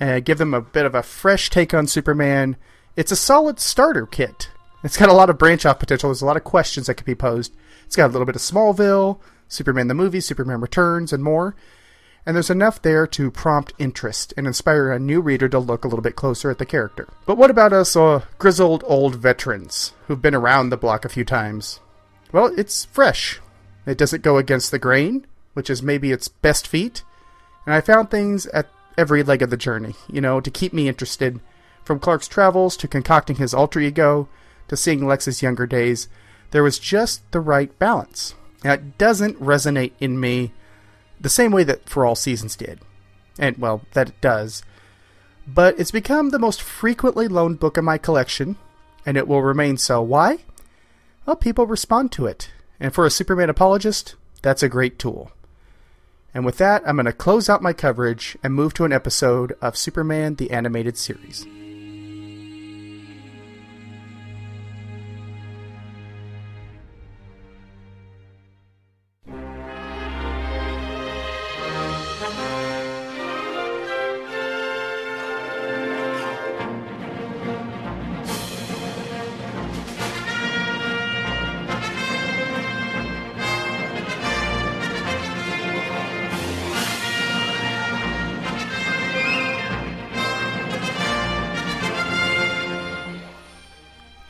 Uh, 0.00 0.20
give 0.20 0.38
them 0.38 0.54
a 0.54 0.62
bit 0.62 0.86
of 0.86 0.94
a 0.94 1.02
fresh 1.02 1.50
take 1.50 1.74
on 1.74 1.86
Superman. 1.86 2.56
It's 2.96 3.12
a 3.12 3.16
solid 3.16 3.60
starter 3.60 4.06
kit. 4.06 4.48
It's 4.82 4.96
got 4.96 5.10
a 5.10 5.14
lot 5.14 5.28
of 5.28 5.36
branch 5.36 5.66
off 5.66 5.80
potential. 5.80 6.08
There's 6.08 6.22
a 6.22 6.26
lot 6.26 6.38
of 6.38 6.44
questions 6.44 6.86
that 6.86 6.94
could 6.94 7.04
be 7.04 7.14
posed. 7.14 7.52
It's 7.84 7.94
got 7.94 8.06
a 8.06 8.12
little 8.12 8.24
bit 8.24 8.36
of 8.36 8.40
Smallville, 8.40 9.18
Superman 9.52 9.88
the 9.88 9.94
movie, 9.94 10.20
Superman 10.20 10.60
Returns, 10.60 11.12
and 11.12 11.22
more. 11.22 11.54
And 12.24 12.36
there's 12.36 12.50
enough 12.50 12.80
there 12.80 13.06
to 13.08 13.30
prompt 13.30 13.72
interest 13.78 14.32
and 14.36 14.46
inspire 14.46 14.92
a 14.92 14.98
new 14.98 15.20
reader 15.20 15.48
to 15.48 15.58
look 15.58 15.84
a 15.84 15.88
little 15.88 16.02
bit 16.02 16.14
closer 16.16 16.50
at 16.50 16.58
the 16.58 16.66
character. 16.66 17.08
But 17.26 17.36
what 17.36 17.50
about 17.50 17.72
us 17.72 17.96
uh, 17.96 18.24
grizzled 18.38 18.84
old 18.86 19.16
veterans 19.16 19.92
who've 20.06 20.22
been 20.22 20.34
around 20.34 20.70
the 20.70 20.76
block 20.76 21.04
a 21.04 21.08
few 21.08 21.24
times? 21.24 21.80
Well, 22.30 22.52
it's 22.56 22.84
fresh. 22.84 23.40
It 23.86 23.98
doesn't 23.98 24.22
go 24.22 24.38
against 24.38 24.70
the 24.70 24.78
grain, 24.78 25.26
which 25.54 25.68
is 25.68 25.82
maybe 25.82 26.12
its 26.12 26.28
best 26.28 26.68
feat. 26.68 27.02
And 27.66 27.74
I 27.74 27.80
found 27.80 28.10
things 28.10 28.46
at 28.46 28.68
every 28.96 29.22
leg 29.22 29.42
of 29.42 29.50
the 29.50 29.56
journey, 29.56 29.94
you 30.08 30.20
know, 30.20 30.40
to 30.40 30.50
keep 30.50 30.72
me 30.72 30.88
interested. 30.88 31.40
From 31.84 31.98
Clark's 31.98 32.28
travels 32.28 32.76
to 32.76 32.88
concocting 32.88 33.36
his 33.36 33.52
alter 33.52 33.80
ego 33.80 34.28
to 34.68 34.76
seeing 34.76 35.04
Lex's 35.04 35.42
younger 35.42 35.66
days, 35.66 36.08
there 36.52 36.62
was 36.62 36.78
just 36.78 37.28
the 37.32 37.40
right 37.40 37.76
balance. 37.78 38.34
Now, 38.64 38.74
it 38.74 38.98
doesn't 38.98 39.40
resonate 39.40 39.92
in 40.00 40.20
me 40.20 40.52
the 41.20 41.28
same 41.28 41.52
way 41.52 41.64
that 41.64 41.88
For 41.88 42.06
All 42.06 42.14
Seasons 42.14 42.56
did. 42.56 42.80
And, 43.38 43.56
well, 43.58 43.82
that 43.92 44.10
it 44.10 44.20
does. 44.20 44.62
But 45.46 45.78
it's 45.78 45.90
become 45.90 46.30
the 46.30 46.38
most 46.38 46.62
frequently 46.62 47.28
loaned 47.28 47.60
book 47.60 47.76
in 47.76 47.84
my 47.84 47.98
collection, 47.98 48.56
and 49.04 49.16
it 49.16 49.26
will 49.26 49.42
remain 49.42 49.76
so. 49.76 50.00
Why? 50.02 50.38
Well, 51.26 51.36
people 51.36 51.66
respond 51.66 52.12
to 52.12 52.26
it. 52.26 52.50
And 52.78 52.94
for 52.94 53.06
a 53.06 53.10
Superman 53.10 53.50
apologist, 53.50 54.16
that's 54.42 54.62
a 54.62 54.68
great 54.68 54.98
tool. 54.98 55.30
And 56.34 56.44
with 56.44 56.58
that, 56.58 56.82
I'm 56.86 56.96
going 56.96 57.06
to 57.06 57.12
close 57.12 57.48
out 57.48 57.62
my 57.62 57.72
coverage 57.72 58.36
and 58.42 58.54
move 58.54 58.74
to 58.74 58.84
an 58.84 58.92
episode 58.92 59.54
of 59.60 59.76
Superman 59.76 60.36
the 60.36 60.50
Animated 60.50 60.96
Series. 60.96 61.46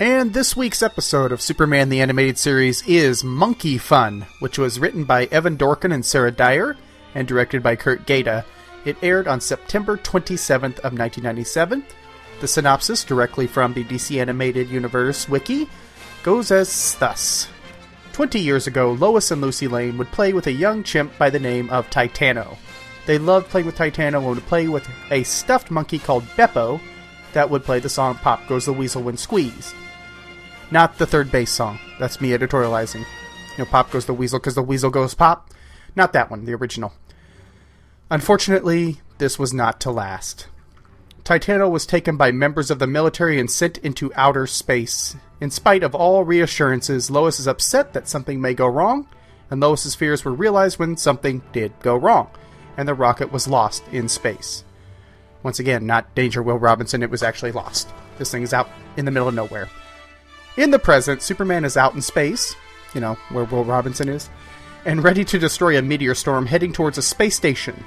And 0.02 0.34
this 0.34 0.56
week's 0.56 0.82
episode 0.82 1.30
of 1.30 1.40
Superman 1.40 1.88
the 1.88 2.00
Animated 2.00 2.36
Series 2.36 2.82
is 2.88 3.22
Monkey 3.22 3.78
Fun, 3.78 4.26
which 4.40 4.58
was 4.58 4.80
written 4.80 5.04
by 5.04 5.26
Evan 5.26 5.56
Dorkin 5.56 5.94
and 5.94 6.04
Sarah 6.04 6.32
Dyer 6.32 6.76
and 7.14 7.28
directed 7.28 7.62
by 7.62 7.76
Curt 7.76 8.04
Geda. 8.04 8.44
It 8.84 8.96
aired 9.00 9.28
on 9.28 9.40
September 9.40 9.96
27th 9.96 10.80
of 10.80 10.98
1997. 10.98 11.84
The 12.40 12.48
synopsis, 12.48 13.04
directly 13.04 13.46
from 13.46 13.74
the 13.74 13.84
DC 13.84 14.20
Animated 14.20 14.68
Universe 14.70 15.28
wiki, 15.28 15.68
goes 16.24 16.50
as 16.50 16.96
thus. 16.96 17.46
Twenty 18.12 18.40
years 18.40 18.66
ago, 18.66 18.90
Lois 18.90 19.30
and 19.30 19.40
Lucy 19.40 19.68
Lane 19.68 19.98
would 19.98 20.10
play 20.10 20.32
with 20.32 20.48
a 20.48 20.52
young 20.52 20.82
chimp 20.82 21.16
by 21.16 21.30
the 21.30 21.38
name 21.38 21.70
of 21.70 21.88
Titano. 21.90 22.56
They 23.06 23.18
loved 23.18 23.50
playing 23.50 23.66
with 23.66 23.78
Titano 23.78 24.16
and 24.16 24.26
would 24.26 24.46
play 24.46 24.66
with 24.66 24.88
a 25.12 25.22
stuffed 25.22 25.70
monkey 25.70 26.00
called 26.00 26.24
Beppo 26.36 26.80
that 27.34 27.48
would 27.48 27.62
play 27.62 27.78
the 27.78 27.88
song 27.88 28.16
Pop 28.16 28.48
Goes 28.48 28.64
the 28.64 28.72
Weasel 28.72 29.04
When 29.04 29.16
Squeezed. 29.16 29.76
Not 30.72 30.96
the 30.96 31.04
third 31.04 31.30
base 31.30 31.52
song. 31.52 31.78
That's 31.98 32.18
me 32.18 32.30
editorializing. 32.30 33.00
You 33.00 33.58
know, 33.58 33.66
Pop 33.66 33.90
Goes 33.90 34.06
the 34.06 34.14
Weasel 34.14 34.38
because 34.38 34.54
the 34.54 34.62
Weasel 34.62 34.88
goes 34.88 35.12
pop. 35.12 35.50
Not 35.94 36.14
that 36.14 36.30
one, 36.30 36.46
the 36.46 36.54
original. 36.54 36.94
Unfortunately, 38.10 39.02
this 39.18 39.38
was 39.38 39.52
not 39.52 39.82
to 39.82 39.90
last. 39.90 40.48
Titano 41.24 41.70
was 41.70 41.84
taken 41.84 42.16
by 42.16 42.32
members 42.32 42.70
of 42.70 42.78
the 42.78 42.86
military 42.86 43.38
and 43.38 43.50
sent 43.50 43.76
into 43.78 44.14
outer 44.14 44.46
space. 44.46 45.14
In 45.42 45.50
spite 45.50 45.82
of 45.82 45.94
all 45.94 46.24
reassurances, 46.24 47.10
Lois 47.10 47.38
is 47.38 47.46
upset 47.46 47.92
that 47.92 48.08
something 48.08 48.40
may 48.40 48.54
go 48.54 48.66
wrong, 48.66 49.06
and 49.50 49.60
Lois's 49.60 49.94
fears 49.94 50.24
were 50.24 50.32
realized 50.32 50.78
when 50.78 50.96
something 50.96 51.42
did 51.52 51.78
go 51.80 51.94
wrong, 51.94 52.30
and 52.78 52.88
the 52.88 52.94
rocket 52.94 53.30
was 53.30 53.46
lost 53.46 53.86
in 53.92 54.08
space. 54.08 54.64
Once 55.42 55.58
again, 55.58 55.84
not 55.84 56.14
Danger 56.14 56.42
Will 56.42 56.58
Robinson, 56.58 57.02
it 57.02 57.10
was 57.10 57.22
actually 57.22 57.52
lost. 57.52 57.90
This 58.16 58.30
thing 58.30 58.42
is 58.42 58.54
out 58.54 58.70
in 58.96 59.04
the 59.04 59.10
middle 59.10 59.28
of 59.28 59.34
nowhere. 59.34 59.68
In 60.56 60.70
the 60.70 60.78
present, 60.78 61.22
Superman 61.22 61.64
is 61.64 61.78
out 61.78 61.94
in 61.94 62.02
space, 62.02 62.54
you 62.92 63.00
know, 63.00 63.14
where 63.30 63.44
Will 63.44 63.64
Robinson 63.64 64.10
is, 64.10 64.28
and 64.84 65.02
ready 65.02 65.24
to 65.24 65.38
destroy 65.38 65.78
a 65.78 65.82
meteor 65.82 66.14
storm 66.14 66.44
heading 66.44 66.74
towards 66.74 66.98
a 66.98 67.02
space 67.02 67.36
station. 67.36 67.82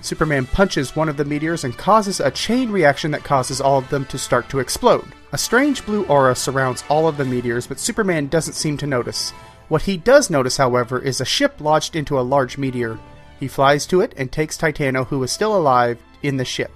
Superman 0.00 0.46
punches 0.46 0.96
one 0.96 1.10
of 1.10 1.18
the 1.18 1.26
meteors 1.26 1.64
and 1.64 1.76
causes 1.76 2.20
a 2.20 2.30
chain 2.30 2.70
reaction 2.70 3.10
that 3.10 3.24
causes 3.24 3.60
all 3.60 3.78
of 3.78 3.88
them 3.90 4.06
to 4.06 4.18
start 4.18 4.48
to 4.48 4.60
explode. 4.60 5.06
A 5.32 5.38
strange 5.38 5.84
blue 5.84 6.06
aura 6.06 6.34
surrounds 6.34 6.84
all 6.88 7.06
of 7.06 7.18
the 7.18 7.24
meteors, 7.24 7.66
but 7.66 7.80
Superman 7.80 8.28
doesn't 8.28 8.54
seem 8.54 8.78
to 8.78 8.86
notice. 8.86 9.32
What 9.68 9.82
he 9.82 9.98
does 9.98 10.30
notice, 10.30 10.56
however, 10.56 10.98
is 10.98 11.20
a 11.20 11.26
ship 11.26 11.60
lodged 11.60 11.96
into 11.96 12.18
a 12.18 12.22
large 12.22 12.56
meteor. 12.56 12.98
He 13.38 13.48
flies 13.48 13.84
to 13.86 14.00
it 14.00 14.14
and 14.16 14.32
takes 14.32 14.56
Titano, 14.56 15.06
who 15.06 15.22
is 15.22 15.32
still 15.32 15.54
alive, 15.54 15.98
in 16.22 16.38
the 16.38 16.46
ship. 16.46 16.70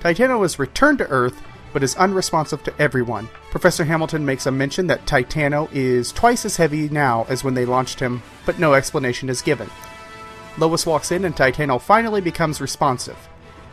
Titano 0.00 0.44
is 0.44 0.58
returned 0.58 0.98
to 0.98 1.08
Earth, 1.08 1.42
but 1.72 1.82
is 1.82 1.96
unresponsive 1.96 2.62
to 2.64 2.74
everyone. 2.80 3.28
Professor 3.50 3.84
Hamilton 3.84 4.24
makes 4.24 4.46
a 4.46 4.50
mention 4.50 4.86
that 4.86 5.06
Titano 5.06 5.68
is 5.72 6.12
twice 6.12 6.44
as 6.44 6.56
heavy 6.56 6.88
now 6.88 7.26
as 7.28 7.44
when 7.44 7.54
they 7.54 7.64
launched 7.64 8.00
him, 8.00 8.22
but 8.44 8.58
no 8.58 8.74
explanation 8.74 9.28
is 9.28 9.42
given. 9.42 9.70
Lois 10.58 10.86
walks 10.86 11.12
in 11.12 11.24
and 11.24 11.36
Titano 11.36 11.80
finally 11.80 12.20
becomes 12.20 12.60
responsive. 12.60 13.28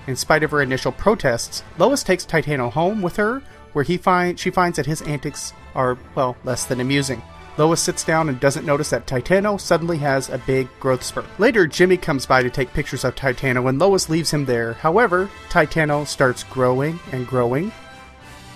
In 0.06 0.16
spite 0.16 0.44
of 0.44 0.52
her 0.52 0.62
initial 0.62 0.92
protests, 0.92 1.64
Lois 1.78 2.04
takes 2.04 2.26
Titano 2.26 2.72
home 2.72 3.02
with 3.02 3.16
her, 3.16 3.42
where 3.72 3.86
he 3.86 3.98
find, 3.98 4.38
she 4.38 4.50
finds 4.50 4.76
that 4.76 4.86
his 4.86 5.02
antics 5.04 5.54
are, 5.76 5.98
well, 6.14 6.36
less 6.44 6.66
than 6.66 6.82
amusing. 6.82 7.22
Lois 7.56 7.80
sits 7.80 8.04
down 8.04 8.30
and 8.30 8.40
doesn't 8.40 8.66
notice 8.66 8.90
that 8.90 9.06
Titano 9.06 9.62
suddenly 9.62 9.98
has 10.00 10.28
a 10.30 10.40
big 10.40 10.68
growth 10.80 11.04
spurt. 11.04 11.26
Later, 11.38 11.68
Jimmy 11.68 11.98
comes 11.98 12.26
by 12.26 12.42
to 12.42 12.50
take 12.50 12.74
pictures 12.74 13.04
of 13.04 13.14
Titano 13.16 13.70
and 13.70 13.78
Lois 13.78 14.10
leaves 14.10 14.32
him 14.34 14.46
there. 14.46 14.74
However, 14.74 15.30
Titano 15.50 16.08
starts 16.08 16.44
growing 16.44 17.00
and 17.12 17.28
growing. 17.28 17.72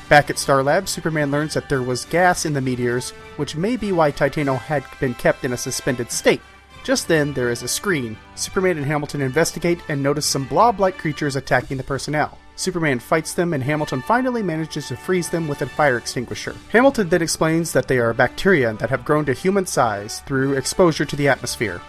Back 0.09 0.29
at 0.29 0.39
Star 0.39 0.63
Lab, 0.63 0.87
Superman 0.87 1.31
learns 1.31 1.53
that 1.53 1.67
there 1.67 1.81
was 1.81 2.05
gas 2.05 2.45
in 2.45 2.53
the 2.53 2.61
meteors, 2.61 3.11
which 3.35 3.57
may 3.57 3.75
be 3.75 3.91
why 3.91 4.11
Titano 4.11 4.57
had 4.57 4.85
been 5.01 5.13
kept 5.13 5.43
in 5.43 5.51
a 5.51 5.57
suspended 5.57 6.11
state. 6.11 6.41
Just 6.85 7.09
then, 7.09 7.33
there 7.33 7.49
is 7.49 7.61
a 7.61 7.67
screen. 7.67 8.15
Superman 8.35 8.77
and 8.77 8.85
Hamilton 8.85 9.19
investigate 9.19 9.81
and 9.89 10.01
notice 10.01 10.25
some 10.25 10.45
blob 10.45 10.79
like 10.79 10.97
creatures 10.97 11.35
attacking 11.35 11.75
the 11.75 11.83
personnel. 11.83 12.37
Superman 12.55 12.99
fights 12.99 13.33
them, 13.33 13.53
and 13.53 13.61
Hamilton 13.61 14.01
finally 14.01 14.41
manages 14.41 14.87
to 14.87 14.95
freeze 14.95 15.29
them 15.29 15.49
with 15.49 15.61
a 15.61 15.65
fire 15.67 15.97
extinguisher. 15.97 16.55
Hamilton 16.71 17.09
then 17.09 17.21
explains 17.21 17.73
that 17.73 17.89
they 17.89 17.99
are 17.99 18.13
bacteria 18.13 18.73
that 18.75 18.89
have 18.89 19.03
grown 19.03 19.25
to 19.25 19.33
human 19.33 19.65
size 19.65 20.21
through 20.21 20.53
exposure 20.53 21.03
to 21.03 21.17
the 21.17 21.27
atmosphere. 21.27 21.81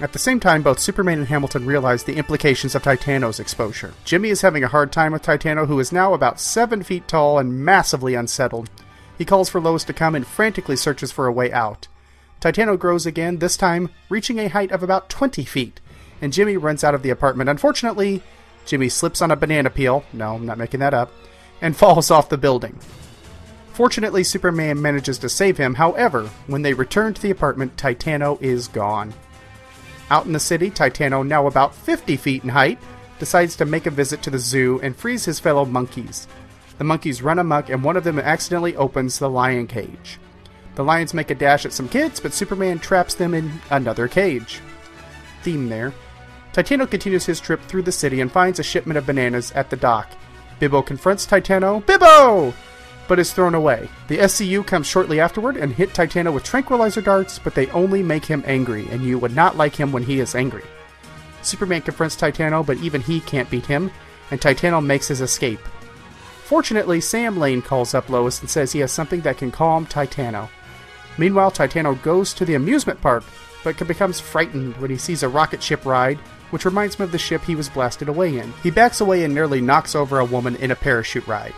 At 0.00 0.14
the 0.14 0.18
same 0.18 0.40
time, 0.40 0.62
both 0.62 0.78
Superman 0.78 1.18
and 1.18 1.28
Hamilton 1.28 1.66
realize 1.66 2.04
the 2.04 2.16
implications 2.16 2.74
of 2.74 2.82
Titano's 2.82 3.38
exposure. 3.38 3.92
Jimmy 4.06 4.30
is 4.30 4.40
having 4.40 4.64
a 4.64 4.68
hard 4.68 4.92
time 4.92 5.12
with 5.12 5.22
Titano, 5.22 5.66
who 5.66 5.78
is 5.78 5.92
now 5.92 6.14
about 6.14 6.40
7 6.40 6.82
feet 6.82 7.06
tall 7.06 7.38
and 7.38 7.62
massively 7.62 8.14
unsettled. 8.14 8.70
He 9.18 9.26
calls 9.26 9.50
for 9.50 9.60
Lois 9.60 9.84
to 9.84 9.92
come 9.92 10.14
and 10.14 10.26
frantically 10.26 10.76
searches 10.76 11.12
for 11.12 11.26
a 11.26 11.32
way 11.32 11.52
out. 11.52 11.86
Titano 12.40 12.78
grows 12.78 13.04
again, 13.04 13.38
this 13.38 13.58
time 13.58 13.90
reaching 14.08 14.38
a 14.38 14.48
height 14.48 14.72
of 14.72 14.82
about 14.82 15.10
20 15.10 15.44
feet, 15.44 15.80
and 16.22 16.32
Jimmy 16.32 16.56
runs 16.56 16.82
out 16.82 16.94
of 16.94 17.02
the 17.02 17.10
apartment. 17.10 17.50
Unfortunately, 17.50 18.22
Jimmy 18.64 18.88
slips 18.88 19.20
on 19.20 19.30
a 19.30 19.36
banana 19.36 19.68
peel, 19.68 20.02
no, 20.14 20.36
I'm 20.36 20.46
not 20.46 20.56
making 20.56 20.80
that 20.80 20.94
up, 20.94 21.12
and 21.60 21.76
falls 21.76 22.10
off 22.10 22.30
the 22.30 22.38
building. 22.38 22.80
Fortunately, 23.74 24.24
Superman 24.24 24.80
manages 24.80 25.18
to 25.18 25.28
save 25.28 25.58
him. 25.58 25.74
However, 25.74 26.30
when 26.46 26.62
they 26.62 26.72
return 26.72 27.12
to 27.12 27.20
the 27.20 27.30
apartment, 27.30 27.76
Titano 27.76 28.40
is 28.40 28.66
gone. 28.66 29.12
Out 30.10 30.26
in 30.26 30.32
the 30.32 30.40
city, 30.40 30.70
Titano, 30.70 31.26
now 31.26 31.46
about 31.46 31.74
50 31.74 32.16
feet 32.16 32.42
in 32.42 32.48
height, 32.48 32.78
decides 33.18 33.54
to 33.56 33.64
make 33.64 33.86
a 33.86 33.90
visit 33.90 34.22
to 34.22 34.30
the 34.30 34.38
zoo 34.38 34.80
and 34.82 34.96
frees 34.96 35.24
his 35.24 35.38
fellow 35.38 35.64
monkeys. 35.64 36.26
The 36.78 36.84
monkeys 36.84 37.22
run 37.22 37.38
amok, 37.38 37.68
and 37.68 37.84
one 37.84 37.96
of 37.96 38.04
them 38.04 38.18
accidentally 38.18 38.74
opens 38.74 39.18
the 39.18 39.30
lion 39.30 39.66
cage. 39.66 40.18
The 40.74 40.84
lions 40.84 41.14
make 41.14 41.30
a 41.30 41.34
dash 41.34 41.64
at 41.66 41.72
some 41.72 41.88
kids, 41.88 42.20
but 42.20 42.32
Superman 42.32 42.78
traps 42.78 43.14
them 43.14 43.34
in 43.34 43.60
another 43.70 44.08
cage. 44.08 44.60
Theme 45.42 45.68
there. 45.68 45.92
Titano 46.52 46.90
continues 46.90 47.26
his 47.26 47.38
trip 47.38 47.60
through 47.62 47.82
the 47.82 47.92
city 47.92 48.20
and 48.20 48.32
finds 48.32 48.58
a 48.58 48.64
shipment 48.64 48.98
of 48.98 49.06
bananas 49.06 49.52
at 49.52 49.70
the 49.70 49.76
dock. 49.76 50.10
Bibbo 50.60 50.84
confronts 50.84 51.26
Titano, 51.26 51.84
Bibbo! 51.84 52.52
But 53.10 53.18
is 53.18 53.32
thrown 53.32 53.56
away. 53.56 53.88
The 54.06 54.18
SCU 54.18 54.64
comes 54.64 54.86
shortly 54.86 55.18
afterward 55.18 55.56
and 55.56 55.72
hit 55.72 55.92
Titano 55.92 56.32
with 56.32 56.44
tranquilizer 56.44 57.00
darts, 57.00 57.40
but 57.40 57.56
they 57.56 57.66
only 57.70 58.04
make 58.04 58.24
him 58.24 58.44
angry, 58.46 58.86
and 58.88 59.02
you 59.02 59.18
would 59.18 59.34
not 59.34 59.56
like 59.56 59.74
him 59.74 59.90
when 59.90 60.04
he 60.04 60.20
is 60.20 60.36
angry. 60.36 60.62
Superman 61.42 61.82
confronts 61.82 62.14
Titano, 62.14 62.64
but 62.64 62.76
even 62.76 63.00
he 63.00 63.18
can't 63.18 63.50
beat 63.50 63.66
him, 63.66 63.90
and 64.30 64.40
Titano 64.40 64.80
makes 64.80 65.08
his 65.08 65.20
escape. 65.20 65.58
Fortunately, 66.44 67.00
Sam 67.00 67.36
Lane 67.36 67.62
calls 67.62 67.94
up 67.94 68.08
Lois 68.08 68.40
and 68.42 68.48
says 68.48 68.70
he 68.70 68.78
has 68.78 68.92
something 68.92 69.22
that 69.22 69.38
can 69.38 69.50
calm 69.50 69.86
Titano. 69.86 70.48
Meanwhile, 71.18 71.50
Titano 71.50 72.00
goes 72.02 72.32
to 72.34 72.44
the 72.44 72.54
amusement 72.54 73.00
park, 73.00 73.24
but 73.64 73.88
becomes 73.88 74.20
frightened 74.20 74.76
when 74.76 74.88
he 74.92 74.96
sees 74.96 75.24
a 75.24 75.28
rocket 75.28 75.64
ship 75.64 75.84
ride, 75.84 76.18
which 76.50 76.64
reminds 76.64 76.94
him 76.94 77.02
of 77.02 77.10
the 77.10 77.18
ship 77.18 77.42
he 77.42 77.56
was 77.56 77.68
blasted 77.68 78.08
away 78.08 78.38
in. 78.38 78.52
He 78.62 78.70
backs 78.70 79.00
away 79.00 79.24
and 79.24 79.34
nearly 79.34 79.60
knocks 79.60 79.96
over 79.96 80.20
a 80.20 80.24
woman 80.24 80.54
in 80.54 80.70
a 80.70 80.76
parachute 80.76 81.26
ride. 81.26 81.54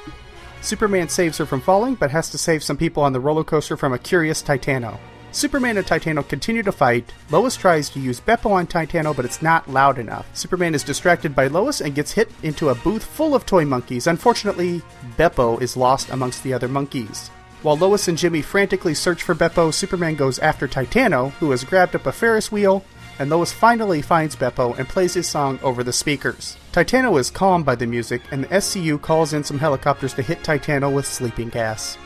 Superman 0.62 1.08
saves 1.08 1.38
her 1.38 1.46
from 1.46 1.60
falling, 1.60 1.96
but 1.96 2.12
has 2.12 2.30
to 2.30 2.38
save 2.38 2.62
some 2.62 2.76
people 2.76 3.02
on 3.02 3.12
the 3.12 3.20
roller 3.20 3.44
coaster 3.44 3.76
from 3.76 3.92
a 3.92 3.98
curious 3.98 4.42
Titano. 4.42 4.98
Superman 5.32 5.78
and 5.78 5.86
Titano 5.86 6.26
continue 6.28 6.62
to 6.62 6.70
fight. 6.70 7.12
Lois 7.30 7.56
tries 7.56 7.88
to 7.90 8.00
use 8.00 8.20
Beppo 8.20 8.50
on 8.50 8.66
Titano, 8.66 9.16
but 9.16 9.24
it's 9.24 9.42
not 9.42 9.68
loud 9.68 9.98
enough. 9.98 10.28
Superman 10.36 10.74
is 10.74 10.84
distracted 10.84 11.34
by 11.34 11.46
Lois 11.46 11.80
and 11.80 11.94
gets 11.94 12.12
hit 12.12 12.30
into 12.42 12.68
a 12.68 12.74
booth 12.76 13.02
full 13.02 13.34
of 13.34 13.44
toy 13.44 13.64
monkeys. 13.64 14.06
Unfortunately, 14.06 14.82
Beppo 15.16 15.60
is 15.60 15.76
lost 15.76 16.10
amongst 16.10 16.42
the 16.42 16.52
other 16.52 16.68
monkeys. 16.68 17.28
While 17.62 17.78
Lois 17.78 18.08
and 18.08 18.18
Jimmy 18.18 18.42
frantically 18.42 18.92
search 18.92 19.22
for 19.22 19.34
Beppo, 19.34 19.72
Superman 19.72 20.16
goes 20.16 20.38
after 20.40 20.68
Titano, 20.68 21.30
who 21.32 21.50
has 21.52 21.64
grabbed 21.64 21.94
up 21.96 22.06
a 22.06 22.12
Ferris 22.12 22.52
wheel, 22.52 22.84
and 23.18 23.30
Lois 23.30 23.52
finally 23.52 24.02
finds 24.02 24.36
Beppo 24.36 24.78
and 24.78 24.88
plays 24.88 25.14
his 25.14 25.28
song 25.28 25.58
over 25.62 25.84
the 25.84 25.92
speakers. 25.92 26.56
Titano 26.72 27.18
is 27.18 27.30
calmed 27.30 27.64
by 27.64 27.74
the 27.74 27.86
music, 27.86 28.22
and 28.30 28.44
the 28.44 28.48
SCU 28.48 29.00
calls 29.00 29.32
in 29.32 29.44
some 29.44 29.58
helicopters 29.58 30.14
to 30.14 30.22
hit 30.22 30.42
Titano 30.42 30.92
with 30.92 31.06
sleeping 31.06 31.48
gas. 31.48 31.98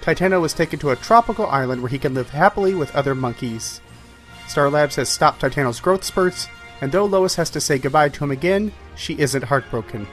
Titano 0.00 0.44
is 0.44 0.52
taken 0.52 0.78
to 0.80 0.90
a 0.90 0.96
tropical 0.96 1.46
island 1.46 1.82
where 1.82 1.90
he 1.90 1.98
can 1.98 2.14
live 2.14 2.30
happily 2.30 2.74
with 2.74 2.94
other 2.94 3.14
monkeys. 3.14 3.80
Star 4.46 4.70
Labs 4.70 4.96
has 4.96 5.08
stopped 5.08 5.40
Titano's 5.40 5.80
growth 5.80 6.04
spurts, 6.04 6.48
and 6.80 6.92
though 6.92 7.06
Lois 7.06 7.36
has 7.36 7.50
to 7.50 7.60
say 7.60 7.78
goodbye 7.78 8.10
to 8.10 8.24
him 8.24 8.30
again, 8.30 8.72
she 8.96 9.18
isn't 9.18 9.44
heartbroken. 9.44 10.06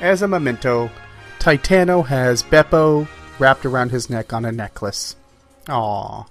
As 0.00 0.22
a 0.22 0.28
memento, 0.28 0.90
Titano 1.38 2.06
has 2.06 2.42
Beppo 2.42 3.08
wrapped 3.38 3.66
around 3.66 3.90
his 3.90 4.08
neck 4.08 4.32
on 4.32 4.44
a 4.44 4.52
necklace. 4.52 5.16
Aww. 5.66 6.26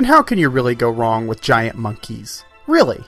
And 0.00 0.06
how 0.06 0.22
can 0.22 0.38
you 0.38 0.48
really 0.48 0.74
go 0.74 0.88
wrong 0.88 1.26
with 1.26 1.42
giant 1.42 1.76
monkeys? 1.76 2.42
Really? 2.66 3.04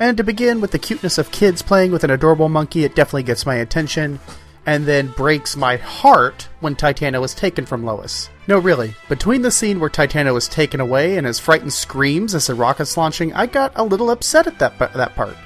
And 0.00 0.16
to 0.16 0.24
begin 0.24 0.62
with 0.62 0.70
the 0.70 0.78
cuteness 0.78 1.18
of 1.18 1.30
kids 1.30 1.60
playing 1.60 1.92
with 1.92 2.02
an 2.02 2.10
adorable 2.10 2.48
monkey, 2.48 2.82
it 2.82 2.94
definitely 2.94 3.24
gets 3.24 3.44
my 3.44 3.56
attention, 3.56 4.18
and 4.64 4.86
then 4.86 5.08
breaks 5.08 5.54
my 5.54 5.76
heart 5.76 6.48
when 6.60 6.74
Titano 6.74 7.22
is 7.26 7.34
taken 7.34 7.66
from 7.66 7.84
Lois. 7.84 8.30
No, 8.46 8.58
really, 8.58 8.94
between 9.10 9.42
the 9.42 9.50
scene 9.50 9.80
where 9.80 9.90
Titano 9.90 10.34
is 10.38 10.48
taken 10.48 10.80
away 10.80 11.18
and 11.18 11.26
his 11.26 11.38
frightened 11.38 11.74
screams 11.74 12.34
as 12.34 12.46
the 12.46 12.54
rocket's 12.54 12.96
launching, 12.96 13.34
I 13.34 13.44
got 13.44 13.74
a 13.76 13.84
little 13.84 14.10
upset 14.10 14.46
at 14.46 14.58
that, 14.60 14.78
that 14.78 15.14
part. 15.14 15.36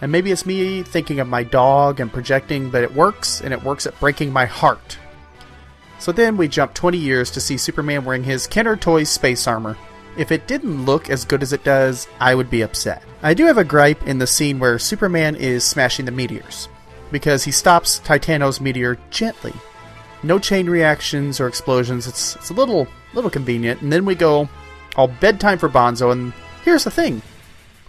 And 0.00 0.10
maybe 0.10 0.32
it's 0.32 0.46
me 0.46 0.82
thinking 0.82 1.20
of 1.20 1.28
my 1.28 1.42
dog 1.42 2.00
and 2.00 2.10
projecting, 2.10 2.70
but 2.70 2.82
it 2.82 2.94
works, 2.94 3.42
and 3.42 3.52
it 3.52 3.62
works 3.62 3.86
at 3.86 4.00
breaking 4.00 4.32
my 4.32 4.46
heart. 4.46 4.96
So 6.02 6.10
then 6.10 6.36
we 6.36 6.48
jump 6.48 6.74
20 6.74 6.98
years 6.98 7.30
to 7.30 7.40
see 7.40 7.56
Superman 7.56 8.04
wearing 8.04 8.24
his 8.24 8.48
Kenner 8.48 8.76
Toys 8.76 9.08
space 9.08 9.46
armor. 9.46 9.78
If 10.16 10.32
it 10.32 10.48
didn't 10.48 10.84
look 10.84 11.08
as 11.08 11.24
good 11.24 11.44
as 11.44 11.52
it 11.52 11.62
does, 11.62 12.08
I 12.18 12.34
would 12.34 12.50
be 12.50 12.62
upset. 12.62 13.04
I 13.22 13.34
do 13.34 13.46
have 13.46 13.56
a 13.56 13.62
gripe 13.62 14.04
in 14.04 14.18
the 14.18 14.26
scene 14.26 14.58
where 14.58 14.80
Superman 14.80 15.36
is 15.36 15.62
smashing 15.62 16.04
the 16.04 16.10
meteors, 16.10 16.68
because 17.12 17.44
he 17.44 17.52
stops 17.52 18.00
Titano's 18.00 18.60
meteor 18.60 18.98
gently. 19.10 19.52
No 20.24 20.40
chain 20.40 20.68
reactions 20.68 21.38
or 21.38 21.46
explosions. 21.46 22.08
It's 22.08 22.34
it's 22.34 22.50
a 22.50 22.54
little 22.54 22.88
little 23.14 23.30
convenient. 23.30 23.80
And 23.80 23.92
then 23.92 24.04
we 24.04 24.16
go 24.16 24.48
all 24.96 25.06
bedtime 25.06 25.58
for 25.58 25.68
Bonzo. 25.68 26.10
And 26.10 26.32
here's 26.64 26.82
the 26.82 26.90
thing: 26.90 27.22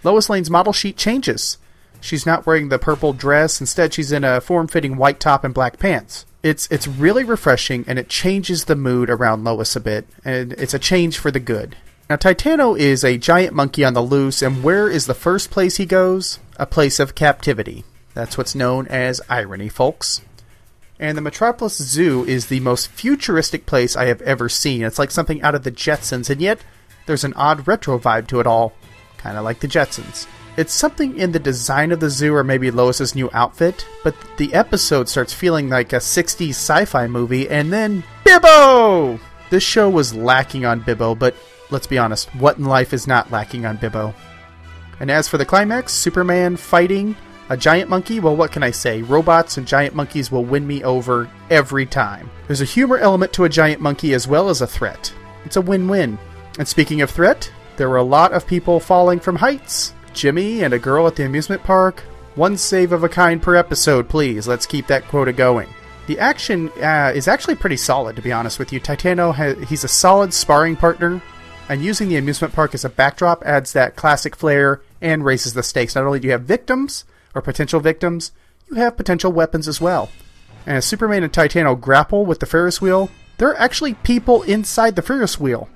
Lois 0.04 0.30
Lane's 0.30 0.50
model 0.50 0.72
sheet 0.72 0.96
changes. 0.96 1.58
She's 2.00 2.26
not 2.26 2.46
wearing 2.46 2.68
the 2.68 2.78
purple 2.78 3.12
dress. 3.12 3.60
Instead, 3.60 3.92
she's 3.92 4.12
in 4.12 4.22
a 4.22 4.40
form-fitting 4.40 4.98
white 4.98 5.18
top 5.18 5.42
and 5.42 5.52
black 5.52 5.80
pants. 5.80 6.26
It's 6.44 6.68
it's 6.70 6.86
really 6.86 7.24
refreshing, 7.24 7.86
and 7.88 7.98
it 7.98 8.10
changes 8.10 8.66
the 8.66 8.76
mood 8.76 9.08
around 9.08 9.44
Lois 9.44 9.76
a 9.76 9.80
bit, 9.80 10.06
and 10.26 10.52
it's 10.52 10.74
a 10.74 10.78
change 10.78 11.16
for 11.16 11.30
the 11.30 11.40
good. 11.40 11.74
Now, 12.10 12.16
Titano 12.16 12.78
is 12.78 13.02
a 13.02 13.16
giant 13.16 13.54
monkey 13.54 13.82
on 13.82 13.94
the 13.94 14.02
loose, 14.02 14.42
and 14.42 14.62
where 14.62 14.90
is 14.90 15.06
the 15.06 15.14
first 15.14 15.50
place 15.50 15.78
he 15.78 15.86
goes? 15.86 16.38
A 16.58 16.66
place 16.66 17.00
of 17.00 17.14
captivity. 17.14 17.82
That's 18.12 18.36
what's 18.36 18.54
known 18.54 18.86
as 18.88 19.22
irony, 19.30 19.70
folks. 19.70 20.20
And 21.00 21.16
the 21.16 21.22
Metropolis 21.22 21.78
Zoo 21.78 22.26
is 22.26 22.48
the 22.48 22.60
most 22.60 22.88
futuristic 22.88 23.64
place 23.64 23.96
I 23.96 24.04
have 24.04 24.20
ever 24.20 24.50
seen. 24.50 24.82
It's 24.82 24.98
like 24.98 25.10
something 25.10 25.40
out 25.40 25.54
of 25.54 25.64
the 25.64 25.72
Jetsons, 25.72 26.28
and 26.28 26.42
yet 26.42 26.60
there's 27.06 27.24
an 27.24 27.32
odd 27.34 27.66
retro 27.66 27.98
vibe 27.98 28.26
to 28.26 28.40
it 28.40 28.46
all, 28.46 28.74
kind 29.16 29.38
of 29.38 29.44
like 29.44 29.60
the 29.60 29.66
Jetsons. 29.66 30.26
It's 30.56 30.72
something 30.72 31.18
in 31.18 31.32
the 31.32 31.40
design 31.40 31.90
of 31.90 31.98
the 31.98 32.08
zoo 32.08 32.32
or 32.32 32.44
maybe 32.44 32.70
Lois's 32.70 33.16
new 33.16 33.28
outfit, 33.32 33.84
but 34.04 34.14
the 34.36 34.54
episode 34.54 35.08
starts 35.08 35.32
feeling 35.32 35.68
like 35.68 35.92
a 35.92 35.96
60s 35.96 36.50
sci 36.50 36.84
fi 36.84 37.08
movie, 37.08 37.48
and 37.48 37.72
then 37.72 38.04
Bibbo! 38.24 39.18
This 39.50 39.64
show 39.64 39.90
was 39.90 40.14
lacking 40.14 40.64
on 40.64 40.80
Bibbo, 40.80 41.18
but 41.18 41.34
let's 41.70 41.88
be 41.88 41.98
honest, 41.98 42.32
what 42.36 42.58
in 42.58 42.64
life 42.64 42.92
is 42.92 43.08
not 43.08 43.32
lacking 43.32 43.66
on 43.66 43.78
Bibbo? 43.78 44.14
And 45.00 45.10
as 45.10 45.26
for 45.26 45.38
the 45.38 45.44
climax, 45.44 45.92
Superman 45.92 46.56
fighting 46.56 47.16
a 47.48 47.56
giant 47.56 47.90
monkey, 47.90 48.20
well, 48.20 48.36
what 48.36 48.52
can 48.52 48.62
I 48.62 48.70
say? 48.70 49.02
Robots 49.02 49.58
and 49.58 49.66
giant 49.66 49.94
monkeys 49.96 50.30
will 50.30 50.44
win 50.44 50.66
me 50.66 50.84
over 50.84 51.28
every 51.50 51.84
time. 51.84 52.30
There's 52.46 52.60
a 52.60 52.64
humor 52.64 52.98
element 52.98 53.32
to 53.34 53.44
a 53.44 53.48
giant 53.48 53.80
monkey 53.80 54.14
as 54.14 54.28
well 54.28 54.48
as 54.48 54.62
a 54.62 54.68
threat. 54.68 55.12
It's 55.44 55.56
a 55.56 55.60
win 55.60 55.88
win. 55.88 56.16
And 56.60 56.66
speaking 56.68 57.02
of 57.02 57.10
threat, 57.10 57.50
there 57.76 57.88
were 57.88 57.96
a 57.96 58.04
lot 58.04 58.32
of 58.32 58.46
people 58.46 58.78
falling 58.78 59.18
from 59.18 59.34
heights. 59.36 59.92
Jimmy 60.14 60.62
and 60.62 60.72
a 60.72 60.78
girl 60.78 61.06
at 61.06 61.16
the 61.16 61.24
amusement 61.24 61.62
park. 61.62 62.00
One 62.34 62.56
save 62.56 62.92
of 62.92 63.04
a 63.04 63.08
kind 63.08 63.42
per 63.42 63.54
episode, 63.54 64.08
please. 64.08 64.48
Let's 64.48 64.66
keep 64.66 64.86
that 64.88 65.06
quota 65.08 65.32
going. 65.32 65.68
The 66.06 66.18
action 66.18 66.70
uh, 66.82 67.12
is 67.14 67.28
actually 67.28 67.54
pretty 67.54 67.76
solid, 67.76 68.16
to 68.16 68.22
be 68.22 68.32
honest 68.32 68.58
with 68.58 68.72
you. 68.72 68.80
Titano, 68.80 69.34
ha- 69.34 69.64
he's 69.66 69.84
a 69.84 69.88
solid 69.88 70.34
sparring 70.34 70.76
partner, 70.76 71.22
and 71.68 71.82
using 71.82 72.08
the 72.08 72.16
amusement 72.16 72.52
park 72.52 72.74
as 72.74 72.84
a 72.84 72.90
backdrop 72.90 73.42
adds 73.44 73.72
that 73.72 73.96
classic 73.96 74.36
flair 74.36 74.82
and 75.00 75.24
raises 75.24 75.54
the 75.54 75.62
stakes. 75.62 75.94
Not 75.94 76.04
only 76.04 76.20
do 76.20 76.26
you 76.26 76.32
have 76.32 76.42
victims, 76.42 77.04
or 77.34 77.42
potential 77.42 77.80
victims, 77.80 78.32
you 78.68 78.76
have 78.76 78.96
potential 78.96 79.32
weapons 79.32 79.68
as 79.68 79.80
well. 79.80 80.10
And 80.66 80.76
as 80.76 80.84
Superman 80.84 81.22
and 81.22 81.32
Titano 81.32 81.78
grapple 81.78 82.24
with 82.24 82.40
the 82.40 82.46
Ferris 82.46 82.80
wheel, 82.80 83.10
there 83.38 83.48
are 83.48 83.60
actually 83.60 83.94
people 83.94 84.42
inside 84.42 84.96
the 84.96 85.02
Ferris 85.02 85.38
wheel. 85.40 85.68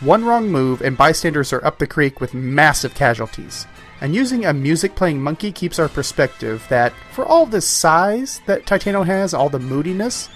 One 0.00 0.24
wrong 0.24 0.48
move, 0.48 0.80
and 0.80 0.96
bystanders 0.96 1.52
are 1.52 1.64
up 1.64 1.78
the 1.78 1.86
creek 1.86 2.20
with 2.20 2.32
massive 2.32 2.94
casualties. 2.94 3.66
And 4.00 4.14
using 4.14 4.46
a 4.46 4.54
music 4.54 4.94
playing 4.94 5.22
monkey 5.22 5.52
keeps 5.52 5.78
our 5.78 5.88
perspective 5.88 6.64
that, 6.70 6.94
for 7.12 7.24
all 7.26 7.44
the 7.44 7.60
size 7.60 8.40
that 8.46 8.64
Titano 8.64 9.04
has, 9.04 9.34
all 9.34 9.50
the 9.50 9.58
moodiness, 9.58 10.30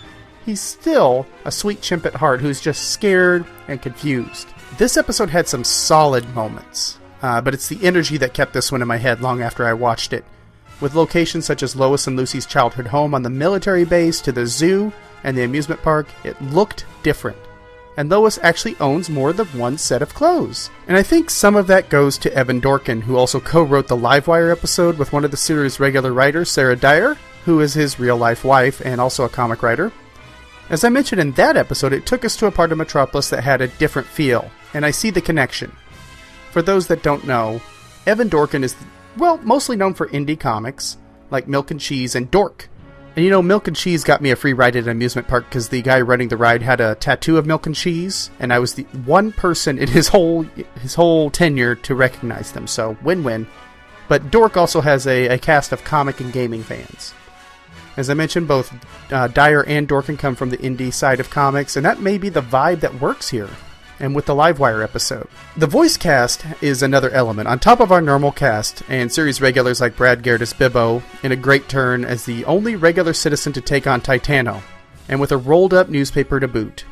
he's 0.44 0.60
still 0.60 1.26
a 1.46 1.50
sweet 1.50 1.80
chimp 1.80 2.04
at 2.04 2.14
heart 2.14 2.42
who's 2.42 2.60
just 2.60 2.90
scared 2.90 3.46
and 3.68 3.80
confused. 3.80 4.48
This 4.76 4.98
episode 4.98 5.30
had 5.30 5.48
some 5.48 5.64
solid 5.64 6.28
moments, 6.34 6.98
uh, 7.22 7.40
but 7.40 7.54
it's 7.54 7.68
the 7.68 7.82
energy 7.82 8.18
that 8.18 8.34
kept 8.34 8.52
this 8.52 8.70
one 8.70 8.82
in 8.82 8.88
my 8.88 8.98
head 8.98 9.22
long 9.22 9.40
after 9.40 9.64
I 9.64 9.72
watched 9.72 10.12
it. 10.12 10.26
With 10.80 10.94
locations 10.94 11.46
such 11.46 11.62
as 11.62 11.76
Lois 11.76 12.06
and 12.06 12.16
Lucy's 12.16 12.44
childhood 12.44 12.88
home 12.88 13.14
on 13.14 13.22
the 13.22 13.30
military 13.30 13.84
base 13.84 14.20
to 14.22 14.32
the 14.32 14.46
zoo 14.46 14.92
and 15.22 15.36
the 15.38 15.44
amusement 15.44 15.80
park, 15.80 16.06
it 16.22 16.40
looked 16.42 16.84
different 17.02 17.38
and 17.96 18.08
Lois 18.08 18.38
actually 18.42 18.76
owns 18.80 19.08
more 19.08 19.32
than 19.32 19.46
one 19.58 19.78
set 19.78 20.02
of 20.02 20.14
clothes. 20.14 20.70
And 20.88 20.96
I 20.96 21.02
think 21.02 21.30
some 21.30 21.56
of 21.56 21.66
that 21.68 21.88
goes 21.88 22.18
to 22.18 22.32
Evan 22.34 22.60
Dorkin, 22.60 23.02
who 23.02 23.16
also 23.16 23.40
co 23.40 23.62
wrote 23.62 23.88
the 23.88 23.96
Livewire 23.96 24.50
episode 24.50 24.98
with 24.98 25.12
one 25.12 25.24
of 25.24 25.30
the 25.30 25.36
series' 25.36 25.80
regular 25.80 26.12
writers, 26.12 26.50
Sarah 26.50 26.76
Dyer, 26.76 27.16
who 27.44 27.60
is 27.60 27.74
his 27.74 28.00
real 28.00 28.16
life 28.16 28.44
wife 28.44 28.80
and 28.84 29.00
also 29.00 29.24
a 29.24 29.28
comic 29.28 29.62
writer. 29.62 29.92
As 30.70 30.82
I 30.82 30.88
mentioned 30.88 31.20
in 31.20 31.32
that 31.32 31.56
episode, 31.56 31.92
it 31.92 32.06
took 32.06 32.24
us 32.24 32.36
to 32.36 32.46
a 32.46 32.50
part 32.50 32.72
of 32.72 32.78
Metropolis 32.78 33.30
that 33.30 33.44
had 33.44 33.60
a 33.60 33.68
different 33.68 34.08
feel, 34.08 34.50
and 34.72 34.84
I 34.84 34.90
see 34.90 35.10
the 35.10 35.20
connection. 35.20 35.70
For 36.52 36.62
those 36.62 36.86
that 36.86 37.02
don't 37.02 37.26
know, 37.26 37.60
Evan 38.06 38.30
Dorkin 38.30 38.62
is, 38.62 38.74
well, 39.18 39.38
mostly 39.38 39.76
known 39.76 39.92
for 39.92 40.08
indie 40.08 40.40
comics, 40.40 40.96
like 41.30 41.48
Milk 41.48 41.70
and 41.70 41.80
Cheese 41.80 42.14
and 42.14 42.30
Dork. 42.30 42.68
And 43.16 43.24
you 43.24 43.30
know, 43.30 43.42
Milk 43.42 43.68
and 43.68 43.76
Cheese 43.76 44.02
got 44.02 44.20
me 44.20 44.32
a 44.32 44.36
free 44.36 44.52
ride 44.52 44.74
at 44.74 44.84
an 44.84 44.90
amusement 44.90 45.28
park 45.28 45.44
because 45.48 45.68
the 45.68 45.82
guy 45.82 46.00
running 46.00 46.28
the 46.28 46.36
ride 46.36 46.62
had 46.62 46.80
a 46.80 46.96
tattoo 46.96 47.38
of 47.38 47.46
Milk 47.46 47.66
and 47.66 47.74
Cheese, 47.74 48.30
and 48.40 48.52
I 48.52 48.58
was 48.58 48.74
the 48.74 48.82
one 49.04 49.30
person 49.30 49.78
in 49.78 49.88
his 49.88 50.08
whole 50.08 50.42
his 50.80 50.94
whole 50.94 51.30
tenure 51.30 51.76
to 51.76 51.94
recognize 51.94 52.50
them. 52.52 52.66
So 52.66 52.96
win-win. 53.02 53.46
But 54.08 54.30
Dork 54.30 54.56
also 54.56 54.80
has 54.80 55.06
a, 55.06 55.28
a 55.28 55.38
cast 55.38 55.72
of 55.72 55.84
comic 55.84 56.20
and 56.20 56.32
gaming 56.32 56.62
fans. 56.62 57.14
As 57.96 58.10
I 58.10 58.14
mentioned, 58.14 58.48
both 58.48 58.74
uh, 59.12 59.28
Dyer 59.28 59.64
and 59.64 59.88
Dorkin 59.88 60.18
come 60.18 60.34
from 60.34 60.50
the 60.50 60.58
indie 60.58 60.92
side 60.92 61.20
of 61.20 61.30
comics, 61.30 61.76
and 61.76 61.86
that 61.86 62.00
may 62.00 62.18
be 62.18 62.28
the 62.28 62.42
vibe 62.42 62.80
that 62.80 63.00
works 63.00 63.28
here. 63.28 63.48
And 64.00 64.14
with 64.14 64.26
the 64.26 64.34
Livewire 64.34 64.82
episode, 64.82 65.28
the 65.56 65.68
voice 65.68 65.96
cast 65.96 66.44
is 66.60 66.82
another 66.82 67.10
element 67.10 67.46
on 67.46 67.60
top 67.60 67.78
of 67.78 67.92
our 67.92 68.00
normal 68.00 68.32
cast, 68.32 68.82
and 68.88 69.10
series 69.10 69.40
regulars 69.40 69.80
like 69.80 69.96
Brad 69.96 70.22
Garrett 70.22 70.42
as 70.42 70.52
Bibbo, 70.52 71.02
in 71.22 71.30
a 71.30 71.36
great 71.36 71.68
turn 71.68 72.04
as 72.04 72.24
the 72.24 72.44
only 72.44 72.74
regular 72.74 73.12
citizen 73.12 73.52
to 73.52 73.60
take 73.60 73.86
on 73.86 74.00
Titano, 74.00 74.62
and 75.08 75.20
with 75.20 75.30
a 75.30 75.36
rolled-up 75.36 75.88
newspaper 75.88 76.40
to 76.40 76.48
boot. 76.48 76.84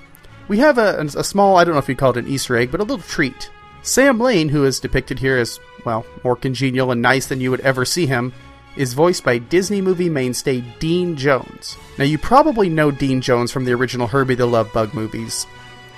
We 0.47 0.59
have 0.59 0.79
a, 0.79 1.01
a 1.01 1.25
small, 1.25 1.57
I 1.57 1.65
don't 1.65 1.75
know 1.75 1.81
if 1.81 1.89
you'd 1.89 1.99
call 1.99 2.11
it 2.11 2.19
an 2.19 2.29
Easter 2.29 2.57
egg, 2.57 2.71
but 2.71 2.81
a 2.81 2.85
little 2.85 3.05
treat. 3.05 3.51
Sam 3.83 4.21
Lane, 4.21 4.49
who 4.49 4.65
is 4.65 4.79
depicted 4.79 5.19
here 5.19 5.39
as, 5.39 5.59
well, 5.85 6.07
more 6.23 6.37
congenial 6.37 6.93
and 6.93 7.03
nice 7.03 7.27
than 7.27 7.41
you 7.41 7.51
would 7.51 7.61
ever 7.63 7.85
see 7.85 8.07
him, 8.07 8.33
is 8.77 8.95
voiced 8.95 9.25
by 9.25 9.39
Disney 9.39 9.81
movie 9.81 10.09
mainstay 10.09 10.61
Dean 10.79 11.17
Jones. 11.17 11.77
Now, 11.99 12.05
you 12.05 12.17
probably 12.17 12.69
know 12.69 12.91
Dean 12.93 13.21
Jones 13.21 13.51
from 13.51 13.65
the 13.65 13.73
original 13.73 14.07
Herbie 14.07 14.37
the 14.37 14.47
Love 14.47 14.73
Bug 14.73 14.95
movies. 14.95 15.47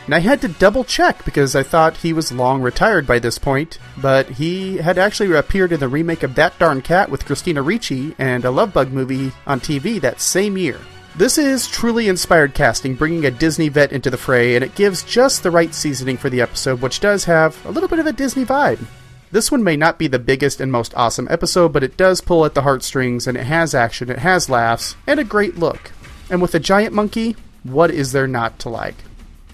And 0.07 0.15
I 0.15 0.19
had 0.19 0.43
to 0.43 0.49
double 0.49 0.85
check 0.85 1.25
because 1.25 1.57
I 1.57 1.63
thought 1.63 1.97
he 1.97 2.13
was 2.13 2.31
long 2.31 2.61
retired 2.61 3.07
by 3.07 3.19
this 3.19 3.39
point, 3.39 3.79
but 3.97 4.29
he 4.29 4.77
had 4.77 4.99
actually 4.99 5.33
appeared 5.33 5.73
in 5.73 5.81
the 5.81 5.89
remake 5.89 6.23
of 6.23 6.35
That 6.35 6.59
Darn 6.59 6.83
Cat 6.83 7.11
with 7.11 7.25
Christina 7.25 7.63
Ricci 7.63 8.15
and 8.19 8.45
a 8.45 8.51
Love 8.51 8.75
Bug 8.75 8.93
movie 8.93 9.33
on 9.47 9.61
TV 9.61 9.99
that 10.03 10.21
same 10.21 10.59
year. 10.59 10.79
This 11.17 11.39
is 11.39 11.69
truly 11.69 12.09
inspired 12.09 12.55
casting, 12.55 12.97
bringing 12.97 13.25
a 13.25 13.31
Disney 13.31 13.69
vet 13.69 13.93
into 13.93 14.11
the 14.11 14.19
fray, 14.19 14.57
and 14.57 14.65
it 14.65 14.75
gives 14.75 15.05
just 15.05 15.43
the 15.43 15.51
right 15.51 15.73
seasoning 15.73 16.17
for 16.17 16.29
the 16.29 16.41
episode, 16.43 16.83
which 16.83 17.01
does 17.01 17.25
have 17.25 17.65
a 17.65 17.71
little 17.71 17.89
bit 17.89 18.01
of 18.01 18.07
a 18.07 18.13
Disney 18.13 18.45
vibe. 18.45 18.85
This 19.31 19.51
one 19.51 19.65
may 19.65 19.77
not 19.77 19.99
be 19.99 20.07
the 20.07 20.19
biggest 20.19 20.61
and 20.61 20.71
most 20.71 20.93
awesome 20.97 21.29
episode, 21.31 21.73
but 21.73 21.85
it 21.85 21.97
does 21.97 22.21
pull 22.21 22.45
at 22.45 22.55
the 22.55 22.63
heartstrings, 22.63 23.27
and 23.27 23.39
it 23.39 23.45
has 23.45 23.75
action, 23.75 24.11
it 24.11 24.19
has 24.19 24.51
laughs, 24.51 24.97
and 25.07 25.19
a 25.19 25.25
great 25.25 25.57
look. 25.57 25.93
And 26.29 26.43
with 26.43 26.55
a 26.55 26.61
giant 26.61 26.93
monkey, 26.93 27.37
what 27.63 27.91
is 27.91 28.13
there 28.13 28.27
not 28.27 28.59
to 28.59 28.69
like? 28.69 28.97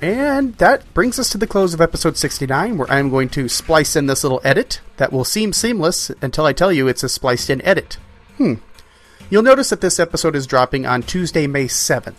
And 0.03 0.55
that 0.57 0.93
brings 0.95 1.19
us 1.19 1.29
to 1.31 1.39
the 1.39 1.47
close 1.47 1.75
of 1.75 1.81
episode 1.81 2.17
69, 2.17 2.79
where 2.79 2.91
I'm 2.91 3.11
going 3.11 3.29
to 3.31 3.49
splice 3.49 3.97
in 3.97 4.07
this 4.07 4.25
little 4.25 4.41
edit 4.43 4.81
that 4.97 5.13
will 5.13 5.25
seem 5.25 5.53
seamless 5.53 6.11
until 6.23 6.47
I 6.47 6.55
tell 6.55 6.73
you 6.73 6.89
it's 6.89 7.03
a 7.03 7.09
spliced 7.09 7.51
in 7.51 7.61
edit. 7.63 7.99
Hmm. 8.39 8.55
You'll 9.29 9.43
notice 9.43 9.69
that 9.71 9.83
this 9.83 10.01
episode 10.01 10.35
is 10.35 10.47
dropping 10.47 10.87
on 10.87 11.03
Tuesday, 11.03 11.47
May 11.47 11.67
7th. 11.67 12.17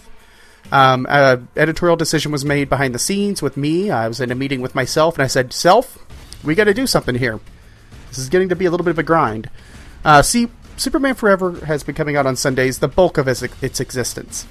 Um, 0.71 1.07
a 1.09 1.41
editorial 1.57 1.97
decision 1.97 2.31
was 2.31 2.45
made 2.45 2.69
behind 2.69 2.93
the 2.93 2.99
scenes 2.99 3.41
with 3.41 3.57
me. 3.57 3.89
I 3.89 4.07
was 4.07 4.21
in 4.21 4.31
a 4.31 4.35
meeting 4.35 4.61
with 4.61 4.75
myself, 4.75 5.15
and 5.15 5.23
I 5.23 5.27
said, 5.27 5.51
Self, 5.51 5.97
we 6.43 6.53
got 6.53 6.65
to 6.65 6.73
do 6.75 6.85
something 6.85 7.15
here. 7.15 7.39
This 8.09 8.19
is 8.19 8.29
getting 8.29 8.49
to 8.49 8.55
be 8.55 8.65
a 8.65 8.71
little 8.71 8.85
bit 8.85 8.91
of 8.91 8.99
a 8.99 9.03
grind. 9.03 9.49
Uh, 10.05 10.21
see, 10.21 10.49
Superman 10.77 11.15
Forever 11.15 11.65
has 11.65 11.83
been 11.83 11.95
coming 11.95 12.15
out 12.15 12.27
on 12.27 12.35
Sundays, 12.35 12.77
the 12.77 12.87
bulk 12.87 13.17
of 13.17 13.27
its 13.27 13.79
existence 13.79 14.45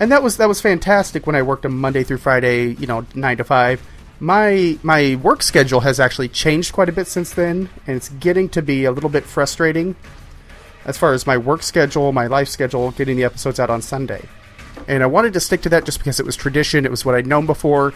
and 0.00 0.12
that 0.12 0.22
was 0.22 0.36
that 0.36 0.48
was 0.48 0.60
fantastic 0.60 1.26
when 1.26 1.36
I 1.36 1.42
worked 1.42 1.64
a 1.64 1.68
Monday 1.68 2.04
through 2.04 2.18
Friday, 2.18 2.74
you 2.74 2.86
know, 2.86 3.06
nine 3.14 3.36
to 3.38 3.44
five. 3.44 3.82
My 4.20 4.78
my 4.82 5.16
work 5.16 5.42
schedule 5.42 5.80
has 5.80 6.00
actually 6.00 6.28
changed 6.28 6.72
quite 6.72 6.88
a 6.88 6.92
bit 6.92 7.06
since 7.06 7.32
then, 7.32 7.68
and 7.86 7.96
it's 7.96 8.08
getting 8.08 8.48
to 8.50 8.62
be 8.62 8.84
a 8.84 8.92
little 8.92 9.10
bit 9.10 9.24
frustrating 9.24 9.96
as 10.84 10.96
far 10.96 11.12
as 11.12 11.26
my 11.26 11.36
work 11.36 11.62
schedule, 11.62 12.12
my 12.12 12.28
life 12.28 12.48
schedule, 12.48 12.92
getting 12.92 13.16
the 13.16 13.24
episodes 13.24 13.58
out 13.58 13.70
on 13.70 13.82
Sunday. 13.82 14.24
And 14.86 15.02
I 15.02 15.06
wanted 15.06 15.32
to 15.32 15.40
stick 15.40 15.62
to 15.62 15.68
that 15.70 15.84
just 15.84 15.98
because 15.98 16.20
it 16.20 16.26
was 16.26 16.36
tradition, 16.36 16.84
it 16.84 16.90
was 16.90 17.04
what 17.04 17.16
I'd 17.16 17.26
known 17.26 17.44
before. 17.44 17.92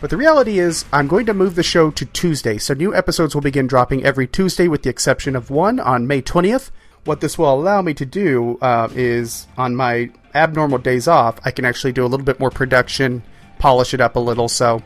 But 0.00 0.10
the 0.10 0.16
reality 0.16 0.58
is, 0.58 0.84
I'm 0.92 1.06
going 1.06 1.26
to 1.26 1.34
move 1.34 1.54
the 1.54 1.62
show 1.62 1.92
to 1.92 2.04
Tuesday, 2.04 2.58
so 2.58 2.74
new 2.74 2.92
episodes 2.92 3.34
will 3.34 3.42
begin 3.42 3.68
dropping 3.68 4.04
every 4.04 4.26
Tuesday, 4.26 4.66
with 4.66 4.82
the 4.82 4.90
exception 4.90 5.36
of 5.36 5.50
one 5.50 5.78
on 5.78 6.08
May 6.08 6.20
20th. 6.20 6.72
What 7.04 7.20
this 7.20 7.36
will 7.36 7.52
allow 7.52 7.82
me 7.82 7.94
to 7.94 8.06
do 8.06 8.58
uh, 8.62 8.88
is 8.94 9.48
on 9.56 9.74
my 9.74 10.10
abnormal 10.34 10.78
days 10.78 11.08
off, 11.08 11.38
I 11.44 11.50
can 11.50 11.64
actually 11.64 11.92
do 11.92 12.04
a 12.04 12.08
little 12.08 12.24
bit 12.24 12.38
more 12.38 12.50
production, 12.50 13.22
polish 13.58 13.92
it 13.92 14.00
up 14.00 14.16
a 14.16 14.20
little. 14.20 14.48
So, 14.48 14.82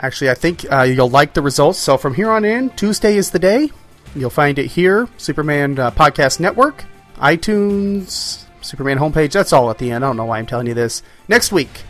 actually, 0.00 0.30
I 0.30 0.34
think 0.34 0.70
uh, 0.70 0.82
you'll 0.82 1.08
like 1.08 1.34
the 1.34 1.42
results. 1.42 1.78
So, 1.78 1.96
from 1.96 2.14
here 2.14 2.30
on 2.30 2.44
in, 2.44 2.70
Tuesday 2.70 3.16
is 3.16 3.30
the 3.30 3.38
day. 3.38 3.70
You'll 4.14 4.30
find 4.30 4.58
it 4.58 4.66
here, 4.66 5.08
Superman 5.18 5.78
uh, 5.78 5.92
Podcast 5.92 6.40
Network, 6.40 6.84
iTunes, 7.18 8.44
Superman 8.60 8.98
homepage. 8.98 9.32
That's 9.32 9.52
all 9.52 9.70
at 9.70 9.78
the 9.78 9.92
end. 9.92 10.04
I 10.04 10.08
don't 10.08 10.16
know 10.16 10.24
why 10.24 10.38
I'm 10.38 10.46
telling 10.46 10.66
you 10.66 10.74
this. 10.74 11.02
Next 11.28 11.52
week, 11.52 11.84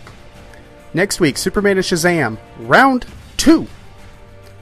next 0.93 1.19
week, 1.19 1.39
Superman 1.39 1.79
and 1.79 1.87
Shazam, 1.87 2.37
round 2.59 3.07
two. 3.39 3.67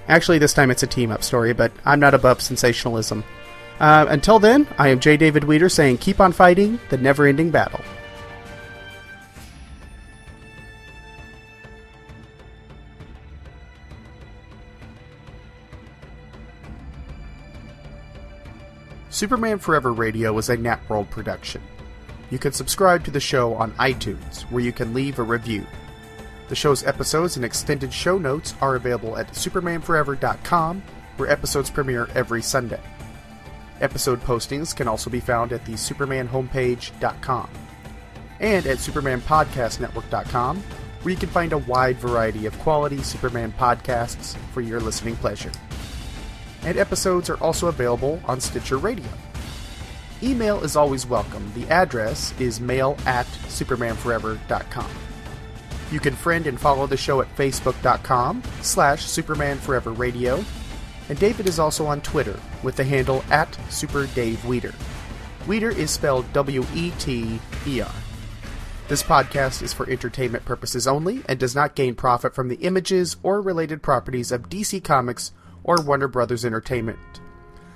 Actually, 0.07 0.39
this 0.39 0.55
time 0.55 0.70
it's 0.70 0.85
a 0.85 0.87
team 0.87 1.11
up 1.11 1.24
story, 1.24 1.53
but 1.53 1.72
I'm 1.85 1.99
not 1.99 2.14
above 2.14 2.41
sensationalism. 2.41 3.24
Uh, 3.81 4.07
until 4.09 4.39
then, 4.39 4.66
I 4.76 4.89
am 4.89 4.99
J. 4.99 5.16
David 5.16 5.45
Weter 5.45 5.68
saying 5.68 5.99
keep 5.99 6.20
on 6.20 6.33
fighting 6.33 6.81
the 6.91 6.97
never 6.97 7.26
ending 7.26 7.51
battle. 7.51 7.81
Superman 19.11 19.59
Forever 19.59 19.93
Radio 19.93 20.39
is 20.39 20.49
a 20.49 20.57
Natworld 20.57 21.11
production. 21.11 21.61
You 22.31 22.39
can 22.39 22.53
subscribe 22.53 23.05
to 23.05 23.11
the 23.11 23.18
show 23.18 23.55
on 23.55 23.72
iTunes, 23.72 24.43
where 24.43 24.62
you 24.62 24.70
can 24.70 24.95
leave 24.95 25.18
a 25.18 25.24
review. 25.24 25.66
The 26.49 26.55
show's 26.55 26.85
episodes 26.85 27.35
and 27.35 27.45
extended 27.45 27.93
show 27.93 28.16
notes 28.16 28.55
are 28.61 28.76
available 28.76 29.16
at 29.16 29.33
supermanforever.com, 29.33 30.83
where 31.16 31.31
episodes 31.31 31.68
premiere 31.68 32.09
every 32.14 32.43
Sunday. 32.43 32.81
Episode 33.81 34.20
postings 34.22 34.74
can 34.74 34.89
also 34.89 35.09
be 35.09 35.20
found 35.20 35.53
at 35.53 35.64
the 35.64 35.72
supermanhomepage.com 35.72 37.49
and 38.41 38.66
at 38.66 38.79
supermanpodcastnetwork.com, 38.79 40.62
where 41.03 41.12
you 41.12 41.18
can 41.18 41.29
find 41.29 41.53
a 41.53 41.59
wide 41.59 41.97
variety 41.97 42.47
of 42.47 42.59
quality 42.61 43.03
Superman 43.03 43.53
podcasts 43.59 44.37
for 44.53 44.61
your 44.61 44.81
listening 44.81 45.16
pleasure. 45.16 45.53
And 46.62 46.76
episodes 46.76 47.31
are 47.31 47.43
also 47.43 47.68
available 47.68 48.20
on 48.24 48.41
Stitcher 48.41 48.79
Radio. 48.79 49.09
Email 50.22 50.64
is 50.64 50.74
always 50.74 51.07
welcome. 51.07 51.53
The 51.55 51.68
address 51.68 52.35
is 52.41 52.61
mail 52.61 52.97
at 53.07 53.26
supermanforever.com. 53.26 54.91
You 55.93 56.01
can 56.01 56.14
friend 56.14 56.47
and 56.47 56.61
follow 56.61 56.87
the 56.87 56.97
show 56.97 57.20
at 57.20 57.35
facebook.com 57.37 58.43
slash 58.61 59.07
supermanforeverradio 59.07 60.45
and 61.09 61.18
David 61.18 61.46
is 61.46 61.59
also 61.59 61.86
on 61.86 62.00
Twitter 62.00 62.38
with 62.62 62.76
the 62.76 62.84
handle 62.84 63.24
at 63.30 63.50
SuperDaveWeter. 63.68 64.74
Weter 65.46 65.70
is 65.70 65.90
spelled 65.90 66.30
W 66.32 66.64
E 66.74 66.90
T 66.98 67.40
E 67.66 67.80
R. 67.80 67.90
This 68.88 69.02
podcast 69.02 69.62
is 69.62 69.74
for 69.74 69.88
entertainment 69.88 70.44
purposes 70.44 70.86
only 70.86 71.22
and 71.28 71.38
does 71.38 71.54
not 71.54 71.74
gain 71.74 71.94
profit 71.94 72.34
from 72.34 72.48
the 72.48 72.56
images 72.56 73.16
or 73.22 73.40
related 73.40 73.82
properties 73.82 74.32
of 74.32 74.48
DC 74.48 74.82
Comics 74.82 75.32
or 75.62 75.82
Warner 75.82 76.09
Brothers 76.09 76.44
Entertainment. 76.44 76.98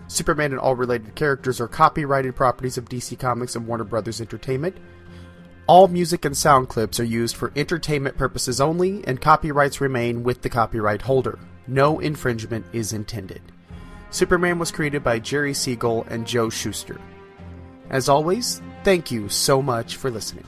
Superman 0.08 0.52
and 0.52 0.60
all 0.60 0.74
related 0.74 1.14
characters 1.14 1.60
are 1.60 1.68
copyrighted 1.68 2.36
properties 2.36 2.78
of 2.78 2.88
DC 2.88 3.18
Comics 3.18 3.56
and 3.56 3.66
Warner 3.66 3.84
Brothers 3.84 4.20
Entertainment. 4.20 4.76
All 5.66 5.88
music 5.88 6.24
and 6.24 6.36
sound 6.36 6.68
clips 6.68 6.98
are 6.98 7.04
used 7.04 7.36
for 7.36 7.52
entertainment 7.56 8.16
purposes 8.16 8.60
only, 8.60 9.06
and 9.06 9.20
copyrights 9.20 9.80
remain 9.80 10.22
with 10.22 10.42
the 10.42 10.50
copyright 10.50 11.02
holder. 11.02 11.38
No 11.66 12.00
infringement 12.00 12.66
is 12.72 12.92
intended. 12.92 13.40
Superman 14.10 14.58
was 14.58 14.70
created 14.70 15.02
by 15.02 15.18
Jerry 15.18 15.54
Siegel 15.54 16.06
and 16.10 16.26
Joe 16.26 16.50
Shuster. 16.50 17.00
As 17.90 18.08
always, 18.08 18.60
thank 18.84 19.10
you 19.10 19.28
so 19.28 19.62
much 19.62 19.96
for 19.96 20.10
listening. 20.10 20.44